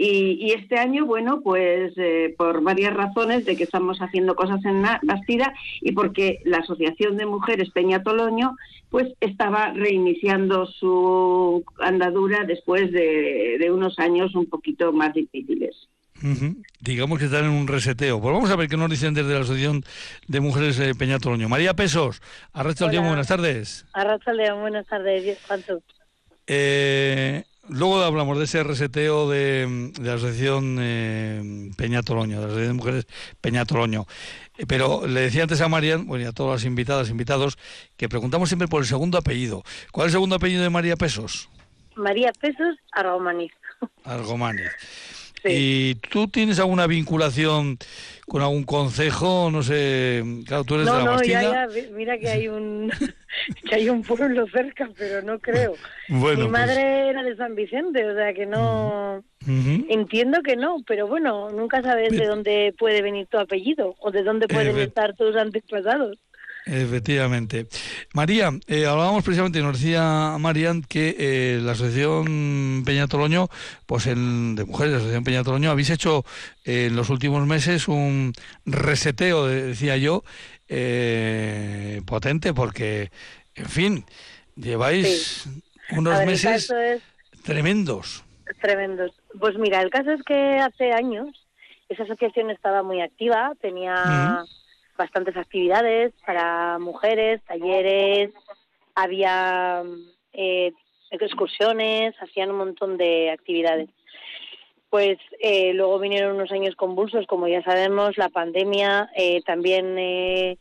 Y, 0.01 0.37
y 0.39 0.51
este 0.51 0.77
año, 0.77 1.05
bueno, 1.05 1.41
pues 1.41 1.91
eh, 1.97 2.33
por 2.37 2.61
varias 2.63 2.93
razones 2.93 3.45
de 3.45 3.57
que 3.57 3.65
estamos 3.65 3.99
haciendo 3.99 4.33
cosas 4.33 4.63
en 4.63 4.81
Bastida 5.03 5.53
y 5.81 5.91
porque 5.91 6.39
la 6.45 6.59
Asociación 6.59 7.17
de 7.17 7.25
Mujeres 7.25 7.69
Peña 7.71 8.01
Toloño, 8.01 8.55
pues 8.89 9.09
estaba 9.19 9.73
reiniciando 9.73 10.65
su 10.67 11.65
andadura 11.79 12.45
después 12.45 12.91
de, 12.93 13.57
de 13.59 13.71
unos 13.71 13.99
años 13.99 14.35
un 14.35 14.45
poquito 14.45 14.93
más 14.93 15.13
difíciles. 15.13 15.89
Ujú. 16.23 16.61
Digamos 16.81 17.19
que 17.19 17.25
están 17.25 17.45
en 17.45 17.51
un 17.51 17.67
reseteo. 17.67 18.19
Pues 18.21 18.33
vamos 18.33 18.49
a 18.51 18.55
ver 18.55 18.67
qué 18.69 18.77
nos 18.77 18.89
dicen 18.89 19.13
desde 19.13 19.33
la 19.33 19.39
Asociación 19.41 19.83
de 20.27 20.39
Mujeres 20.39 20.79
eh, 20.79 20.93
Peñatoloño. 20.95 21.47
María 21.49 21.73
Pesos, 21.73 22.21
Arracha 22.53 22.85
el 22.85 22.91
día, 22.91 22.99
Hola. 22.99 23.09
buenas 23.09 23.27
tardes. 23.27 23.85
Arrachaldeón, 23.93 24.61
buenas 24.61 24.85
tardes, 24.87 25.37
Juancho. 25.47 25.81
Eh, 26.47 27.43
luego 27.69 28.01
hablamos 28.01 28.37
de 28.39 28.45
ese 28.45 28.63
reseteo 28.63 29.29
de, 29.29 29.91
de 29.97 30.07
la 30.07 30.15
Asociación 30.15 30.77
eh, 30.79 31.71
Peñatoloño, 31.77 32.37
de 32.37 32.41
la 32.41 32.47
Asociación 32.47 32.77
de 32.77 32.83
Mujeres 32.83 33.07
Peñatoloño. 33.41 34.05
Eh, 34.57 34.65
pero 34.67 35.05
le 35.07 35.21
decía 35.21 35.43
antes 35.43 35.61
a 35.61 35.67
Marian, 35.69 36.05
bueno, 36.07 36.25
y 36.25 36.27
a 36.27 36.31
todas 36.31 36.61
las 36.61 36.65
invitadas, 36.65 37.09
invitados, 37.09 37.57
que 37.97 38.09
preguntamos 38.09 38.49
siempre 38.49 38.67
por 38.67 38.81
el 38.81 38.87
segundo 38.87 39.17
apellido. 39.17 39.63
¿Cuál 39.91 40.07
es 40.07 40.11
el 40.13 40.17
segundo 40.17 40.35
apellido 40.35 40.63
de 40.63 40.69
María 40.69 40.95
Pesos? 40.95 41.49
María 41.95 42.31
Pesos, 42.39 42.75
Argomaniz. 42.91 43.51
Argománez. 44.03 44.71
Sí. 45.43 45.49
¿Y 45.51 45.95
tú 46.09 46.27
tienes 46.27 46.59
alguna 46.59 46.85
vinculación 46.87 47.77
con 48.27 48.41
algún 48.41 48.63
consejo? 48.63 49.49
No 49.51 49.63
sé, 49.63 50.23
claro, 50.45 50.63
tú 50.65 50.75
eres 50.75 50.85
de 50.87 50.91
No, 50.91 50.97
la 50.99 51.05
no, 51.05 51.23
ya, 51.23 51.67
mira 51.93 52.17
que 52.17 52.29
hay 52.29 52.47
un 52.47 52.91
que 53.69 53.75
hay 53.75 53.89
un 53.89 54.01
pueblo 54.03 54.45
cerca, 54.51 54.89
pero 54.97 55.21
no 55.21 55.39
creo. 55.39 55.75
Bueno, 56.09 56.45
Mi 56.45 56.49
pues, 56.49 56.51
madre 56.51 57.09
era 57.09 57.23
de 57.23 57.35
San 57.35 57.55
Vicente, 57.55 58.05
o 58.05 58.13
sea 58.15 58.33
que 58.33 58.45
no... 58.45 59.23
Entiendo 59.47 60.41
que 60.43 60.55
no, 60.55 60.83
pero 60.85 61.07
bueno, 61.07 61.49
nunca 61.49 61.81
sabes 61.81 62.11
de 62.11 62.25
dónde 62.25 62.73
puede 62.77 63.01
venir 63.01 63.25
tu 63.27 63.39
apellido 63.39 63.95
o 63.99 64.11
de 64.11 64.21
dónde 64.23 64.47
pueden 64.47 64.75
Efect- 64.75 64.87
estar 64.89 65.15
tus 65.15 65.35
antepasados. 65.35 66.17
Efectivamente. 66.65 67.67
María, 68.13 68.51
eh, 68.67 68.85
hablábamos 68.85 69.23
precisamente, 69.23 69.61
nos 69.61 69.79
decía 69.79 70.35
Marian 70.39 70.83
que 70.83 71.15
eh, 71.17 71.59
la 71.61 71.71
Asociación 71.71 72.83
Peña 72.85 73.07
Toloño, 73.07 73.47
pues 73.85 74.05
en, 74.07 74.55
de 74.55 74.65
mujeres, 74.65 74.91
la 74.91 74.97
Asociación 74.97 75.23
Peña 75.23 75.43
Toloño, 75.43 75.71
habéis 75.71 75.89
hecho 75.89 76.25
eh, 76.65 76.87
en 76.87 76.95
los 76.95 77.09
últimos 77.09 77.45
meses 77.47 77.87
un 77.87 78.33
reseteo, 78.65 79.47
de- 79.47 79.63
decía 79.67 79.97
yo, 79.97 80.23
eh, 80.67 82.01
potente, 82.05 82.53
porque, 82.53 83.11
en 83.55 83.65
fin, 83.69 84.05
lleváis 84.55 85.47
unos 85.91 86.17
ver, 86.19 86.27
meses 86.27 86.69
es 86.71 87.01
tremendos. 87.43 88.23
tremendos. 88.61 89.11
Pues 89.39 89.57
mira, 89.57 89.81
el 89.81 89.89
caso 89.89 90.11
es 90.11 90.21
que 90.23 90.57
hace 90.59 90.91
años 90.91 91.27
esa 91.87 92.03
asociación 92.03 92.51
estaba 92.51 92.83
muy 92.83 93.01
activa, 93.01 93.53
tenía 93.61 94.43
bastantes 94.99 95.37
actividades 95.37 96.11
para 96.25 96.77
mujeres, 96.77 97.41
talleres, 97.47 98.31
había 98.93 99.81
eh, 100.33 100.73
excursiones, 101.09 102.13
hacían 102.21 102.51
un 102.51 102.57
montón 102.57 102.97
de 102.97 103.31
actividades. 103.31 103.89
Pues 104.89 105.17
eh, 105.39 105.73
luego 105.73 105.99
vinieron 105.99 106.35
unos 106.35 106.51
años 106.51 106.75
convulsos, 106.75 107.25
como 107.27 107.47
ya 107.47 107.63
sabemos, 107.63 108.17
la 108.17 108.27
pandemia, 108.27 109.09
eh, 109.15 109.41
también 109.45 109.97
eh, 109.97 110.57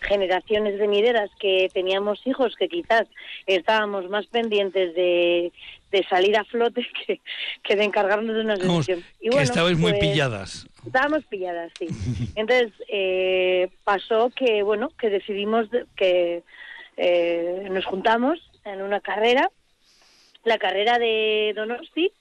generaciones 0.00 0.78
venideras 0.78 1.30
que 1.38 1.68
teníamos 1.72 2.26
hijos 2.26 2.54
que 2.56 2.68
quizás 2.68 3.04
estábamos 3.46 4.08
más 4.08 4.26
pendientes 4.26 4.94
de, 4.94 5.52
de 5.90 6.04
salir 6.08 6.36
a 6.38 6.44
flote 6.44 6.86
que, 7.06 7.20
que 7.62 7.76
de 7.76 7.84
encargarnos 7.84 8.34
de 8.34 8.40
una. 8.40 8.54
Y 9.20 9.30
que 9.30 9.42
estabais 9.42 9.76
muy 9.76 9.92
pues, 9.92 10.00
pilladas. 10.00 10.66
Estábamos 10.86 11.24
pilladas, 11.26 11.72
sí. 11.78 11.86
Entonces 12.36 12.72
eh, 12.88 13.68
pasó 13.84 14.30
que 14.34 14.62
bueno 14.62 14.90
que 14.98 15.10
decidimos 15.10 15.70
de- 15.70 15.86
que 15.96 16.42
eh, 16.96 17.68
nos 17.70 17.84
juntamos 17.86 18.38
en 18.64 18.82
una 18.82 19.00
carrera, 19.00 19.50
la 20.44 20.58
carrera 20.58 20.98
de 20.98 21.52
Donosti, 21.56 22.12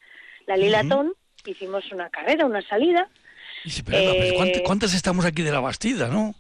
la 0.48 0.58
Lilatón, 0.58 1.14
hicimos 1.46 1.92
una 1.92 2.10
carrera, 2.10 2.46
una 2.46 2.62
salida. 2.62 3.10
Y 3.64 3.70
dice, 3.70 3.84
pero, 3.84 3.98
anda, 4.00 4.12
pero 4.14 4.26
Eh, 4.32 4.36
¿cuántas, 4.36 4.62
cuántas 4.64 4.94
estamos 4.94 5.26
aquí 5.26 5.42
de 5.44 5.52
la 5.52 5.60
Bastida, 5.60 6.08
no? 6.08 6.34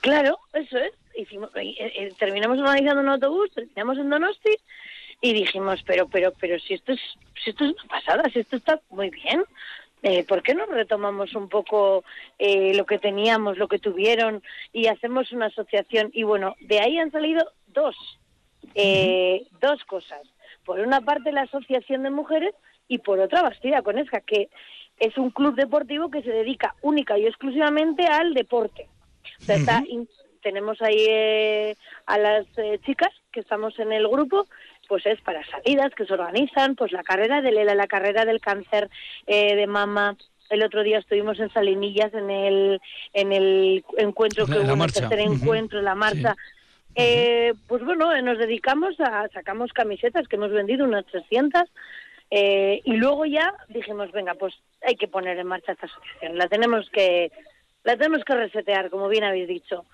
Claro, 0.00 0.38
eso 0.52 0.78
es. 0.78 0.92
Hicimos, 1.16 1.50
eh, 1.56 1.74
eh, 1.78 2.12
terminamos 2.18 2.58
organizando 2.58 3.00
un 3.02 3.08
autobús, 3.08 3.50
terminamos 3.52 3.98
en 3.98 4.10
Donosti 4.10 4.56
y 5.20 5.32
dijimos, 5.32 5.82
pero, 5.84 6.06
pero, 6.08 6.32
pero 6.38 6.58
si 6.60 6.74
esto 6.74 6.92
es, 6.92 7.00
si 7.42 7.50
esto 7.50 7.64
es 7.64 7.72
una 7.72 7.84
pasada, 7.88 8.22
si 8.32 8.38
esto 8.38 8.56
está 8.56 8.80
muy 8.90 9.10
bien, 9.10 9.42
eh, 10.02 10.24
¿por 10.24 10.42
qué 10.42 10.54
no 10.54 10.66
retomamos 10.66 11.34
un 11.34 11.48
poco 11.48 12.04
eh, 12.38 12.74
lo 12.74 12.86
que 12.86 12.98
teníamos, 12.98 13.58
lo 13.58 13.68
que 13.68 13.78
tuvieron 13.78 14.42
y 14.72 14.86
hacemos 14.86 15.32
una 15.32 15.46
asociación? 15.46 16.10
Y 16.12 16.22
bueno, 16.22 16.54
de 16.60 16.80
ahí 16.80 16.98
han 16.98 17.10
salido 17.10 17.44
dos, 17.68 17.96
eh, 18.74 19.46
dos 19.60 19.84
cosas. 19.84 20.20
Por 20.64 20.80
una 20.80 21.00
parte 21.00 21.32
la 21.32 21.42
asociación 21.42 22.02
de 22.02 22.10
mujeres 22.10 22.54
y 22.86 22.98
por 22.98 23.18
otra 23.18 23.42
Bastida 23.42 23.82
Conesca, 23.82 24.20
que 24.20 24.48
es 24.98 25.16
un 25.16 25.30
club 25.30 25.54
deportivo 25.54 26.10
que 26.10 26.22
se 26.22 26.30
dedica 26.30 26.74
única 26.82 27.18
y 27.18 27.26
exclusivamente 27.26 28.06
al 28.06 28.34
deporte. 28.34 28.88
O 29.40 29.44
sea, 29.44 29.56
está 29.56 29.82
tenemos 30.42 30.80
ahí 30.80 31.06
eh, 31.08 31.76
a 32.06 32.18
las 32.18 32.46
eh, 32.56 32.78
chicas 32.84 33.10
que 33.32 33.40
estamos 33.40 33.78
en 33.78 33.92
el 33.92 34.08
grupo, 34.08 34.46
pues 34.88 35.04
es 35.06 35.20
para 35.20 35.44
salidas 35.46 35.94
que 35.94 36.06
se 36.06 36.14
organizan, 36.14 36.74
pues 36.74 36.90
la 36.92 37.04
carrera 37.04 37.40
de 37.42 37.52
Lela, 37.52 37.74
la 37.74 37.86
carrera 37.86 38.24
del 38.24 38.40
cáncer 38.40 38.88
eh, 39.26 39.54
de 39.54 39.66
mama. 39.66 40.16
El 40.50 40.62
otro 40.62 40.82
día 40.82 40.98
estuvimos 40.98 41.38
en 41.40 41.52
Salinillas 41.52 42.12
en 42.14 42.30
el 42.30 42.80
en 43.12 43.32
el 43.32 43.84
encuentro 43.98 44.46
que 44.46 44.54
La- 44.54 44.72
hubo, 44.74 44.84
el 44.84 44.92
tercer 44.92 45.20
encuentro, 45.20 45.82
la 45.82 45.94
marcha. 45.94 46.34
Eh, 46.94 47.52
pues 47.68 47.84
bueno, 47.84 48.12
eh, 48.14 48.22
nos 48.22 48.38
dedicamos 48.38 48.98
a 48.98 49.28
sacamos 49.28 49.72
camisetas 49.72 50.26
que 50.26 50.36
hemos 50.36 50.50
vendido 50.50 50.84
unas 50.84 51.04
300 51.06 51.62
eh, 52.30 52.80
y 52.84 52.94
luego 52.94 53.24
ya 53.26 53.54
dijimos, 53.68 54.10
venga, 54.10 54.34
pues 54.34 54.54
hay 54.82 54.96
que 54.96 55.06
poner 55.06 55.38
en 55.38 55.46
marcha 55.46 55.72
esta 55.72 55.86
asociación. 55.86 56.38
La 56.38 56.48
tenemos 56.48 56.88
que 56.90 57.30
la 57.84 57.96
tenemos 57.96 58.24
que 58.24 58.34
resetear, 58.34 58.90
como 58.90 59.08
bien 59.08 59.24
habéis 59.24 59.48
dicho. 59.48 59.84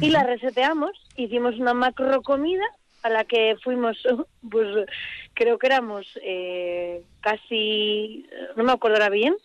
Y 0.00 0.10
la 0.10 0.24
reseteamos, 0.24 0.92
hicimos 1.16 1.54
una 1.58 1.74
macro 1.74 2.22
comida 2.22 2.64
a 3.02 3.08
la 3.08 3.24
que 3.24 3.56
fuimos, 3.62 3.96
pues 4.50 4.86
creo 5.34 5.58
que 5.58 5.66
éramos 5.66 6.06
eh, 6.22 7.02
casi, 7.20 8.26
no 8.56 8.64
me 8.64 8.72
acuerdo 8.72 8.96
ahora 8.96 9.10
bien, 9.10 9.36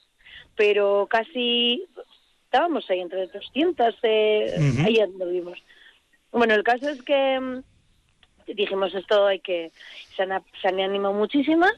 pero 0.56 1.08
casi 1.10 1.86
estábamos 2.46 2.90
ahí 2.90 3.00
entre 3.00 3.28
200, 3.28 3.96
eh, 4.04 4.56
Ujú. 4.60 4.86
ahí 4.86 5.00
anduvimos. 5.00 5.58
Bueno, 6.32 6.54
el 6.56 6.64
caso 6.64 6.90
es 6.90 7.02
que 7.04 7.40
mm, 7.40 7.64
dijimos 8.48 8.94
esto 8.94 9.26
hay 9.26 9.40
que 9.40 9.72
se 10.16 10.24
han, 10.24 10.44
se 10.62 10.68
han 10.68 10.80
animado 10.80 11.14
muchísimas 11.14 11.74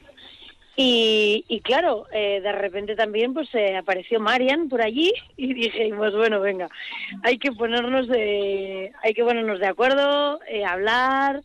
y, 0.78 1.46
y 1.48 1.62
claro, 1.62 2.06
eh, 2.12 2.42
de 2.42 2.52
repente 2.52 2.96
también 2.96 3.34
pues 3.34 3.48
eh, 3.56 3.78
apareció 3.78 4.20
Marian 4.20 4.68
por 4.68 4.82
allí 4.82 5.14
y 5.38 5.54
dijimos, 5.54 6.14
bueno, 6.14 6.42
venga, 6.42 6.70
hay 7.24 7.38
que 7.38 7.52
ponernos 7.52 8.08
de, 8.08 8.92
hay 9.02 9.14
que 9.14 9.24
ponernos 9.24 9.60
de 9.60 9.68
acuerdo, 9.68 10.42
eh, 10.48 10.66
hablar 10.66 11.42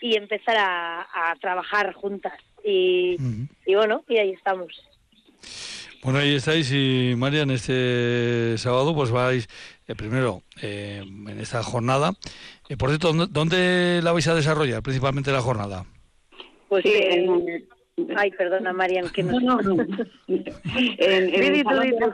y 0.00 0.16
empezar 0.16 0.56
a, 0.58 1.00
a 1.02 1.34
trabajar 1.40 1.92
juntas. 1.94 2.34
Y, 2.64 3.16
y 3.66 3.74
bueno, 3.74 4.04
y 4.08 4.18
ahí 4.18 4.30
estamos. 4.32 4.72
Bueno, 6.02 6.18
ahí 6.20 6.34
estáis 6.36 6.70
y 6.72 7.14
Marian, 7.16 7.50
este 7.50 8.56
sábado 8.58 8.94
pues 8.94 9.10
vais 9.10 9.48
eh, 9.88 9.94
primero 9.94 10.42
eh, 10.62 11.02
en 11.04 11.40
esta 11.40 11.62
jornada. 11.62 12.12
Eh, 12.68 12.76
por 12.76 12.90
cierto, 12.90 13.08
¿dónde, 13.08 13.26
dónde 13.30 14.00
la 14.02 14.12
vais 14.12 14.26
a 14.28 14.34
desarrollar 14.34 14.82
principalmente 14.82 15.32
la 15.32 15.40
jornada? 15.40 15.84
Pues, 16.68 16.82
Sí, 16.84 16.92
en- 16.94 17.66
ay, 18.16 18.30
perdona, 18.32 18.72
Marian, 18.72 19.08
que 19.10 19.22
no, 19.22 19.40
No, 19.40 19.56
no, 19.62 19.74
no. 19.74 19.84
en, 20.28 21.34
en 21.34 21.54
el 21.54 21.62
salón 21.64 21.90
de, 21.90 22.12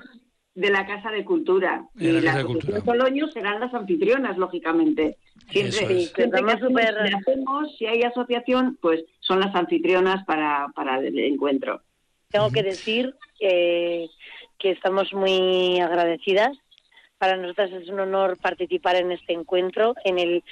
de 0.55 0.71
la 0.71 0.87
Casa 0.87 1.11
de 1.11 1.25
Cultura. 1.25 1.87
En 1.99 2.07
y 2.07 2.13
la 2.13 2.21
la 2.21 2.33
Casa 2.33 2.37
de 2.39 2.51
Asociación. 2.53 2.85
Soloño 2.85 3.29
serán 3.29 3.61
las 3.61 3.73
anfitrionas, 3.75 4.37
lógicamente. 4.37 5.17
Siempre, 5.51 6.03
es. 6.03 6.13
Que 6.13 6.25
hacemos- 6.25 7.77
si 7.79 7.87
hay 7.87 8.03
asociación, 8.03 8.79
pues 8.81 9.05
son 9.21 9.41
las 9.41 9.55
anfitrionas 9.55 10.25
para, 10.27 10.69
para 10.75 10.99
el 10.99 11.19
encuentro. 11.19 11.81
tengo 12.31 12.51
que 12.51 12.63
decir 12.63 13.15
eh, 13.41 14.07
que 14.59 14.71
estamos 14.71 15.13
muy 15.13 15.81
agradecidas. 15.81 16.57
Para 17.19 17.37
nosotras 17.37 17.71
es 17.73 17.89
un 17.89 18.01
honor 18.01 18.39
participar 18.39 18.97
en 18.97 19.13
este 19.13 19.33
encuentro, 19.35 19.95
en 20.05 20.19
el 20.19 20.43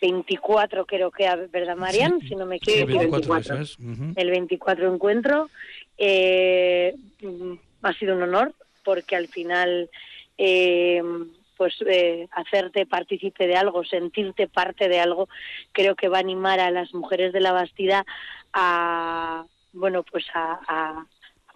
24 0.00 0.86
creo 0.86 1.10
que, 1.10 1.28
¿verdad, 1.52 1.76
Marian? 1.76 2.20
Si 2.20 2.34
no 2.34 2.46
me 2.46 2.58
Sí, 2.60 2.72
equivoco. 2.80 2.98
24, 3.00 3.34
24. 3.34 3.54
eso 3.54 3.62
es. 3.62 3.78
Ujú. 3.78 4.12
el 4.16 4.30
24 4.30 4.94
encuentro. 4.94 5.50
Eh, 5.98 6.94
mm, 7.22 7.52
ha 7.82 7.92
sido 7.94 8.14
un 8.16 8.22
honor 8.22 8.54
porque 8.88 9.16
al 9.16 9.28
final, 9.28 9.90
eh, 10.38 11.02
pues 11.58 11.74
eh, 11.86 12.26
hacerte 12.32 12.86
partícipe 12.86 13.46
de 13.46 13.54
algo, 13.54 13.84
sentirte 13.84 14.48
parte 14.48 14.88
de 14.88 14.98
algo, 14.98 15.28
creo 15.72 15.94
que 15.94 16.08
va 16.08 16.16
a 16.16 16.20
animar 16.20 16.58
a 16.58 16.70
las 16.70 16.94
mujeres 16.94 17.34
de 17.34 17.40
la 17.40 17.52
Bastida 17.52 18.06
a, 18.54 19.44
bueno, 19.74 20.04
pues 20.04 20.24
a, 20.32 21.04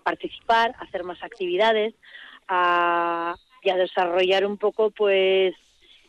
participar, 0.03 0.75
a 0.79 0.85
hacer 0.85 1.05
más 1.05 1.23
actividades, 1.23 1.95
a, 2.49 3.35
y 3.63 3.71
a 3.71 3.77
desarrollar 3.79 4.45
un 4.45 4.59
poco, 4.59 4.91
pues 4.91 5.55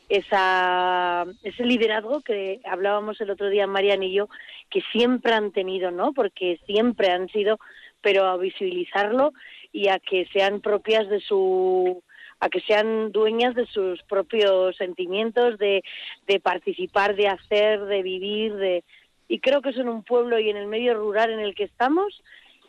esa, 0.10 1.26
ese 1.42 1.64
liderazgo 1.64 2.20
que 2.20 2.60
hablábamos 2.66 3.22
el 3.22 3.30
otro 3.30 3.48
día 3.48 3.66
Marian 3.66 4.04
y 4.04 4.12
yo, 4.12 4.28
que 4.70 4.82
siempre 4.92 5.32
han 5.32 5.54
tenido, 5.54 5.90
¿no? 5.90 6.12
Porque 6.12 6.60
siempre 6.66 7.12
han 7.12 7.30
sido, 7.30 7.60
pero 8.02 8.26
a 8.26 8.36
visibilizarlo 8.36 9.32
y 9.74 9.90
a 9.90 10.00
que 10.00 10.26
sean 10.32 10.62
propias 10.62 11.10
de 11.10 11.20
su 11.20 12.02
a 12.40 12.50
que 12.50 12.62
sean 12.62 13.12
dueñas 13.12 13.56
de 13.56 13.66
sus 13.68 14.04
propios 14.04 14.76
sentimientos, 14.76 15.58
de, 15.60 15.82
de 16.28 16.40
participar, 16.42 17.16
de 17.16 17.30
hacer, 17.30 17.86
de 17.86 18.02
vivir, 18.02 18.54
de 18.56 18.84
y 19.28 19.40
creo 19.40 19.62
que 19.62 19.70
eso 19.70 19.82
en 19.82 19.90
un 19.90 20.04
pueblo 20.04 20.40
y 20.40 20.50
en 20.50 20.58
el 20.58 20.68
medio 20.68 20.94
rural 20.94 21.32
en 21.32 21.40
el 21.40 21.56
que 21.56 21.64
estamos 21.64 22.22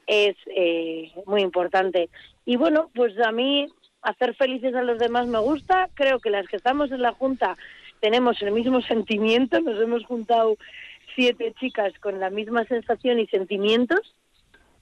es 0.06 0.36
eh, 0.46 1.12
muy 1.26 1.42
importante. 1.42 2.08
Y 2.44 2.56
bueno, 2.56 2.90
pues 2.94 3.18
a 3.20 3.32
mí 3.32 3.66
hacer 4.02 4.34
felices 4.34 4.74
a 4.74 4.82
los 4.82 4.98
demás 4.98 5.26
me 5.26 5.38
gusta. 5.38 5.88
Creo 5.94 6.20
que 6.20 6.30
las 6.30 6.46
que 6.46 6.56
estamos 6.56 6.90
en 6.92 7.02
la 7.02 7.12
Junta 7.12 7.56
tenemos 8.00 8.40
el 8.42 8.52
mismo 8.52 8.80
sentimiento. 8.88 9.60
Nos 9.60 9.80
hemos 9.80 10.04
juntado 10.04 10.56
siete 11.14 11.54
chicas 11.58 11.92
con 12.00 12.20
la 12.20 12.30
misma 12.30 12.64
sensación 12.64 13.18
y 13.18 13.26
sentimientos, 13.26 14.14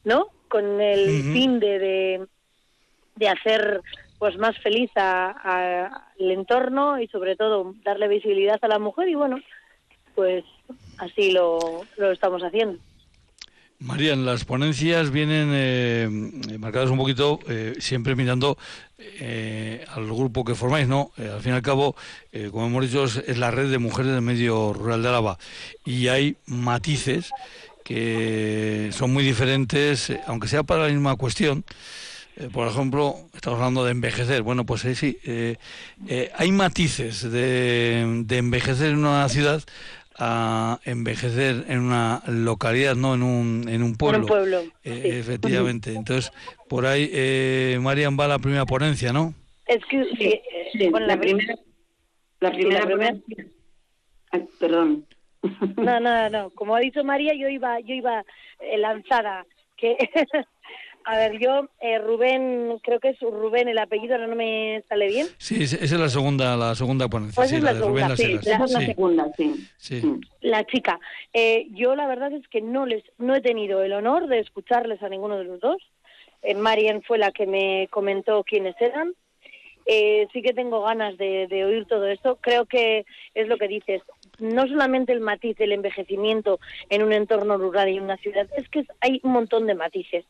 ¿no? 0.04 0.28
Con 0.52 0.82
el 0.82 1.22
fin 1.32 1.60
de, 1.60 1.78
de, 1.78 2.26
de 3.16 3.28
hacer 3.28 3.80
pues 4.18 4.36
más 4.36 4.54
feliz 4.58 4.90
al 4.94 5.90
entorno 6.18 7.00
y 7.00 7.08
sobre 7.08 7.36
todo 7.36 7.74
darle 7.82 8.06
visibilidad 8.06 8.58
a 8.60 8.68
la 8.68 8.78
mujer 8.78 9.08
y 9.08 9.14
bueno, 9.14 9.40
pues 10.14 10.44
así 10.98 11.32
lo, 11.32 11.58
lo 11.96 12.12
estamos 12.12 12.42
haciendo. 12.42 12.78
Marian, 13.78 14.26
las 14.26 14.44
ponencias 14.44 15.10
vienen 15.10 15.48
eh, 15.52 16.08
marcadas 16.58 16.90
un 16.90 16.98
poquito 16.98 17.40
eh, 17.48 17.74
siempre 17.80 18.14
mirando 18.14 18.56
eh, 18.98 19.84
al 19.88 20.04
grupo 20.04 20.44
que 20.44 20.54
formáis, 20.54 20.86
¿no? 20.86 21.10
Eh, 21.18 21.30
al 21.32 21.40
fin 21.40 21.52
y 21.52 21.56
al 21.56 21.62
cabo, 21.62 21.96
eh, 22.30 22.50
como 22.52 22.66
hemos 22.66 22.84
dicho, 22.84 23.04
es, 23.04 23.16
es 23.16 23.38
la 23.38 23.50
red 23.50 23.70
de 23.70 23.78
mujeres 23.78 24.12
del 24.12 24.22
medio 24.22 24.72
rural 24.72 25.02
de 25.02 25.08
Álava 25.08 25.38
y 25.84 26.06
hay 26.08 26.36
matices 26.46 27.32
que 27.84 28.90
son 28.92 29.12
muy 29.12 29.24
diferentes, 29.24 30.10
eh, 30.10 30.20
aunque 30.26 30.48
sea 30.48 30.62
para 30.62 30.84
la 30.86 30.88
misma 30.92 31.16
cuestión. 31.16 31.64
Eh, 32.36 32.48
por 32.52 32.66
ejemplo, 32.66 33.16
estamos 33.34 33.58
hablando 33.58 33.84
de 33.84 33.90
envejecer. 33.92 34.42
Bueno, 34.42 34.64
pues 34.64 34.84
eh, 34.84 34.94
sí, 34.94 35.18
eh, 35.24 35.56
eh, 36.08 36.30
hay 36.36 36.50
matices 36.52 37.22
de, 37.30 38.22
de 38.24 38.38
envejecer 38.38 38.90
en 38.92 38.98
una 38.98 39.28
ciudad 39.28 39.62
a 40.18 40.78
envejecer 40.84 41.64
en 41.68 41.80
una 41.80 42.22
localidad, 42.26 42.94
no 42.94 43.14
en 43.14 43.22
un, 43.22 43.66
en 43.68 43.82
un 43.82 43.96
pueblo. 43.96 44.16
En 44.18 44.22
un 44.22 44.28
pueblo. 44.28 44.60
Eh, 44.84 45.00
sí. 45.02 45.08
Efectivamente. 45.18 45.94
Entonces, 45.94 46.32
por 46.68 46.86
ahí, 46.86 47.10
eh, 47.12 47.78
Marian 47.82 48.18
va 48.18 48.26
a 48.26 48.28
la 48.28 48.38
primera 48.38 48.64
ponencia, 48.66 49.12
¿no? 49.12 49.34
Es 49.66 49.80
que 49.90 50.04
sí, 50.18 50.40
Sí, 50.78 50.88
bueno, 50.88 51.06
la 51.06 51.18
primera, 51.20 51.54
la 52.40 52.50
primera, 52.50 52.80
la 52.80 52.86
primera- 52.86 53.10
ponencia- 53.12 53.46
Ay, 54.30 54.44
perdón. 54.58 55.04
No, 55.76 56.00
no, 56.00 56.30
no. 56.30 56.50
Como 56.50 56.74
ha 56.76 56.80
dicho 56.80 57.04
María, 57.04 57.34
yo 57.34 57.48
iba, 57.48 57.80
yo 57.80 57.94
iba 57.94 58.24
eh, 58.60 58.78
lanzada. 58.78 59.44
Que, 59.76 59.96
a 61.04 61.16
ver, 61.16 61.38
yo 61.40 61.68
eh, 61.80 61.98
Rubén, 61.98 62.78
creo 62.82 63.00
que 63.00 63.08
es 63.10 63.20
Rubén 63.20 63.68
el 63.68 63.78
apellido, 63.78 64.14
ahora 64.14 64.28
no 64.28 64.36
me 64.36 64.82
sale 64.88 65.08
bien. 65.08 65.26
Sí, 65.38 65.64
esa 65.64 65.76
es 65.82 65.92
la 65.92 66.08
segunda, 66.08 66.56
la 66.56 66.74
segunda 66.74 67.08
ponencia, 67.08 67.34
Pues 67.36 67.50
sí, 67.50 67.56
es 67.56 67.62
la 67.62 67.72
la 67.72 67.78
de 67.80 67.84
Rubén 67.86 67.94
segunda, 67.94 68.08
Las 68.10 68.18
sí, 68.18 68.24
Heras. 68.32 68.46
Esa 68.46 68.64
es 68.64 68.70
la 68.72 68.80
Sí, 68.80 68.86
segunda, 68.86 69.32
sí. 69.36 69.68
sí. 69.78 70.20
La 70.40 70.64
chica. 70.64 71.00
Eh, 71.32 71.66
yo 71.70 71.96
la 71.96 72.06
verdad 72.06 72.32
es 72.32 72.46
que 72.48 72.60
no 72.60 72.86
les, 72.86 73.02
no 73.18 73.34
he 73.34 73.40
tenido 73.40 73.82
el 73.82 73.92
honor 73.92 74.28
de 74.28 74.38
escucharles 74.38 75.02
a 75.02 75.08
ninguno 75.08 75.36
de 75.38 75.44
los 75.44 75.60
dos. 75.60 75.82
Eh, 76.42 76.54
Marian 76.54 77.02
fue 77.02 77.18
la 77.18 77.32
que 77.32 77.46
me 77.46 77.88
comentó 77.90 78.44
quiénes 78.44 78.74
eran. 78.80 79.12
Eh, 79.86 80.28
sí 80.32 80.42
que 80.42 80.52
tengo 80.52 80.82
ganas 80.82 81.16
de, 81.18 81.48
de 81.48 81.64
oír 81.64 81.86
todo 81.86 82.06
esto. 82.06 82.38
Creo 82.40 82.66
que 82.66 83.04
es 83.34 83.48
lo 83.48 83.56
que 83.58 83.66
dices. 83.66 84.00
No 84.42 84.66
solamente 84.66 85.12
el 85.12 85.20
matiz 85.20 85.56
del 85.56 85.72
envejecimiento 85.72 86.58
en 86.90 87.02
un 87.02 87.12
entorno 87.12 87.56
rural 87.56 87.88
y 87.88 87.96
en 87.96 88.04
una 88.04 88.16
ciudad, 88.16 88.48
es 88.56 88.68
que 88.68 88.84
hay 89.00 89.20
un 89.22 89.32
montón 89.32 89.66
de 89.66 89.74
matices 89.74 90.24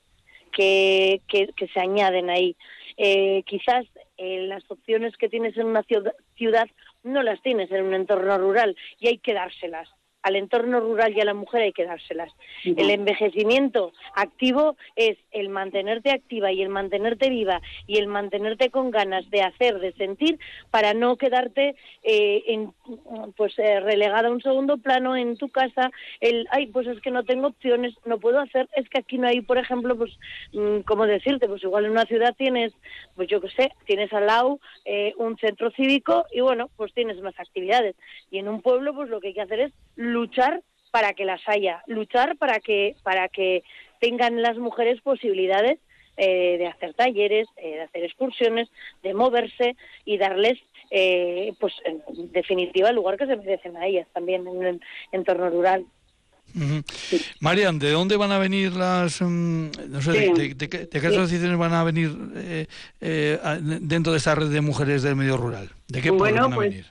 que, 0.53 1.23
que, 1.29 1.49
que 1.57 1.67
se 1.69 1.81
añaden 1.81 2.31
ahí. 2.31 2.55
Eh, 2.99 3.43
quizás 3.47 3.87
eh, 4.19 4.47
las 4.47 4.71
opciones 4.71 5.17
que 5.17 5.29
tienes 5.29 5.57
en 5.57 5.67
una 5.67 5.83
ciudad, 5.83 6.15
ciudad 6.37 6.69
no 7.03 7.23
las 7.23 7.41
tienes 7.43 7.71
en 7.73 7.87
un 7.87 7.95
entorno 7.95 8.37
rural 8.39 8.77
y 9.01 9.09
hay 9.09 9.19
que 9.19 9.33
dárselas. 9.33 9.89
Al 10.23 10.37
entorno 10.37 10.81
rural 10.81 11.17
y 11.17 11.21
a 11.21 11.25
la 11.25 11.35
mujer 11.35 11.63
hay 11.63 11.73
que 11.73 11.85
dárselas. 11.85 12.33
El 12.65 12.91
envejecimiento 12.91 13.93
activo 14.15 14.77
es 14.97 15.19
el 15.31 15.49
mantenerte 15.49 16.11
activa 16.11 16.53
y 16.53 16.63
el 16.63 16.69
mantenerte 16.69 17.29
viva 17.29 17.61
y 17.87 17.99
el 17.99 18.07
mantenerte 18.07 18.71
con 18.71 18.91
ganas 18.91 19.29
de 19.31 19.43
hacer, 19.43 19.79
de 19.81 19.93
sentir, 19.93 20.39
para 20.71 20.95
no 20.95 21.17
quedarte 21.17 21.75
eh, 22.03 22.43
en, 22.47 22.73
pues 23.37 23.59
eh, 23.59 23.81
relegada 23.81 24.29
a 24.29 24.33
un 24.33 24.43
segundo 24.43 24.79
plano 24.79 25.17
en 25.17 25.37
tu 25.37 25.49
casa. 25.49 25.91
El, 26.21 26.47
ay, 26.51 26.67
pues 26.67 26.87
es 26.87 27.01
que 27.01 27.11
no 27.11 27.25
tengo 27.25 27.49
opciones, 27.49 27.95
no 28.05 28.19
puedo 28.19 28.41
hacer. 28.41 28.69
Es 28.77 28.89
que 28.89 28.99
aquí 28.99 29.19
no 29.19 29.29
hay, 29.29 29.41
por 29.41 29.59
ejemplo, 29.59 29.97
pues, 29.97 30.13
mm, 30.53 30.81
¿cómo 30.81 31.07
decirte? 31.07 31.49
Pues 31.49 31.63
igual 31.63 31.85
en 31.85 31.93
una 31.93 32.07
ciudad 32.07 32.35
tienes, 32.37 32.73
pues 33.17 33.29
yo 33.29 33.41
qué 33.41 33.51
sé, 33.51 33.73
tienes 33.87 34.13
al 34.13 34.27
lado 34.27 34.61
eh, 34.85 35.15
un 35.17 35.37
centro 35.39 35.71
cívico 35.73 36.27
y 36.33 36.41
bueno, 36.41 36.71
pues 36.77 36.93
tienes 36.93 37.21
más 37.21 37.39
actividades. 37.39 37.97
Y 38.31 38.39
en 38.39 38.49
un 38.49 38.63
pueblo, 38.63 38.95
pues 38.95 39.09
lo 39.09 39.21
que 39.21 39.29
hay 39.29 39.35
que 39.35 39.41
hacer 39.41 39.61
es 39.61 39.73
luchar 40.13 40.63
para 40.91 41.13
que 41.15 41.25
las 41.25 41.41
haya, 41.49 41.83
luchar 41.87 42.37
para 42.37 42.61
que 42.61 42.95
para 43.03 43.29
que 43.29 43.63
tengan 44.01 44.43
las 44.43 44.59
mujeres 44.59 45.01
posibilidades 45.01 45.79
eh, 46.19 46.59
de 46.59 46.67
hacer 46.67 46.93
talleres, 46.95 47.49
eh, 47.57 47.77
de 47.77 47.81
hacer 47.83 48.05
excursiones, 48.05 48.69
de 49.03 49.15
moverse 49.15 49.77
y 50.05 50.19
darles, 50.19 50.59
eh, 50.91 51.55
pues 51.59 51.73
en 51.87 52.03
definitiva, 52.33 52.91
el 52.91 52.97
lugar 52.97 53.17
que 53.17 53.27
se 53.27 53.37
merecen 53.37 53.77
a 53.79 53.87
ellas 53.87 54.07
también 54.13 54.43
en 54.43 54.49
un 54.49 54.81
entorno 55.13 55.49
rural. 55.49 55.87
Marian, 57.41 57.79
¿de 57.79 57.91
dónde 57.93 58.17
van 58.19 58.31
a 58.31 58.39
venir 58.39 58.73
las, 58.75 59.23
mm, 59.23 59.71
no 59.89 60.03
sé, 60.03 60.13
de, 60.13 60.27
Sí. 60.27 60.33
de- 60.35 60.55
de 60.55 60.69
qué- 60.69 60.85
de 60.87 61.01
qué 61.01 61.07
asociaciones 61.07 61.57
van 61.57 61.73
a 61.73 61.83
venir 61.83 62.11
eh, 62.37 62.67
eh, 63.01 63.39
dentro 63.81 64.13
de 64.13 64.19
esta 64.19 64.35
red 64.35 64.49
de 64.51 64.61
mujeres 64.61 65.03
del 65.03 65.17
medio 65.17 65.39
rural? 65.39 65.71
¿De 65.89 66.03
qué 66.03 66.11
Bueno, 66.11 66.43
van 66.43 66.53
a 66.53 66.57
pues, 66.57 66.69
venir? 66.71 66.87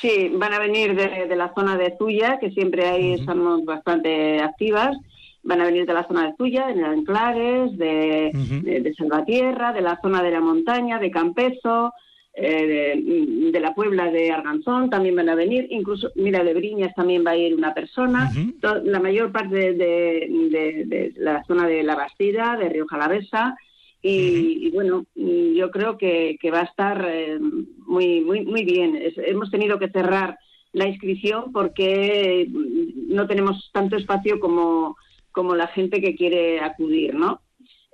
Sí, 0.00 0.30
van 0.34 0.52
a 0.52 0.58
venir 0.58 0.94
de, 0.94 1.26
de 1.26 1.36
la 1.36 1.52
zona 1.54 1.76
de 1.76 1.94
Zuya, 1.96 2.38
que 2.38 2.50
siempre 2.50 2.86
ahí 2.86 3.14
estamos 3.14 3.64
bastante 3.64 4.40
activas, 4.40 4.96
van 5.42 5.60
a 5.60 5.64
venir 5.64 5.86
de 5.86 5.94
la 5.94 6.06
zona 6.06 6.26
de 6.26 6.36
Zuya, 6.36 6.66
de 6.66 6.84
Anclares, 6.84 7.76
de, 7.78 8.30
de, 8.62 8.80
de 8.80 8.94
Salvatierra, 8.94 9.72
de 9.72 9.80
la 9.80 9.98
zona 10.02 10.22
de 10.22 10.30
la 10.30 10.40
montaña, 10.40 10.98
de 10.98 11.10
Campezo, 11.10 11.92
eh, 12.38 13.00
de, 13.50 13.60
la 13.60 13.74
Puebla 13.74 14.10
de 14.10 14.30
Arganzón 14.30 14.90
también 14.90 15.16
van 15.16 15.30
a 15.30 15.34
venir, 15.34 15.68
incluso, 15.70 16.10
mira, 16.16 16.44
de 16.44 16.52
Briñas 16.52 16.94
también 16.94 17.24
va 17.26 17.30
a 17.30 17.36
ir 17.36 17.54
una 17.54 17.72
persona, 17.72 18.30
la 18.84 19.00
mayor 19.00 19.32
parte 19.32 19.72
de, 19.72 21.14
la 21.16 21.42
zona 21.44 21.66
de 21.66 21.82
La 21.82 21.94
Bastida, 21.94 22.56
de 22.58 22.68
Río 22.68 22.86
Jalavesa, 22.86 23.56
y, 24.08 24.70
bueno, 24.70 25.06
yo 25.14 25.70
creo 25.70 25.98
que, 25.98 26.38
va 26.52 26.60
a 26.60 26.64
estar 26.64 27.06
eh, 27.08 27.38
muy, 27.40 28.20
muy, 28.20 28.44
muy 28.44 28.64
bien. 28.64 28.98
hemos 29.16 29.50
tenido 29.50 29.78
que 29.78 29.88
cerrar 29.88 30.38
la 30.72 30.86
inscripción 30.86 31.52
porque 31.52 32.48
no 32.50 33.26
tenemos 33.26 33.70
tanto 33.72 33.96
espacio 33.96 34.38
como, 34.38 34.96
como 35.32 35.54
la 35.54 35.68
gente 35.68 36.00
que 36.00 36.14
quiere 36.14 36.60
acudir, 36.60 37.14
¿no? 37.14 37.40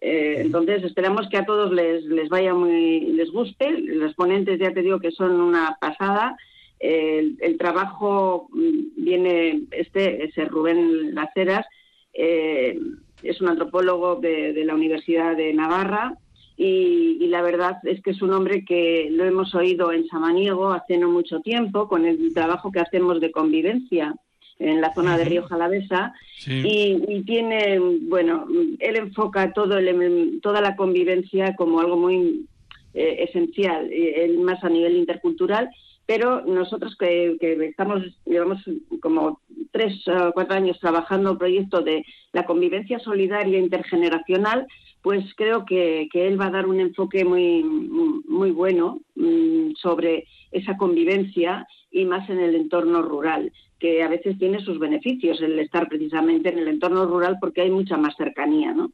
Eh, 0.00 0.38
entonces 0.40 0.82
esperamos 0.82 1.28
que 1.28 1.36
a 1.36 1.46
todos 1.46 1.72
les, 1.72 2.04
les 2.04 2.28
vaya 2.28 2.52
muy, 2.54 3.00
les 3.12 3.30
guste. 3.30 3.70
Los 3.70 4.14
ponentes 4.14 4.58
ya 4.58 4.72
te 4.72 4.82
digo 4.82 4.98
que 4.98 5.12
son 5.12 5.40
una 5.40 5.78
pasada. 5.80 6.36
el, 6.80 7.56
trabajo 7.56 8.48
mm, 8.50 9.04
viene, 9.04 9.62
este, 9.70 10.24
ese 10.24 10.44
Rubén 10.46 11.14
Laceras, 11.14 11.64
eh, 12.12 12.78
es 13.22 13.40
un 13.40 13.48
antropólogo 13.48 14.16
de, 14.16 14.62
la 14.64 14.74
Universidad 14.74 15.36
de 15.36 15.52
Navarra 15.52 16.16
y, 16.56 17.18
y, 17.20 17.26
la 17.28 17.42
verdad 17.42 17.76
es 17.84 18.02
que 18.02 18.10
es 18.10 18.22
un 18.22 18.32
hombre 18.32 18.64
que 18.64 19.08
lo 19.10 19.24
hemos 19.24 19.54
oído 19.54 19.92
en 19.92 20.06
Samaniego 20.06 20.70
hace 20.70 20.98
no 20.98 21.08
mucho 21.08 21.40
tiempo 21.40 21.88
con 21.88 22.04
el 22.04 22.32
trabajo 22.34 22.70
que 22.70 22.80
hacemos 22.80 23.20
de 23.20 23.32
convivencia 23.32 24.14
en 24.62 24.80
la 24.80 24.94
zona 24.94 25.18
de 25.18 25.24
Río 25.24 25.44
Jalavesa 25.44 26.12
y, 26.46 27.22
tiene, 27.24 27.78
bueno, 27.78 28.46
él 28.78 28.96
enfoca 28.96 29.52
todo 29.52 29.78
el, 29.78 30.40
toda 30.40 30.60
la 30.60 30.76
convivencia 30.76 31.54
como 31.56 31.80
algo 31.80 31.96
muy 31.96 32.46
eh, 32.94 33.24
esencial, 33.28 33.88
eh, 33.90 34.34
más 34.38 34.62
a 34.62 34.68
nivel 34.68 34.96
intercultural, 34.96 35.70
pero 36.06 36.42
nosotros 36.44 36.96
que, 36.96 37.36
estamos, 37.62 38.02
llevamos 38.24 38.62
como 39.00 39.40
tres 39.70 40.06
o 40.08 40.32
cuatro 40.32 40.56
años 40.56 40.78
trabajando 40.80 41.32
un 41.32 41.38
proyecto 41.38 41.80
de 41.80 42.04
la 42.32 42.44
convivencia 42.44 42.98
solidaria 42.98 43.58
intergeneracional, 43.58 44.66
pues 45.02 45.24
creo 45.36 45.64
que, 45.64 46.08
él 46.12 46.40
va 46.40 46.46
a 46.46 46.50
dar 46.50 46.66
un 46.66 46.80
enfoque 46.80 47.24
muy, 47.24 47.62
muy 47.62 48.50
bueno 48.50 49.00
mm, 49.16 49.72
sobre 49.80 50.26
esa 50.50 50.76
convivencia 50.76 51.66
y 51.90 52.04
más 52.04 52.28
en 52.30 52.40
el 52.40 52.54
entorno 52.54 53.02
rural 53.02 53.52
que 53.82 54.02
a 54.04 54.08
veces 54.08 54.38
tiene 54.38 54.60
sus 54.60 54.78
beneficios 54.78 55.40
el 55.42 55.58
estar 55.58 55.88
precisamente 55.88 56.50
en 56.50 56.58
el 56.58 56.68
entorno 56.68 57.04
rural 57.04 57.38
porque 57.40 57.62
hay 57.62 57.70
mucha 57.70 57.96
más 57.96 58.14
cercanía, 58.16 58.72
¿no? 58.72 58.92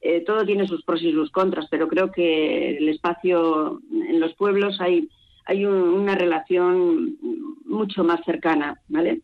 Eh, 0.00 0.22
todo 0.22 0.44
tiene 0.44 0.66
sus 0.66 0.82
pros 0.84 1.02
y 1.02 1.12
sus 1.12 1.30
contras, 1.30 1.66
pero 1.70 1.86
creo 1.86 2.10
que 2.10 2.78
el 2.78 2.88
espacio 2.88 3.80
en 3.92 4.18
los 4.18 4.34
pueblos 4.34 4.80
hay, 4.80 5.08
hay 5.44 5.64
una 5.64 6.14
relación 6.14 7.16
mucho 7.64 8.04
más 8.04 8.20
cercana, 8.24 8.80
¿vale? 8.88 9.20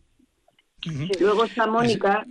Luego 1.21 1.45
está 1.45 1.67
Mónica. 1.67 2.27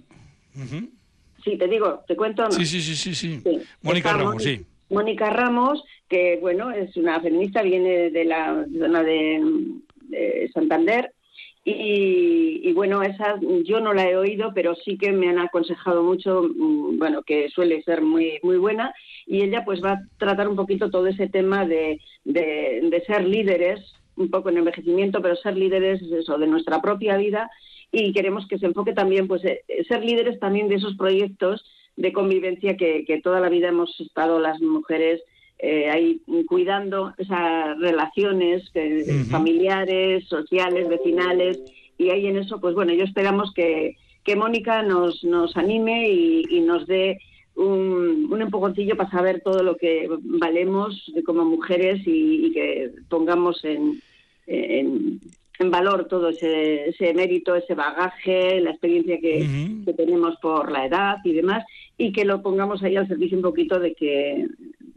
Sí, 1.43 1.57
te 1.57 1.67
digo, 1.67 2.03
te 2.07 2.15
cuento. 2.15 2.49
Sí, 2.51 2.65
sí, 2.65 2.81
sí, 2.81 2.95
sí, 2.95 3.13
sí. 3.13 3.41
Mónica 3.81 4.13
Ramos, 4.13 4.43
sí. 4.43 4.65
Mónica 4.89 5.29
Ramos, 5.29 5.83
que 6.09 6.37
bueno, 6.41 6.71
es 6.71 6.95
una 6.97 7.19
feminista, 7.21 7.61
viene 7.61 8.09
de 8.09 8.25
la 8.25 8.65
zona 8.77 9.03
de 9.03 10.49
Santander 10.53 11.13
y, 11.69 12.71
bueno, 12.71 13.03
esa 13.03 13.37
yo 13.65 13.81
no 13.81 13.93
la 13.93 14.09
he 14.09 14.15
oído, 14.15 14.53
pero 14.55 14.73
sí 14.75 14.97
que 14.97 15.11
me 15.11 15.27
han 15.27 15.37
aconsejado 15.37 16.01
mucho, 16.01 16.43
mm, 16.43 16.97
bueno, 16.97 17.23
que 17.23 17.49
suele 17.49 17.83
ser 17.83 18.01
muy, 18.01 18.39
muy 18.41 18.57
buena. 18.57 18.93
Y 19.25 19.41
ella 19.41 19.65
pues 19.65 19.83
va 19.83 19.91
a 19.91 20.01
tratar 20.17 20.47
un 20.47 20.55
poquito 20.55 20.89
todo 20.89 21.07
ese 21.07 21.27
tema 21.27 21.65
de, 21.65 21.99
de, 22.23 23.03
ser 23.05 23.27
líderes, 23.27 23.81
un 24.15 24.29
poco 24.29 24.47
en 24.47 24.59
envejecimiento, 24.59 25.21
pero 25.21 25.35
ser 25.35 25.57
líderes 25.57 26.01
eso, 26.01 26.37
de 26.37 26.47
nuestra 26.47 26.81
propia 26.81 27.17
vida. 27.17 27.49
Y 27.91 28.13
queremos 28.13 28.47
que 28.47 28.59
se 28.59 28.65
enfoque 28.65 28.93
también, 28.93 29.27
pues, 29.27 29.43
eh, 29.43 29.61
ser 29.89 30.05
líderes 30.05 30.39
también 30.39 30.69
de 30.69 30.75
esos 30.75 30.95
proyectos 30.95 31.65
de 31.97 32.13
convivencia 32.13 32.77
que, 32.77 33.03
que 33.05 33.19
toda 33.19 33.41
la 33.41 33.49
vida 33.49 33.67
hemos 33.67 33.99
estado 33.99 34.39
las 34.39 34.61
mujeres 34.61 35.21
eh, 35.59 35.89
ahí 35.89 36.21
cuidando 36.47 37.13
esas 37.17 37.79
relaciones 37.79 38.71
familiares, 39.29 40.25
sociales, 40.27 40.87
vecinales, 40.87 41.59
y 41.97 42.09
ahí 42.09 42.27
en 42.27 42.37
eso, 42.37 42.61
pues 42.61 42.75
bueno, 42.75 42.93
yo 42.93 43.03
esperamos 43.03 43.53
que, 43.53 43.95
que 44.23 44.35
Mónica 44.35 44.83
nos, 44.83 45.23
nos 45.23 45.57
anime 45.57 46.09
y, 46.09 46.59
nos 46.61 46.85
dé 46.85 47.19
un, 47.55 48.27
un, 48.31 48.41
empujoncillo 48.41 48.95
para 48.95 49.09
saber 49.09 49.41
todo 49.41 49.63
lo 49.63 49.77
que 49.77 50.07
valemos 50.21 51.11
como 51.25 51.43
mujeres 51.43 52.01
y, 52.05 52.51
que 52.53 52.91
pongamos 53.09 53.65
en, 53.65 53.99
en, 54.45 55.19
valor 55.71 56.07
todo 56.07 56.29
ese, 56.29 56.89
ese, 56.89 57.15
mérito, 57.15 57.55
ese 57.55 57.73
bagaje, 57.73 58.61
la 58.61 58.69
experiencia 58.69 59.19
que, 59.19 59.47
que, 59.83 59.93
tenemos 59.93 60.35
por 60.39 60.71
la 60.71 60.85
edad 60.85 61.17
y 61.23 61.33
demás, 61.33 61.65
y 61.97 62.11
que 62.11 62.25
lo 62.25 62.43
pongamos 62.43 62.83
ahí 62.83 62.95
al 62.95 63.07
servicio 63.07 63.37
un 63.37 63.43
poquito 63.43 63.79
de 63.79 63.95
que 63.95 64.45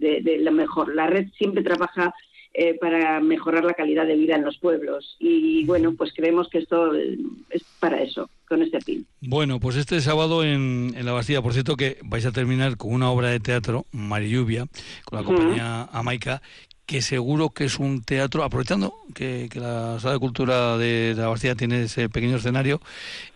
de, 0.01 0.39
lo 0.41 0.53
mejor. 0.53 0.95
La 0.95 1.07
red 1.07 1.29
siempre 1.37 1.63
trabaja 1.63 2.15
eh, 2.53 2.77
para 2.81 3.21
mejorar 3.21 3.65
la 3.65 3.75
calidad 3.75 4.07
de 4.07 4.17
vida 4.17 4.35
en 4.35 4.45
los 4.45 4.59
pueblos. 4.59 5.17
Y 5.19 5.65
bueno, 5.67 5.95
pues 5.97 6.13
creemos 6.15 6.49
que 6.49 6.59
esto 6.59 6.93
es 6.95 7.63
para 7.79 8.03
eso, 8.03 8.29
con 8.49 8.63
este 8.63 8.81
fin. 8.81 9.07
Bueno, 9.21 9.61
pues 9.61 9.77
este 9.77 10.01
sábado 10.01 10.43
en, 10.43 10.95
la 11.05 11.13
Bastilla, 11.13 11.43
por 11.43 11.53
cierto, 11.53 11.77
que 11.77 11.99
vais 12.03 12.27
a 12.27 12.33
terminar 12.33 12.77
con 12.77 12.93
una 12.93 13.11
obra 13.11 13.29
de 13.29 13.41
teatro, 13.41 13.87
Lluvia, 13.93 14.67
con 15.05 15.19
la 15.21 15.25
compañía 15.25 15.89
Amaica, 15.93 16.43
que 16.91 17.03
seguro 17.03 17.51
que 17.51 17.67
es 17.67 17.79
un 17.79 18.03
teatro, 18.03 18.43
aprovechando 18.43 18.95
que, 19.15 19.49
la 19.55 20.01
Sala 20.01 20.15
de 20.15 20.19
Cultura 20.19 20.77
de, 20.77 21.15
la 21.17 21.29
Bastilla 21.29 21.55
tiene 21.55 21.85
ese 21.85 22.09
pequeño 22.09 22.39
escenario, 22.39 22.81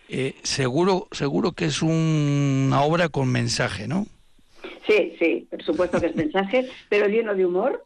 eh, 0.09 0.35
seguro, 0.43 1.07
seguro 1.13 1.53
que 1.53 1.63
es 1.63 1.81
una 1.81 2.81
obra 2.81 3.07
con 3.07 3.29
mensaje, 3.29 3.87
¿no? 3.87 4.07
Sí, 4.87 5.15
sí, 5.19 5.47
por 5.49 5.63
supuesto 5.63 5.99
que 5.99 6.07
es 6.07 6.15
mensaje, 6.15 6.69
pero 6.89 7.07
lleno 7.07 7.35
de 7.35 7.45
humor. 7.45 7.85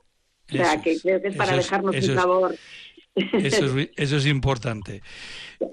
O 0.51 0.55
sea, 0.55 0.81
que 0.81 0.99
creo 0.99 1.21
que 1.21 1.27
es 1.27 1.35
para 1.35 1.55
dejarnos 1.55 1.95
un 1.95 2.15
sabor. 2.15 2.55
Eso 3.15 3.65
es, 3.77 3.89
eso 3.97 4.17
es 4.17 4.25
importante. 4.25 5.01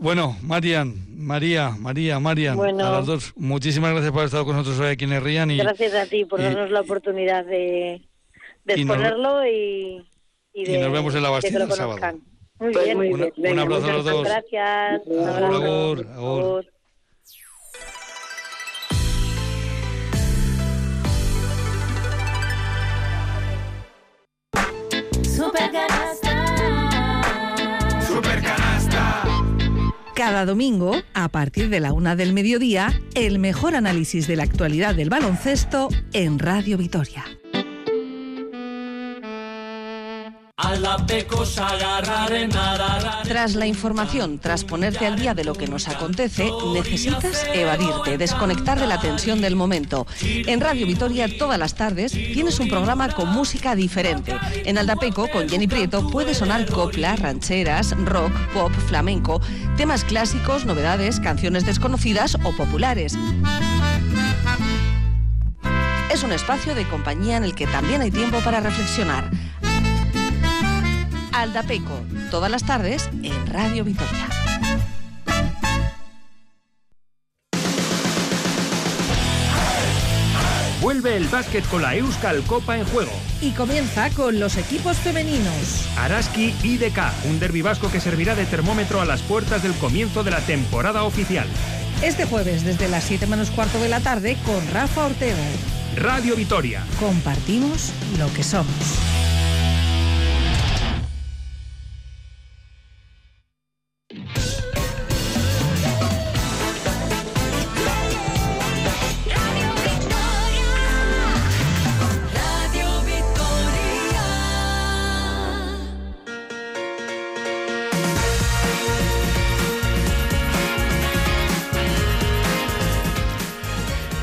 Bueno, 0.00 0.36
Marian, 0.42 0.94
María, 1.16 1.70
María, 1.70 2.20
Marian, 2.20 2.60
a 2.60 2.90
las 2.90 3.06
dos, 3.06 3.32
muchísimas 3.36 3.92
gracias 3.92 4.10
por 4.10 4.20
haber 4.20 4.26
estado 4.26 4.44
con 4.44 4.56
nosotros 4.56 4.80
hoy 4.80 4.88
aquí 4.88 5.04
en 5.04 5.12
Herrian. 5.12 5.50
Y, 5.50 5.58
gracias 5.58 5.94
a 5.94 6.06
ti 6.06 6.24
por 6.24 6.42
darnos 6.42 6.70
la 6.70 6.80
oportunidad 6.80 7.44
de, 7.44 8.02
de 8.64 8.74
exponerlo 8.74 9.46
y, 9.46 10.06
y, 10.52 10.64
de, 10.64 10.74
y 10.74 10.78
nos 10.78 10.92
vemos 10.92 11.14
en 11.14 11.22
la 11.22 11.30
Bastilla 11.30 11.64
el 11.64 11.72
sábado. 11.72 12.18
Muy 12.58 12.72
pues 12.72 12.84
bien, 12.84 12.96
muy 12.96 13.08
bien. 13.08 13.32
Un, 13.52 13.58
abrazo 13.58 13.86
a 13.86 13.92
los 13.92 14.04
dos. 14.04 14.24
Gracias. 14.24 15.02
Un 25.46 25.52
Cada 30.14 30.44
domingo, 30.44 30.96
a 31.14 31.28
partir 31.28 31.68
de 31.68 31.78
la 31.78 31.92
una 31.92 32.16
del 32.16 32.32
mediodía, 32.32 33.00
el 33.14 33.38
mejor 33.38 33.76
análisis 33.76 34.26
de 34.26 34.36
la 34.36 34.42
actualidad 34.42 34.96
del 34.96 35.08
baloncesto 35.08 35.88
en 36.12 36.40
Radio 36.40 36.78
Vitoria. 36.78 37.24
Tras 43.24 43.54
la 43.56 43.66
información, 43.66 44.38
tras 44.38 44.64
ponerte 44.64 45.06
al 45.06 45.16
día 45.16 45.34
de 45.34 45.44
lo 45.44 45.54
que 45.54 45.66
nos 45.66 45.86
acontece, 45.86 46.50
necesitas 46.72 47.46
evadirte, 47.52 48.16
desconectar 48.16 48.80
de 48.80 48.86
la 48.86 48.98
tensión 48.98 49.42
del 49.42 49.54
momento. 49.54 50.06
En 50.22 50.62
Radio 50.62 50.86
Vitoria 50.86 51.28
todas 51.36 51.58
las 51.58 51.74
tardes 51.74 52.12
tienes 52.12 52.58
un 52.58 52.70
programa 52.70 53.10
con 53.10 53.28
música 53.28 53.74
diferente. 53.74 54.34
En 54.64 54.78
Aldapeco, 54.78 55.28
con 55.28 55.46
Jenny 55.46 55.66
Prieto, 55.66 56.08
puede 56.08 56.34
sonar 56.34 56.64
copla, 56.64 57.16
rancheras, 57.16 57.94
rock, 58.06 58.32
pop, 58.54 58.72
flamenco, 58.88 59.42
temas 59.76 60.04
clásicos, 60.04 60.64
novedades, 60.64 61.20
canciones 61.20 61.66
desconocidas 61.66 62.34
o 62.44 62.56
populares. 62.56 63.18
Es 66.10 66.22
un 66.22 66.32
espacio 66.32 66.74
de 66.74 66.88
compañía 66.88 67.36
en 67.36 67.44
el 67.44 67.54
que 67.54 67.66
también 67.66 68.00
hay 68.00 68.10
tiempo 68.10 68.40
para 68.40 68.60
reflexionar. 68.60 69.30
Aldapeco, 71.36 72.00
todas 72.30 72.50
las 72.50 72.64
tardes 72.64 73.10
en 73.22 73.46
Radio 73.48 73.84
Vitoria. 73.84 74.26
Vuelve 80.80 81.16
el 81.16 81.28
básquet 81.28 81.66
con 81.68 81.82
la 81.82 81.94
Euskal 81.94 82.42
Copa 82.44 82.78
en 82.78 82.86
juego. 82.86 83.12
Y 83.42 83.50
comienza 83.50 84.08
con 84.10 84.40
los 84.40 84.56
equipos 84.56 84.96
femeninos. 84.96 85.86
Araski 85.98 86.54
IDK, 86.62 86.98
un 87.28 87.38
derbi 87.38 87.60
vasco 87.60 87.90
que 87.90 88.00
servirá 88.00 88.34
de 88.34 88.46
termómetro 88.46 89.02
a 89.02 89.04
las 89.04 89.20
puertas 89.20 89.62
del 89.62 89.74
comienzo 89.74 90.24
de 90.24 90.30
la 90.30 90.40
temporada 90.40 91.02
oficial. 91.02 91.46
Este 92.02 92.24
jueves 92.24 92.64
desde 92.64 92.88
las 92.88 93.04
7 93.04 93.26
menos 93.26 93.50
cuarto 93.50 93.78
de 93.78 93.90
la 93.90 94.00
tarde 94.00 94.38
con 94.46 94.66
Rafa 94.72 95.04
Ortega. 95.04 95.36
Radio 95.96 96.34
Vitoria. 96.34 96.82
Compartimos 96.98 97.92
lo 98.18 98.32
que 98.32 98.42
somos. 98.42 99.35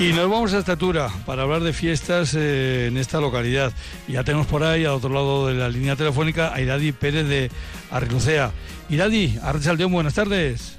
Y 0.04 0.12
nos 0.12 0.30
vamos 0.30 0.54
a 0.54 0.60
Estatura 0.60 1.10
para 1.26 1.44
hablar 1.44 1.62
de 1.62 1.72
fiestas 1.72 2.36
eh, 2.36 2.88
en 2.88 2.98
esta 2.98 3.22
localidad. 3.22 3.72
Ya 4.06 4.26
tenemos 4.26 4.48
por 4.48 4.62
ahí, 4.62 4.84
al 4.84 4.92
otro 4.92 5.10
lado 5.10 5.48
de 5.48 5.54
la 5.54 5.70
línea 5.70 5.96
telefónica, 5.96 6.54
a 6.54 6.60
Iradi 6.60 6.92
Pérez 6.92 7.26
de 7.26 7.50
Arrilucea. 7.90 8.52
Iradi, 8.90 9.40
Arrachaldeón, 9.42 9.94
buenas 9.94 10.14
tardes. 10.16 10.78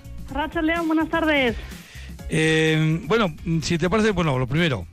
León, 0.62 0.88
buenas 0.88 1.08
tardes. 1.08 1.56
Eh, 2.28 3.00
bueno, 3.04 3.34
si 3.62 3.78
te 3.78 3.88
parece, 3.88 4.10
bueno, 4.10 4.38
lo 4.38 4.46
primero, 4.46 4.86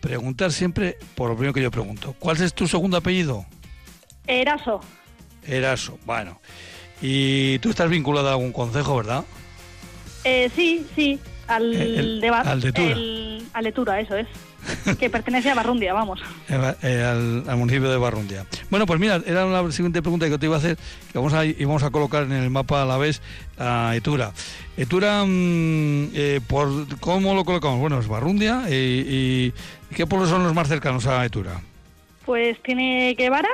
preguntar 0.00 0.50
siempre 0.50 0.98
por 1.14 1.28
lo 1.30 1.36
primero 1.36 1.54
que 1.54 1.62
yo 1.62 1.70
pregunto. 1.70 2.16
¿Cuál 2.18 2.42
es 2.42 2.54
tu 2.54 2.66
segundo 2.66 2.96
apellido? 2.96 3.46
Eraso. 4.26 4.80
Eraso, 5.46 6.00
bueno. 6.04 6.40
Y 7.00 7.60
tú 7.60 7.70
estás 7.70 7.88
vinculada 7.88 8.30
a 8.30 8.32
algún 8.32 8.50
consejo, 8.50 8.96
¿verdad? 8.96 9.24
Eh, 10.24 10.50
sí, 10.56 10.84
sí, 10.96 11.20
al, 11.48 11.74
El- 11.74 12.20
de 12.20 12.28
al 12.28 12.60
de 12.60 12.72
Tura. 12.72 12.92
el- 12.92 13.42
al 13.52 13.64
de 13.64 13.72
Tura, 13.72 14.00
eso 14.00 14.16
es. 14.16 14.26
que 14.98 15.08
pertenece 15.08 15.50
a 15.50 15.54
Barrundia, 15.54 15.94
vamos. 15.94 16.20
Eh, 16.48 16.74
eh, 16.82 17.02
al, 17.04 17.44
al 17.48 17.56
municipio 17.56 17.88
de 17.90 17.96
Barrundia. 17.96 18.44
Bueno, 18.70 18.86
pues 18.86 19.00
mira, 19.00 19.20
era 19.24 19.46
la 19.46 19.70
siguiente 19.72 20.02
pregunta 20.02 20.28
que 20.28 20.36
te 20.36 20.46
iba 20.46 20.56
a 20.56 20.58
hacer, 20.58 20.76
que 21.10 21.16
vamos 21.18 21.32
a, 21.32 21.44
íbamos 21.44 21.82
a 21.84 21.90
colocar 21.90 22.24
en 22.24 22.32
el 22.32 22.50
mapa 22.50 22.82
a 22.82 22.84
la 22.84 22.98
vez 22.98 23.22
a 23.58 23.92
Etura. 23.96 24.32
Etura, 24.76 25.24
mm, 25.24 26.10
eh, 26.14 26.40
por, 26.46 26.68
¿cómo 27.00 27.34
lo 27.34 27.44
colocamos? 27.44 27.78
Bueno, 27.80 27.98
es 28.00 28.08
Barrundia 28.08 28.64
eh, 28.68 29.04
y, 29.06 29.94
¿qué 29.94 30.06
pueblos 30.06 30.28
son 30.28 30.42
los 30.42 30.54
más 30.54 30.68
cercanos 30.68 31.06
a 31.06 31.24
Etura? 31.24 31.60
Pues 32.26 32.60
tiene 32.62 33.14
Guevara, 33.16 33.48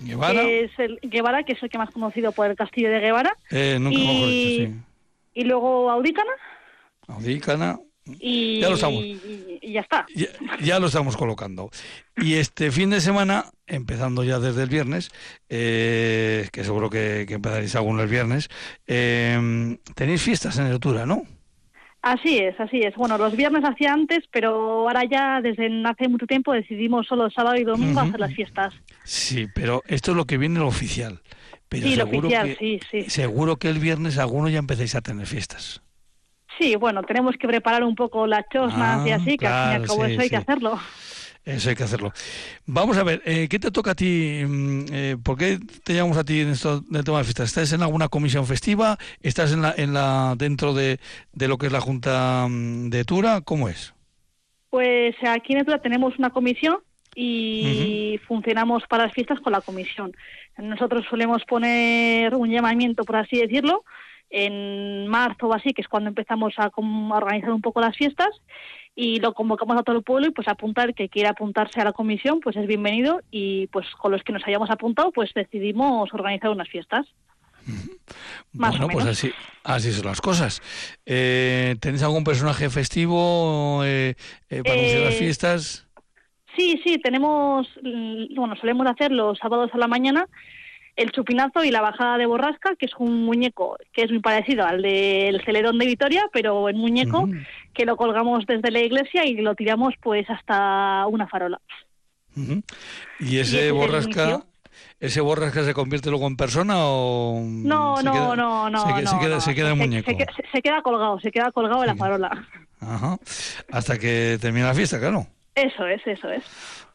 Guevara, 0.00 0.40
que 0.42 0.64
es 0.64 0.70
el 0.78 0.98
Guevara, 1.02 1.44
que 1.44 1.52
es 1.52 1.62
el 1.62 1.70
que 1.70 1.78
más 1.78 1.90
conocido 1.90 2.32
por 2.32 2.48
el 2.50 2.56
castillo 2.56 2.90
de 2.90 2.98
Guevara, 3.00 3.36
eh, 3.50 3.76
nunca 3.80 3.98
mejor 3.98 4.14
y- 4.28 4.58
dicho, 4.58 4.72
sí. 4.72 4.80
y 5.34 5.44
luego 5.44 5.88
Audícana, 5.90 6.32
Audícana, 7.12 7.78
y, 8.20 8.60
Ya 8.60 8.68
lo 8.68 8.74
estamos. 8.74 9.02
y- 9.04 9.58
y 9.62 9.72
ya 9.72 9.80
está. 9.80 10.04
ya, 10.14 10.26
ya 10.60 10.80
lo 10.80 10.86
estamos 10.88 11.16
colocando. 11.16 11.70
Y 12.16 12.34
este 12.34 12.70
fin 12.72 12.90
de 12.90 13.00
semana, 13.00 13.46
empezando 13.66 14.24
ya 14.24 14.40
desde 14.40 14.64
el 14.64 14.68
viernes, 14.68 15.10
eh, 15.48 16.48
que 16.52 16.64
seguro 16.64 16.90
que, 16.90 17.24
que 17.28 17.34
empezaréis 17.34 17.76
algunos 17.76 18.02
el 18.02 18.08
viernes, 18.10 18.48
eh, 18.86 19.76
tenéis 19.94 20.22
fiestas 20.22 20.58
en 20.58 20.66
Etura, 20.66 21.06
¿no? 21.06 21.22
Así 22.02 22.38
es, 22.38 22.58
así 22.58 22.80
es. 22.80 22.96
Bueno, 22.96 23.16
los 23.16 23.36
viernes 23.36 23.62
hacía 23.64 23.92
antes, 23.92 24.24
pero 24.32 24.50
ahora 24.88 25.04
ya 25.08 25.40
desde 25.40 25.68
hace 25.84 26.08
mucho 26.08 26.26
tiempo 26.26 26.52
decidimos 26.52 27.06
solo 27.06 27.30
sábado 27.30 27.54
y 27.56 27.62
domingo 27.62 28.00
hacer 28.00 28.18
las 28.18 28.34
fiestas. 28.34 28.74
Sí, 29.04 29.46
pero 29.54 29.84
esto 29.86 30.10
es 30.10 30.16
lo 30.16 30.24
que 30.24 30.36
viene 30.38 30.58
lo 30.58 30.66
oficial. 30.66 31.22
Pero 31.68 31.86
sí, 31.86 31.94
lo 31.94 32.04
oficial, 32.04 32.48
que, 32.48 32.56
sí, 32.58 32.80
sí. 33.04 33.08
seguro 33.10 33.56
que 33.56 33.68
el 33.68 33.78
viernes 33.78 34.18
algunos 34.18 34.50
ya 34.50 34.58
empecéis 34.58 34.96
a 34.96 35.00
tener 35.00 35.26
fiestas. 35.28 35.80
Sí, 36.58 36.76
bueno, 36.76 37.02
tenemos 37.04 37.36
que 37.36 37.46
preparar 37.48 37.82
un 37.84 37.94
poco 37.94 38.26
las 38.26 38.44
chosnas 38.52 39.00
y 39.04 39.10
Ah, 39.10 39.16
así, 39.16 39.38
que 39.38 39.46
al 39.46 39.56
fin 39.56 39.68
y 39.68 39.70
claro, 39.70 39.76
al 39.76 39.82
cabo 39.82 40.04
sí, 40.04 40.12
eso 40.12 40.20
hay 40.20 40.30
que 40.30 40.36
hacerlo. 40.36 40.78
Eso 41.44 41.70
hay 41.70 41.76
que 41.76 41.82
hacerlo. 41.82 42.12
Vamos 42.66 42.96
a 42.98 43.02
ver, 43.02 43.20
eh, 43.24 43.48
¿qué 43.48 43.58
te 43.58 43.72
toca 43.72 43.92
a 43.92 43.94
ti? 43.96 44.42
mm, 44.46 44.84
eh, 44.92 45.16
¿Por 45.22 45.36
qué 45.36 45.58
te 45.82 45.94
llamamos 45.94 46.16
a 46.18 46.24
ti 46.24 46.40
en 46.40 46.50
esto 46.50 46.80
del 46.82 47.02
tema 47.04 47.18
de 47.18 47.24
fiestas? 47.24 47.48
¿Estás 47.48 47.72
en 47.72 47.82
alguna 47.82 48.08
comisión 48.08 48.46
festiva? 48.46 48.96
¿Estás 49.22 49.52
en 49.52 49.62
la, 49.62 49.74
en 49.76 49.92
la 49.92 50.34
dentro 50.38 50.72
de, 50.74 51.00
de 51.32 51.48
lo 51.48 51.58
que 51.58 51.66
es 51.66 51.72
la 51.72 51.80
Junta 51.80 52.46
mm, 52.48 52.90
de 52.90 53.04
Tura? 53.04 53.40
¿Cómo 53.40 53.68
es? 53.68 53.92
Pues 54.70 55.14
aquí 55.26 55.52
en 55.52 55.60
Etura 55.60 55.80
tenemos 55.82 56.18
una 56.18 56.30
comisión 56.30 56.78
y 57.14 58.18
funcionamos 58.26 58.84
para 58.88 59.04
las 59.04 59.12
fiestas 59.12 59.40
con 59.40 59.52
la 59.52 59.60
comisión. 59.60 60.12
Nosotros 60.56 61.04
solemos 61.10 61.44
poner 61.44 62.34
un 62.34 62.50
llamamiento, 62.50 63.04
por 63.04 63.16
así 63.16 63.36
decirlo, 63.38 63.84
en 64.32 65.06
marzo 65.06 65.46
o 65.46 65.54
así, 65.54 65.72
que 65.72 65.82
es 65.82 65.88
cuando 65.88 66.08
empezamos 66.08 66.54
a, 66.56 66.70
organizar 66.74 67.52
un 67.52 67.60
poco 67.60 67.80
las 67.80 67.96
fiestas 67.96 68.30
y 68.94 69.20
lo 69.20 69.34
convocamos 69.34 69.76
a 69.76 69.82
todo 69.82 69.96
el 69.96 70.02
pueblo 70.02 70.26
y 70.26 70.30
pues 70.30 70.48
apuntar 70.48 70.94
que 70.94 71.08
quiera 71.08 71.30
apuntarse 71.30 71.80
a 71.80 71.84
la 71.84 71.92
comisión 71.92 72.40
pues 72.40 72.56
es 72.56 72.66
bienvenido 72.66 73.20
y 73.30 73.68
pues 73.68 73.86
con 73.90 74.12
los 74.12 74.22
que 74.22 74.32
nos 74.32 74.46
hayamos 74.46 74.70
apuntado 74.70 75.12
pues 75.12 75.32
decidimos 75.34 76.12
organizar 76.12 76.50
unas 76.50 76.68
fiestas. 76.68 77.06
Más 78.52 78.72
bueno, 78.72 78.88
pues 78.88 79.06
así, 79.06 79.30
así 79.62 79.92
son 79.92 80.06
las 80.06 80.20
cosas. 80.20 80.60
Eh, 81.06 81.76
¿Tenéis 81.80 82.02
algún 82.02 82.24
personaje 82.24 82.68
festivo 82.70 83.82
eh, 83.84 84.14
eh, 84.48 84.62
para 84.62 84.74
anunciar 84.74 85.02
las 85.02 85.14
Eh, 85.14 85.18
fiestas? 85.18 85.88
Sí, 86.56 86.80
sí, 86.84 86.98
tenemos, 86.98 87.66
bueno, 88.34 88.56
solemos 88.56 88.86
hacer 88.86 89.10
los 89.10 89.38
sábados 89.38 89.70
a 89.72 89.78
la 89.78 89.88
mañana 89.88 90.26
el 90.96 91.10
chupinazo 91.12 91.64
y 91.64 91.70
la 91.70 91.80
bajada 91.80 92.18
de 92.18 92.26
borrasca, 92.26 92.76
que 92.76 92.86
es 92.86 92.92
un 92.98 93.24
muñeco 93.24 93.76
que 93.92 94.02
es 94.02 94.10
muy 94.10 94.20
parecido 94.20 94.66
al 94.66 94.82
del 94.82 95.42
celedón 95.44 95.78
de 95.78 95.86
Vitoria, 95.86 96.24
pero 96.32 96.68
en 96.68 96.76
muñeco, 96.78 97.28
que 97.72 97.86
lo 97.86 97.96
colgamos 97.96 98.44
desde 98.46 98.70
la 98.70 98.80
iglesia 98.80 99.24
y 99.24 99.36
lo 99.36 99.54
tiramos 99.54 99.94
pues 100.02 100.28
hasta 100.28 101.06
una 101.06 101.26
farola. 101.28 101.60
¿Y 103.20 103.38
ese 103.38 103.70
borrasca, 103.72 104.42
ese 105.00 105.20
borrasca 105.20 105.64
se 105.64 105.74
convierte 105.74 106.10
luego 106.10 106.26
en 106.26 106.36
persona 106.36 106.74
o 106.78 107.40
No, 107.42 108.00
no, 108.02 108.12
queda- 108.12 108.36
no, 108.36 108.70
no, 108.70 108.86
se, 108.86 108.94
que- 109.00 109.06
se 109.06 109.14
no, 109.14 109.20
queda, 109.20 109.34
no. 109.36 109.40
se 109.40 109.54
queda 109.54 109.68
Se- 109.70 109.74
muñeco? 109.74 110.10
Se, 110.10 110.16
que- 110.16 110.24
se- 110.24 110.44
se 110.52 110.62
queda 110.62 110.82
colgado, 110.82 111.20
se 111.20 111.30
queda 111.30 111.52
colgado 111.52 111.82
en 111.82 111.88
la 111.88 111.96
farola. 111.96 112.46
Ajá. 112.80 113.16
Hasta 113.70 113.98
que 113.98 114.38
termine 114.40 114.66
la 114.66 114.74
fiesta, 114.74 114.98
claro. 114.98 115.26
Eso 115.54 115.86
es, 115.86 116.00
eso 116.06 116.30
es. 116.30 116.42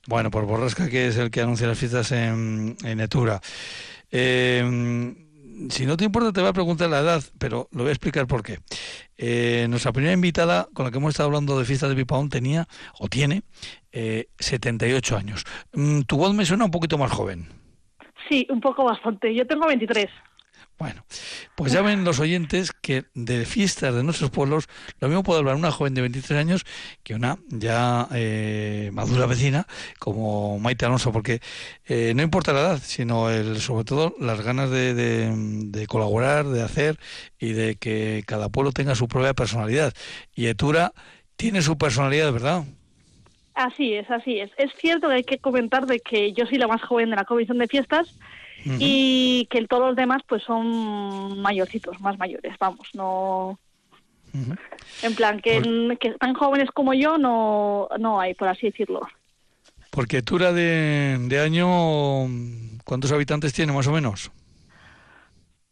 Bueno, 0.08 0.32
pues 0.32 0.46
Borrasca, 0.46 0.90
que 0.90 1.08
es 1.08 1.18
el 1.18 1.30
que 1.30 1.42
anuncia 1.42 1.68
las 1.68 1.78
fiestas 1.78 2.12
en, 2.14 2.78
en 2.84 3.00
Etura. 3.02 3.42
Eh, 4.10 5.14
si 5.70 5.86
no 5.86 5.98
te 5.98 6.06
importa, 6.06 6.32
te 6.32 6.40
voy 6.40 6.50
a 6.50 6.54
preguntar 6.54 6.90
la 6.90 7.00
edad, 7.00 7.22
pero 7.38 7.68
lo 7.72 7.84
voy 7.84 7.90
a 7.90 7.94
explicar 7.94 8.28
por 8.28 8.44
qué. 8.44 8.60
Eh, 9.18 9.66
nuestra 9.70 9.92
primera 9.92 10.14
invitada, 10.14 10.68
con 10.74 10.86
la 10.86 10.92
que 10.92 10.98
hemos 10.98 11.10
estado 11.10 11.28
hablando 11.28 11.58
de 11.60 11.66
fiestas 11.66 11.90
de 11.90 11.96
Pipaón, 11.96 12.30
tenía, 12.30 12.68
o 13.00 13.08
tiene, 13.08 13.44
eh, 13.92 14.28
78 14.40 15.18
años. 15.18 15.44
Mm, 15.74 16.02
tu 16.02 16.18
voz 16.18 16.34
me 16.34 16.46
suena 16.46 16.66
un 16.66 16.72
poquito 16.72 16.98
más 16.98 17.12
joven. 17.12 17.48
Sí, 18.30 18.46
un 18.50 18.62
poco 18.62 18.84
bastante. 18.84 19.34
Yo 19.34 19.46
tengo 19.48 19.68
23. 19.68 20.08
Bueno, 20.80 21.04
pues 21.56 21.72
ya 21.72 21.82
ven 21.82 22.04
los 22.04 22.20
oyentes 22.20 22.72
que 22.72 23.06
de 23.16 23.46
fiestas 23.46 23.96
de 23.96 24.04
nuestros 24.04 24.30
pueblos, 24.30 24.68
lo 25.00 25.08
mismo 25.08 25.24
puede 25.24 25.40
hablar 25.40 25.56
una 25.56 25.72
joven 25.72 25.96
de 25.96 26.02
23 26.02 26.40
años 26.40 26.66
que 27.04 27.16
una 27.16 27.40
ya 27.50 28.08
eh, 28.14 28.92
madura 28.94 29.26
vecina 29.26 29.66
como 29.98 30.60
Maite 30.60 30.86
Alonso, 30.86 31.12
porque 31.12 31.42
eh, 31.88 32.14
no 32.16 32.22
importa 32.22 32.54
la 32.54 32.60
edad, 32.60 32.82
sino 32.84 33.32
el, 33.32 33.60
sobre 33.60 33.86
todo 33.86 34.16
las 34.20 34.42
ganas 34.42 34.70
de, 34.70 34.94
de- 34.94 35.34
de 35.36 35.88
colaborar, 35.88 36.46
de 36.46 36.62
hacer 36.62 37.00
y 37.40 37.54
de 37.54 37.76
que 37.78 38.24
cada 38.28 38.50
pueblo 38.50 38.72
tenga 38.72 38.94
su 38.94 39.08
propia 39.08 39.34
personalidad. 39.34 39.94
Y 40.36 40.46
Etura 40.46 40.94
tiene 41.38 41.64
su 41.64 41.78
personalidad, 41.80 42.32
¿verdad? 42.32 42.66
Así 43.56 43.94
es, 43.96 44.08
así 44.12 44.40
es. 44.40 44.52
Es 44.58 44.72
cierto 44.80 45.08
que 45.08 45.16
hay 45.16 45.24
que 45.24 45.40
comentar 45.40 45.88
de 45.88 46.00
que 46.00 46.32
yo 46.34 46.46
soy 46.46 46.60
la 46.60 46.68
más 46.68 46.84
joven 46.84 47.10
de 47.10 47.16
la 47.16 47.26
comisión 47.26 47.58
de 47.58 47.66
fiestas 47.68 48.14
Y 48.80 49.48
que 49.50 49.66
todos 49.68 49.88
los 49.88 49.96
demás 49.96 50.22
pues 50.28 50.44
son 50.44 51.40
mayorcitos, 51.42 52.00
más 52.02 52.18
mayores, 52.18 52.56
vamos, 52.60 52.88
no... 52.94 53.60
En 55.02 55.16
plan, 55.16 55.40
que, 55.40 55.98
que 56.00 56.12
tan 56.12 56.34
jóvenes 56.34 56.70
como 56.72 56.94
yo 56.94 57.18
no, 57.18 57.88
no 58.00 58.20
hay, 58.20 58.34
por 58.36 58.48
así 58.48 58.68
decirlo. 58.68 59.02
Porque 59.90 60.18
Etura 60.18 60.54
de, 60.54 61.18
de 61.20 61.40
año, 61.40 61.68
¿cuántos 62.84 63.12
habitantes 63.12 63.54
tiene 63.54 63.74
más 63.74 63.88
o 63.88 63.92
menos? 63.92 64.32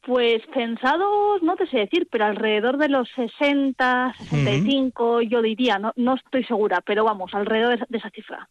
Pues 0.01 0.41
pensados, 0.53 1.41
no 1.41 1.55
te 1.55 1.67
sé 1.67 1.77
decir, 1.77 2.07
pero 2.11 2.25
alrededor 2.25 2.77
de 2.77 2.89
los 2.89 3.09
60, 3.15 4.15
65, 4.17 5.21
yo 5.21 5.41
diría, 5.41 5.79
no, 5.79 5.93
no 5.95 6.15
estoy 6.15 6.43
segura, 6.43 6.81
pero 6.81 7.03
vamos, 7.03 7.33
alrededor 7.33 7.69
de 7.69 7.75
esa, 7.75 7.85
de 7.89 7.97
esa 7.97 8.09
cifra. 8.11 8.47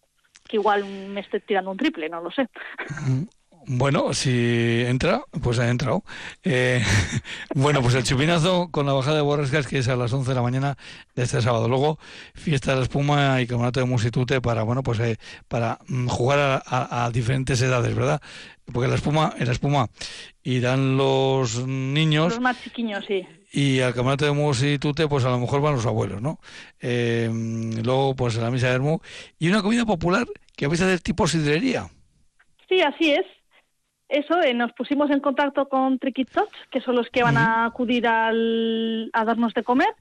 Que 0.48 0.56
igual 0.56 0.84
me 0.84 1.20
estoy 1.20 1.40
tirando 1.40 1.70
un 1.70 1.76
triple, 1.76 2.08
no 2.08 2.20
lo 2.20 2.30
sé. 2.30 2.48
Bueno, 3.66 4.12
si 4.14 4.82
entra, 4.86 5.22
pues 5.42 5.58
ha 5.58 5.68
entrado. 5.70 6.04
Eh, 6.42 6.82
bueno, 7.54 7.80
pues 7.82 7.94
el 7.94 8.04
chupinazo 8.04 8.68
con 8.70 8.84
la 8.86 8.92
bajada 8.92 9.16
de 9.16 9.22
borrascas 9.22 9.66
que 9.66 9.78
es 9.78 9.88
a 9.88 9.96
las 9.96 10.12
11 10.12 10.30
de 10.30 10.34
la 10.34 10.42
mañana 10.42 10.76
de 11.14 11.22
este 11.22 11.40
sábado. 11.40 11.68
Luego, 11.68 11.98
fiesta 12.34 12.72
de 12.72 12.76
la 12.78 12.82
espuma 12.82 13.40
y 13.40 13.46
campeonato 13.46 13.80
de 13.80 13.86
musitute 13.86 14.40
para, 14.40 14.62
bueno, 14.64 14.82
pues 14.82 15.00
eh, 15.00 15.16
para 15.48 15.78
mm, 15.88 16.08
jugar 16.08 16.38
a, 16.38 16.62
a- 16.66 17.04
a 17.06 17.10
diferentes 17.10 17.60
edades, 17.62 17.94
¿verdad? 17.94 18.20
Porque 18.72 18.88
la 18.88 18.94
espuma, 18.96 19.34
en 19.38 19.46
la 19.46 19.52
espuma 19.52 19.88
irán 20.42 20.96
los 20.96 21.66
niños 21.66 22.34
Los 22.34 22.40
más 22.40 22.62
chiquiños, 22.62 23.04
sí. 23.06 23.26
y 23.52 23.80
al 23.80 23.94
camarote 23.94 24.24
de 24.26 24.32
Mus 24.32 24.62
y 24.62 24.78
Tute, 24.78 25.06
pues 25.08 25.24
a 25.24 25.30
lo 25.30 25.38
mejor 25.38 25.60
van 25.60 25.74
los 25.74 25.86
abuelos, 25.86 26.20
¿no? 26.22 26.38
Eh, 26.80 27.30
luego, 27.84 28.14
pues 28.16 28.36
la 28.36 28.50
misa 28.50 28.68
de 28.68 28.74
Hermú. 28.74 29.00
Y 29.38 29.48
una 29.48 29.62
comida 29.62 29.84
popular 29.84 30.26
que 30.56 30.66
vais 30.66 30.80
a 30.80 30.84
hacer 30.86 31.00
tipo 31.00 31.26
sidrería. 31.28 31.88
Sí, 32.68 32.80
así 32.80 33.10
es. 33.10 33.26
Eso, 34.08 34.40
eh, 34.42 34.54
nos 34.54 34.72
pusimos 34.72 35.10
en 35.10 35.20
contacto 35.20 35.68
con 35.68 35.98
Tricky 35.98 36.26
que 36.70 36.80
son 36.80 36.96
los 36.96 37.08
que 37.08 37.22
van 37.22 37.36
a 37.36 37.64
acudir 37.64 38.06
al, 38.06 39.10
a 39.12 39.24
darnos 39.24 39.54
de 39.54 39.64
comer. 39.64 39.94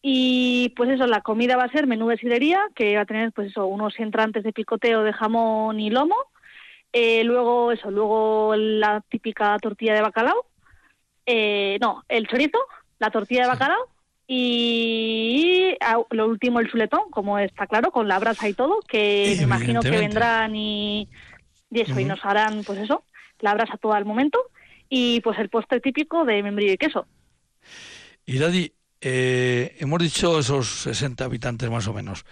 Y 0.00 0.70
pues 0.76 0.90
eso, 0.90 1.06
la 1.06 1.20
comida 1.20 1.56
va 1.56 1.64
a 1.64 1.70
ser 1.70 1.86
menú 1.86 2.08
de 2.08 2.16
sidrería, 2.16 2.60
que 2.74 2.96
va 2.96 3.02
a 3.02 3.06
tener 3.06 3.30
pues 3.32 3.48
eso, 3.48 3.66
unos 3.66 3.98
entrantes 4.00 4.42
de 4.42 4.52
picoteo 4.52 5.04
de 5.04 5.12
jamón 5.12 5.78
y 5.78 5.90
lomo. 5.90 6.16
Eh, 6.92 7.24
luego 7.24 7.72
eso, 7.72 7.90
luego 7.90 8.54
la 8.56 9.00
típica 9.08 9.56
tortilla 9.58 9.94
de 9.94 10.02
bacalao. 10.02 10.46
Eh, 11.24 11.78
no, 11.80 12.02
el 12.08 12.26
chorizo, 12.26 12.58
la 12.98 13.10
tortilla 13.10 13.42
de 13.42 13.48
bacalao 13.48 13.88
y 14.26 15.76
lo 16.10 16.26
último 16.26 16.60
el 16.60 16.70
chuletón, 16.70 17.10
como 17.10 17.38
está 17.38 17.66
claro, 17.66 17.90
con 17.90 18.08
la 18.08 18.18
brasa 18.18 18.48
y 18.48 18.54
todo, 18.54 18.80
que 18.88 19.34
me 19.36 19.42
imagino 19.42 19.80
que 19.80 19.90
vendrán 19.90 20.56
y, 20.56 21.08
eso, 21.70 22.00
y 22.00 22.04
nos 22.04 22.24
harán, 22.24 22.62
pues 22.64 22.78
eso, 22.78 23.04
la 23.42 23.52
brasa 23.52 23.76
todo 23.76 23.92
al 23.92 24.06
momento, 24.06 24.38
y 24.88 25.20
pues 25.20 25.38
el 25.38 25.50
postre 25.50 25.80
típico 25.80 26.24
de 26.24 26.42
membrillo 26.42 26.72
y 26.72 26.78
queso. 26.78 27.06
Y 28.24 28.38
Daddy, 28.38 28.72
eh, 29.00 29.76
hemos 29.80 30.00
dicho 30.00 30.38
esos 30.38 30.68
60 30.82 31.24
habitantes 31.24 31.68
más 31.70 31.86
o 31.88 31.92
menos. 31.92 32.24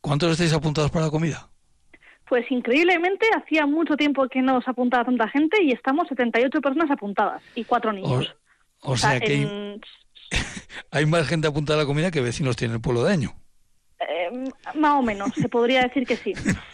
¿Cuántos 0.00 0.32
estáis 0.32 0.52
apuntados 0.52 0.90
para 0.90 1.06
la 1.06 1.10
comida? 1.10 1.48
Pues 2.28 2.50
increíblemente 2.50 3.26
hacía 3.36 3.66
mucho 3.66 3.96
tiempo 3.96 4.28
que 4.28 4.42
no 4.42 4.60
se 4.60 4.70
apuntaba 4.70 5.04
tanta 5.04 5.28
gente 5.28 5.62
y 5.62 5.72
estamos 5.72 6.08
78 6.08 6.60
personas 6.60 6.90
apuntadas 6.90 7.42
y 7.54 7.64
cuatro 7.64 7.92
niños. 7.92 8.34
O, 8.80 8.96
sea, 8.96 9.20
que 9.20 9.78
hay, 10.90 11.06
más 11.06 11.28
gente 11.28 11.48
apuntada 11.48 11.80
a 11.80 11.82
la 11.82 11.86
comida 11.86 12.10
que 12.10 12.20
vecinos 12.20 12.56
tiene 12.56 12.74
el 12.74 12.80
pueblo 12.80 13.04
de 13.04 13.12
Año. 13.12 13.34
Eh, 14.00 14.30
más 14.74 14.94
o 14.94 15.02
menos, 15.02 15.32
se 15.34 15.48
podría 15.48 15.82
decir 15.82 16.06
que 16.06 16.16
sí. 16.16 16.32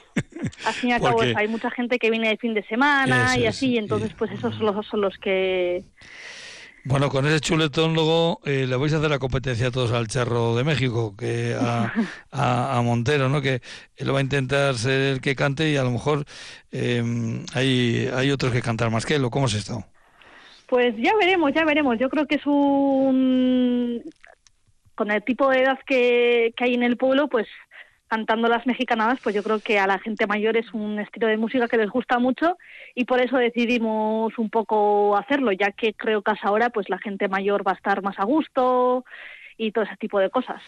Al 0.64 0.74
fin 0.74 0.90
y 0.90 0.92
al 0.92 1.00
cabo, 1.02 1.20
hay 1.20 1.48
mucha 1.48 1.70
gente 1.70 1.98
que 1.98 2.10
viene 2.10 2.28
de 2.28 2.36
fin 2.36 2.54
de 2.54 2.62
semana 2.64 3.36
y 3.36 3.46
así, 3.46 3.72
y 3.72 3.78
entonces 3.78 4.12
pues 4.16 4.30
esos 4.30 4.54
son 4.54 4.66
los, 4.66 4.86
son 4.86 5.00
los 5.00 5.16
que 5.18 5.84
bueno, 6.88 7.08
con 7.08 7.26
ese 7.26 7.40
chuletón 7.40 7.94
luego 7.94 8.38
eh, 8.44 8.64
le 8.68 8.76
vais 8.76 8.92
a 8.92 8.98
hacer 8.98 9.10
la 9.10 9.18
competencia 9.18 9.66
a 9.66 9.70
todos 9.72 9.90
al 9.90 10.06
Charro 10.06 10.54
de 10.54 10.62
México, 10.62 11.16
que 11.18 11.56
a, 12.30 12.80
Montero, 12.84 13.28
¿no? 13.28 13.42
Que 13.42 13.60
él 13.96 14.14
va 14.14 14.20
a 14.20 14.22
intentar 14.22 14.76
ser 14.76 15.14
el 15.14 15.20
que 15.20 15.34
cante 15.34 15.68
y 15.68 15.76
a 15.76 15.82
lo 15.82 15.90
mejor 15.90 16.24
em, 16.70 17.44
hay, 17.54 18.08
hay 18.14 18.30
otros 18.30 18.52
que 18.52 18.62
cantar 18.62 18.92
más 18.92 19.04
que 19.04 19.16
él. 19.16 19.28
¿Cómo 19.32 19.46
es 19.46 19.54
esto? 19.54 19.84
Pues 20.68 20.94
ya 20.96 21.12
veremos, 21.16 21.52
ya 21.52 21.64
veremos. 21.64 21.98
Yo 21.98 22.08
creo 22.08 22.24
que 22.26 22.36
es 22.36 22.46
un... 22.46 24.04
Con 24.94 25.10
el 25.10 25.24
tipo 25.24 25.50
de 25.50 25.62
edad 25.62 25.80
que, 25.88 26.54
que 26.56 26.64
hay 26.64 26.74
en 26.74 26.84
el 26.84 26.96
pueblo, 26.96 27.26
pues 27.26 27.48
cantando 28.08 28.48
las 28.48 28.66
mexicanadas, 28.66 29.18
pues 29.22 29.34
yo 29.34 29.42
creo 29.42 29.60
que 29.60 29.78
a 29.78 29.86
la 29.86 29.98
gente 29.98 30.26
mayor 30.26 30.56
es 30.56 30.72
un 30.72 30.98
estilo 30.98 31.26
de 31.26 31.36
música 31.36 31.68
que 31.68 31.76
les 31.76 31.90
gusta 31.90 32.18
mucho 32.18 32.56
y 32.94 33.04
por 33.04 33.20
eso 33.20 33.36
decidimos 33.36 34.38
un 34.38 34.50
poco 34.50 35.16
hacerlo, 35.16 35.52
ya 35.52 35.72
que 35.72 35.94
creo 35.94 36.22
que 36.22 36.30
hasta 36.30 36.48
ahora 36.48 36.70
pues 36.70 36.88
la 36.88 36.98
gente 36.98 37.28
mayor 37.28 37.66
va 37.66 37.72
a 37.72 37.76
estar 37.76 38.02
más 38.02 38.18
a 38.18 38.24
gusto 38.24 39.04
y 39.56 39.72
todo 39.72 39.84
ese 39.84 39.96
tipo 39.96 40.18
de 40.18 40.30
cosas. 40.30 40.62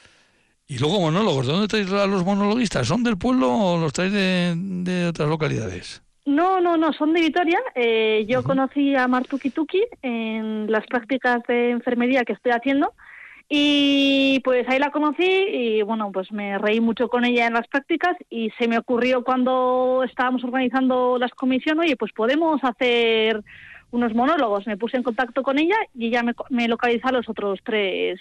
Y 0.67 0.79
luego 0.79 1.01
monólogos, 1.01 1.47
¿de 1.47 1.53
dónde 1.53 1.69
traéis 1.69 1.91
a 1.93 2.07
los 2.07 2.25
monologuistas? 2.25 2.87
¿Son 2.87 3.03
del 3.03 3.17
pueblo 3.17 3.51
o 3.51 3.79
los 3.79 3.93
traéis 3.93 4.13
de, 4.13 5.07
otras 5.09 5.29
localidades? 5.29 6.03
No, 6.27 6.61
no, 6.61 6.77
no, 6.77 6.93
son 6.93 7.15
de 7.15 7.23
Vitoria. 7.23 7.59
Eh, 7.75 8.27
yo 8.29 8.43
conocí 8.43 8.95
a 8.95 9.09
Martuki 9.09 9.49
Tuki 9.49 9.83
en 10.03 10.71
las 10.71 10.87
prácticas 10.87 11.43
de 11.49 11.71
enfermería 11.71 12.25
que 12.25 12.35
estoy 12.35 12.53
haciendo 12.53 12.93
y 13.49 14.41
pues 14.41 14.69
ahí 14.69 14.79
la 14.79 14.91
conocí 14.91 15.25
y 15.27 15.83
bueno, 15.83 16.13
pues 16.13 16.31
me 16.33 16.59
reí 16.59 16.81
mucho 16.81 17.09
con 17.09 17.25
ella 17.25 17.47
en 17.47 17.55
las 17.55 17.67
prácticas 17.67 18.15
y 18.29 18.51
se 18.59 18.69
me 18.69 18.79
ocurrió 18.79 19.25
cuando 19.25 20.05
estábamos 20.05 20.45
organizando 20.45 21.17
las 21.19 21.33
comisiones, 21.33 21.87
oye, 21.87 21.97
pues 21.97 22.13
podemos 22.13 22.63
hacer 22.63 23.43
unos 23.91 24.15
monólogos. 24.15 24.67
Me 24.67 24.77
puse 24.77 24.99
en 24.99 25.03
contacto 25.03 25.43
con 25.43 25.59
ella 25.59 25.77
y 25.95 26.09
ella 26.09 26.23
me, 26.23 26.35
me 26.51 26.69
localizó 26.69 27.09
a 27.09 27.13
los 27.13 27.29
otros 27.29 27.61
tres 27.65 28.21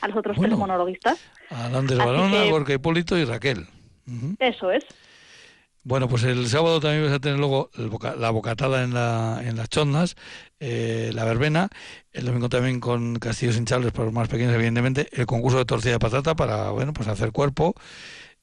a 0.00 0.08
los 0.08 0.16
otros 0.16 0.36
tres 0.40 0.56
monologuistas. 0.56 1.20
A 1.50 1.66
Andrés 1.66 1.98
Barona, 1.98 2.44
Gorka 2.50 2.72
Hipólito 2.72 3.16
y 3.16 3.24
Raquel. 3.24 3.66
Eso 4.38 4.70
es. 4.72 4.84
Bueno, 5.84 6.08
pues 6.08 6.22
el 6.22 6.46
sábado 6.48 6.78
también 6.78 7.04
vas 7.04 7.12
a 7.12 7.18
tener 7.18 7.38
luego 7.40 7.68
la 8.16 8.30
bocatada 8.30 8.84
en, 8.84 8.94
la, 8.94 9.42
en 9.44 9.56
las 9.56 9.68
chondas, 9.68 10.14
eh, 10.60 11.10
la 11.12 11.24
verbena, 11.24 11.70
el 12.12 12.24
domingo 12.26 12.48
también 12.48 12.78
con 12.78 13.16
castillos 13.16 13.56
hinchables 13.56 13.90
para 13.90 14.04
los 14.04 14.14
más 14.14 14.28
pequeños, 14.28 14.54
evidentemente, 14.54 15.08
el 15.10 15.26
concurso 15.26 15.58
de 15.58 15.64
tortilla 15.64 15.94
de 15.94 15.98
patata 15.98 16.36
para, 16.36 16.70
bueno, 16.70 16.92
pues 16.92 17.08
hacer 17.08 17.32
cuerpo, 17.32 17.74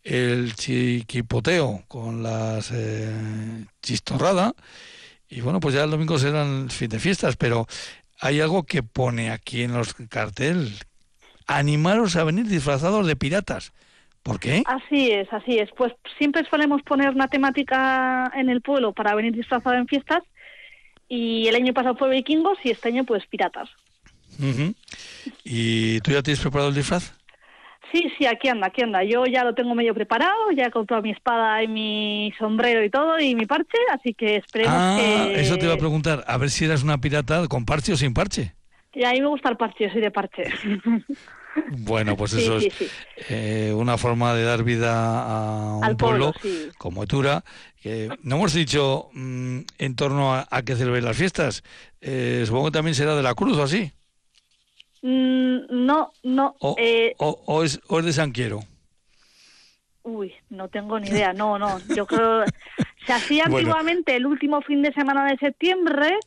el 0.04 0.54
chiquipoteo 0.56 1.84
con 1.88 2.24
las 2.24 2.72
eh, 2.74 3.66
chistorrada, 3.82 4.54
y 5.30 5.40
bueno, 5.40 5.62
pues 5.62 5.76
ya 5.76 5.86
el 5.86 5.92
domingo 5.92 6.20
serán 6.20 6.70
fin 6.70 6.90
de 6.90 7.00
fiestas, 7.00 7.38
pero 7.38 7.68
hay 8.20 8.42
algo 8.42 8.64
que 8.64 8.84
pone 8.84 9.32
aquí 9.32 9.64
en 9.64 9.74
los 9.74 9.94
cartel, 10.10 10.78
animaros 11.48 12.18
a 12.18 12.26
venir 12.26 12.48
disfrazados 12.48 13.08
de 13.08 13.16
piratas. 13.16 13.72
¿Por 14.24 14.39
qué? 14.39 14.63
Así 14.65 15.11
es, 15.11 15.32
así 15.32 15.57
es. 15.57 15.70
Pues 15.76 15.93
siempre 16.17 16.45
solemos 16.49 16.82
poner 16.84 17.09
una 17.09 17.28
temática 17.28 18.32
en 18.36 18.49
el 18.49 18.61
pueblo 18.61 18.93
para 18.93 19.15
venir 19.15 19.34
disfrazado 19.34 19.76
en 19.76 19.88
fiestas 19.88 20.24
y 21.07 21.47
el 21.47 21.55
año 21.55 21.74
pasado 21.74 21.95
fue 21.95 22.09
vikingos 22.09 22.57
y 22.63 22.72
este 22.72 22.89
año 22.89 23.03
pues 23.03 23.26
piratas. 23.28 23.70
¿Y 25.43 25.99
tú 26.01 26.11
ya 26.11 26.22
tienes 26.22 26.39
preparado 26.39 26.70
el 26.70 26.76
disfraz? 26.76 27.13
Sí, 27.91 28.11
sí, 28.17 28.28
aquí 28.28 28.47
anda, 28.47 28.67
aquí 28.67 28.84
anda. 28.84 29.03
Yo 29.03 29.26
ya 29.26 29.43
lo 29.43 29.55
tengo 29.55 29.74
medio 29.74 29.95
preparado, 29.95 30.51
ya 30.55 30.65
he 30.65 30.72
comprado 30.72 31.01
mi 31.01 31.11
espada 31.11 31.63
y 31.63 31.67
mi 31.67 32.32
sombrero 32.38 32.84
y 32.84 32.89
todo 32.89 33.20
y 33.20 33.34
mi 33.34 33.47
parche, 33.47 33.78
así 33.91 34.13
que 34.13 34.36
esperemos 34.36 34.76
ah, 34.78 34.97
que... 34.99 35.41
eso 35.41 35.57
te 35.57 35.65
iba 35.65 35.74
a 35.74 35.78
preguntar, 35.78 36.24
a 36.28 36.38
ver 36.38 36.51
si 36.51 36.65
eras 36.65 36.84
una 36.84 36.99
pirata 36.99 37.47
con 37.47 37.65
parche 37.65 37.93
o 37.93 37.97
sin 37.97 38.13
parche. 38.13 38.53
Y 38.93 39.03
a 39.03 39.11
mí 39.11 39.22
me 39.22 39.28
gusta 39.28 39.49
el 39.49 39.57
parche, 39.57 39.86
yo 39.86 39.91
soy 39.91 40.01
de 40.01 40.11
parche. 40.11 40.43
Bueno, 41.70 42.16
pues 42.16 42.34
eso 42.36 42.58
es 42.58 42.68
eh, 43.30 43.74
una 43.76 43.97
forma 43.97 44.34
de 44.34 44.43
dar 44.43 44.64
vida 44.64 44.93
a 44.93 45.78
un 45.78 45.97
pueblo, 45.97 46.34
como 46.78 47.04
Etura. 47.04 47.43
no 48.24 48.36
hemos 48.36 48.54
dicho 48.54 49.10
mm, 49.14 49.60
en 49.78 49.95
torno 49.95 50.34
a, 50.34 50.47
a 50.50 50.62
que 50.64 50.76
las 50.76 51.18
fiestas. 51.18 51.64
Eh, 52.02 52.43
supongo 52.45 52.66
que 52.66 52.72
también 52.72 52.95
será 52.95 53.16
de 53.16 53.24
la 53.24 53.36
Cruz 53.36 53.58
o 53.58 53.64
así. 53.64 53.91
Mm, 55.02 55.86
no, 55.86 56.12
no. 56.24 56.56
Eh, 56.78 57.16
o, 57.18 57.64
es, 57.64 57.80
¿O 57.88 58.00
es 58.00 58.06
de 58.06 58.14
San 58.14 58.32
Quiero? 58.32 58.62
Uy, 60.04 60.34
no 60.50 60.68
tengo 60.70 61.00
ni 61.00 61.10
idea. 61.10 61.34
No, 61.34 61.60
no. 61.60 61.80
Yo 61.95 62.06
creo. 62.06 62.43
Se 63.06 63.14
hacía 63.14 63.43
antiguamente 63.45 64.16
el 64.16 64.26
último 64.26 64.62
fin 64.62 64.82
de 64.82 64.93
semana 64.93 65.26
de 65.26 65.38
septiembre. 65.38 66.18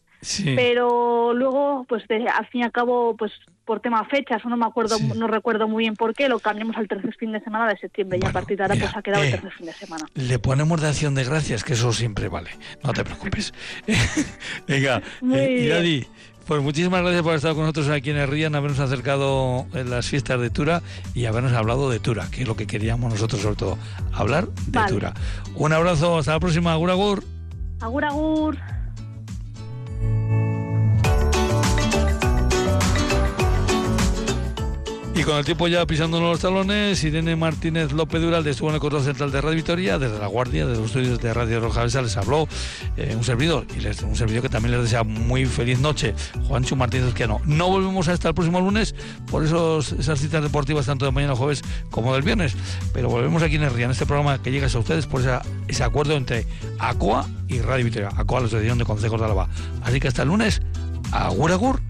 Pero 0.54 1.34
luego, 1.34 1.84
pues 1.88 2.04
al 2.08 2.46
fin 2.46 2.60
y 2.60 2.64
al 2.64 2.72
cabo, 2.72 3.16
pues 3.16 3.32
por 3.64 3.80
tema 3.80 4.04
fechas, 4.04 4.44
no 4.44 4.56
me 4.56 4.66
acuerdo, 4.66 4.96
no 5.16 5.26
recuerdo 5.26 5.68
muy 5.68 5.84
bien 5.84 5.94
por 5.94 6.14
qué, 6.14 6.28
lo 6.28 6.38
cambiamos 6.38 6.76
al 6.76 6.88
tercer 6.88 7.14
fin 7.16 7.32
de 7.32 7.40
semana 7.40 7.68
de 7.68 7.76
septiembre 7.78 8.18
y 8.22 8.26
a 8.26 8.32
partir 8.32 8.56
de 8.56 8.64
ahora 8.64 8.76
pues 8.76 8.96
ha 8.96 9.02
quedado 9.02 9.22
el 9.22 9.28
eh, 9.28 9.32
tercer 9.32 9.52
fin 9.52 9.66
de 9.66 9.72
semana. 9.72 10.06
Le 10.14 10.38
ponemos 10.38 10.80
de 10.80 10.88
acción 10.88 11.14
de 11.14 11.24
gracias, 11.24 11.64
que 11.64 11.72
eso 11.72 11.92
siempre 11.92 12.28
vale, 12.28 12.50
no 12.84 12.92
te 12.92 13.04
preocupes. 13.04 13.52
Venga, 14.68 15.02
eh, 15.32 16.06
pues 16.46 16.60
muchísimas 16.60 17.02
gracias 17.02 17.22
por 17.22 17.34
estar 17.34 17.54
con 17.54 17.62
nosotros 17.62 17.88
aquí 17.88 18.10
en 18.10 18.26
Rían, 18.28 18.54
habernos 18.54 18.80
acercado 18.80 19.66
en 19.74 19.90
las 19.90 20.08
fiestas 20.08 20.40
de 20.40 20.50
Tura 20.50 20.82
y 21.14 21.26
habernos 21.26 21.52
hablado 21.52 21.90
de 21.90 22.00
Tura, 22.00 22.28
que 22.30 22.42
es 22.42 22.48
lo 22.48 22.56
que 22.56 22.66
queríamos 22.66 23.12
nosotros 23.12 23.40
sobre 23.40 23.56
todo, 23.56 23.78
hablar 24.12 24.48
de 24.66 24.80
Tura. 24.88 25.14
Un 25.54 25.72
abrazo, 25.72 26.18
hasta 26.18 26.32
la 26.32 26.40
próxima, 26.40 26.72
agur 26.72 26.90
agur. 26.90 27.24
Agur 27.80 28.04
agur. 28.04 28.81
Y 35.14 35.24
con 35.24 35.36
el 35.36 35.44
tiempo 35.44 35.68
ya 35.68 35.86
pisándonos 35.86 36.30
los 36.30 36.40
talones, 36.40 37.04
Irene 37.04 37.36
Martínez 37.36 37.92
López 37.92 38.22
Dural 38.22 38.46
estuvo 38.46 38.70
en 38.70 38.76
el 38.76 38.80
control 38.80 39.02
central 39.02 39.30
de 39.30 39.42
Radio 39.42 39.56
Victoria, 39.56 39.98
desde 39.98 40.18
la 40.18 40.26
Guardia, 40.26 40.66
desde 40.66 40.80
los 40.80 40.90
estudios 40.90 41.20
de 41.20 41.34
Radio 41.34 41.60
Roja 41.60 41.84
les 41.84 42.16
habló 42.16 42.48
eh, 42.96 43.14
un 43.14 43.22
servidor, 43.22 43.66
y 43.76 43.80
les, 43.80 44.02
un 44.02 44.16
servidor 44.16 44.42
que 44.42 44.48
también 44.48 44.72
les 44.72 44.84
desea 44.84 45.04
muy 45.04 45.44
feliz 45.44 45.78
noche, 45.80 46.14
Juancho 46.48 46.76
Martínez 46.76 47.12
que 47.12 47.26
No 47.26 47.42
No 47.44 47.68
volvemos 47.68 48.08
hasta 48.08 48.28
el 48.28 48.34
próximo 48.34 48.60
lunes 48.60 48.94
por 49.30 49.44
esos, 49.44 49.92
esas 49.92 50.18
citas 50.18 50.42
deportivas 50.42 50.86
tanto 50.86 51.04
de 51.04 51.12
mañana 51.12 51.36
jueves 51.36 51.62
como 51.90 52.14
del 52.14 52.22
viernes, 52.22 52.56
pero 52.94 53.10
volvemos 53.10 53.42
aquí 53.42 53.56
en 53.56 53.64
el 53.64 53.80
en 53.80 53.90
este 53.90 54.06
programa 54.06 54.40
que 54.42 54.50
llega 54.50 54.66
a 54.66 54.78
ustedes 54.78 55.06
por 55.06 55.22
ese 55.68 55.84
acuerdo 55.84 56.16
entre 56.16 56.46
ACOA 56.78 57.28
y 57.48 57.60
Radio 57.60 57.84
Victoria, 57.84 58.08
ACOA, 58.16 58.40
la 58.40 58.46
Asociación 58.46 58.78
de 58.78 58.86
Consejos 58.86 59.20
de 59.20 59.26
Álava. 59.26 59.48
Así 59.82 60.00
que 60.00 60.08
hasta 60.08 60.22
el 60.22 60.28
lunes, 60.28 60.62
agur 61.12 61.52
agur. 61.52 61.80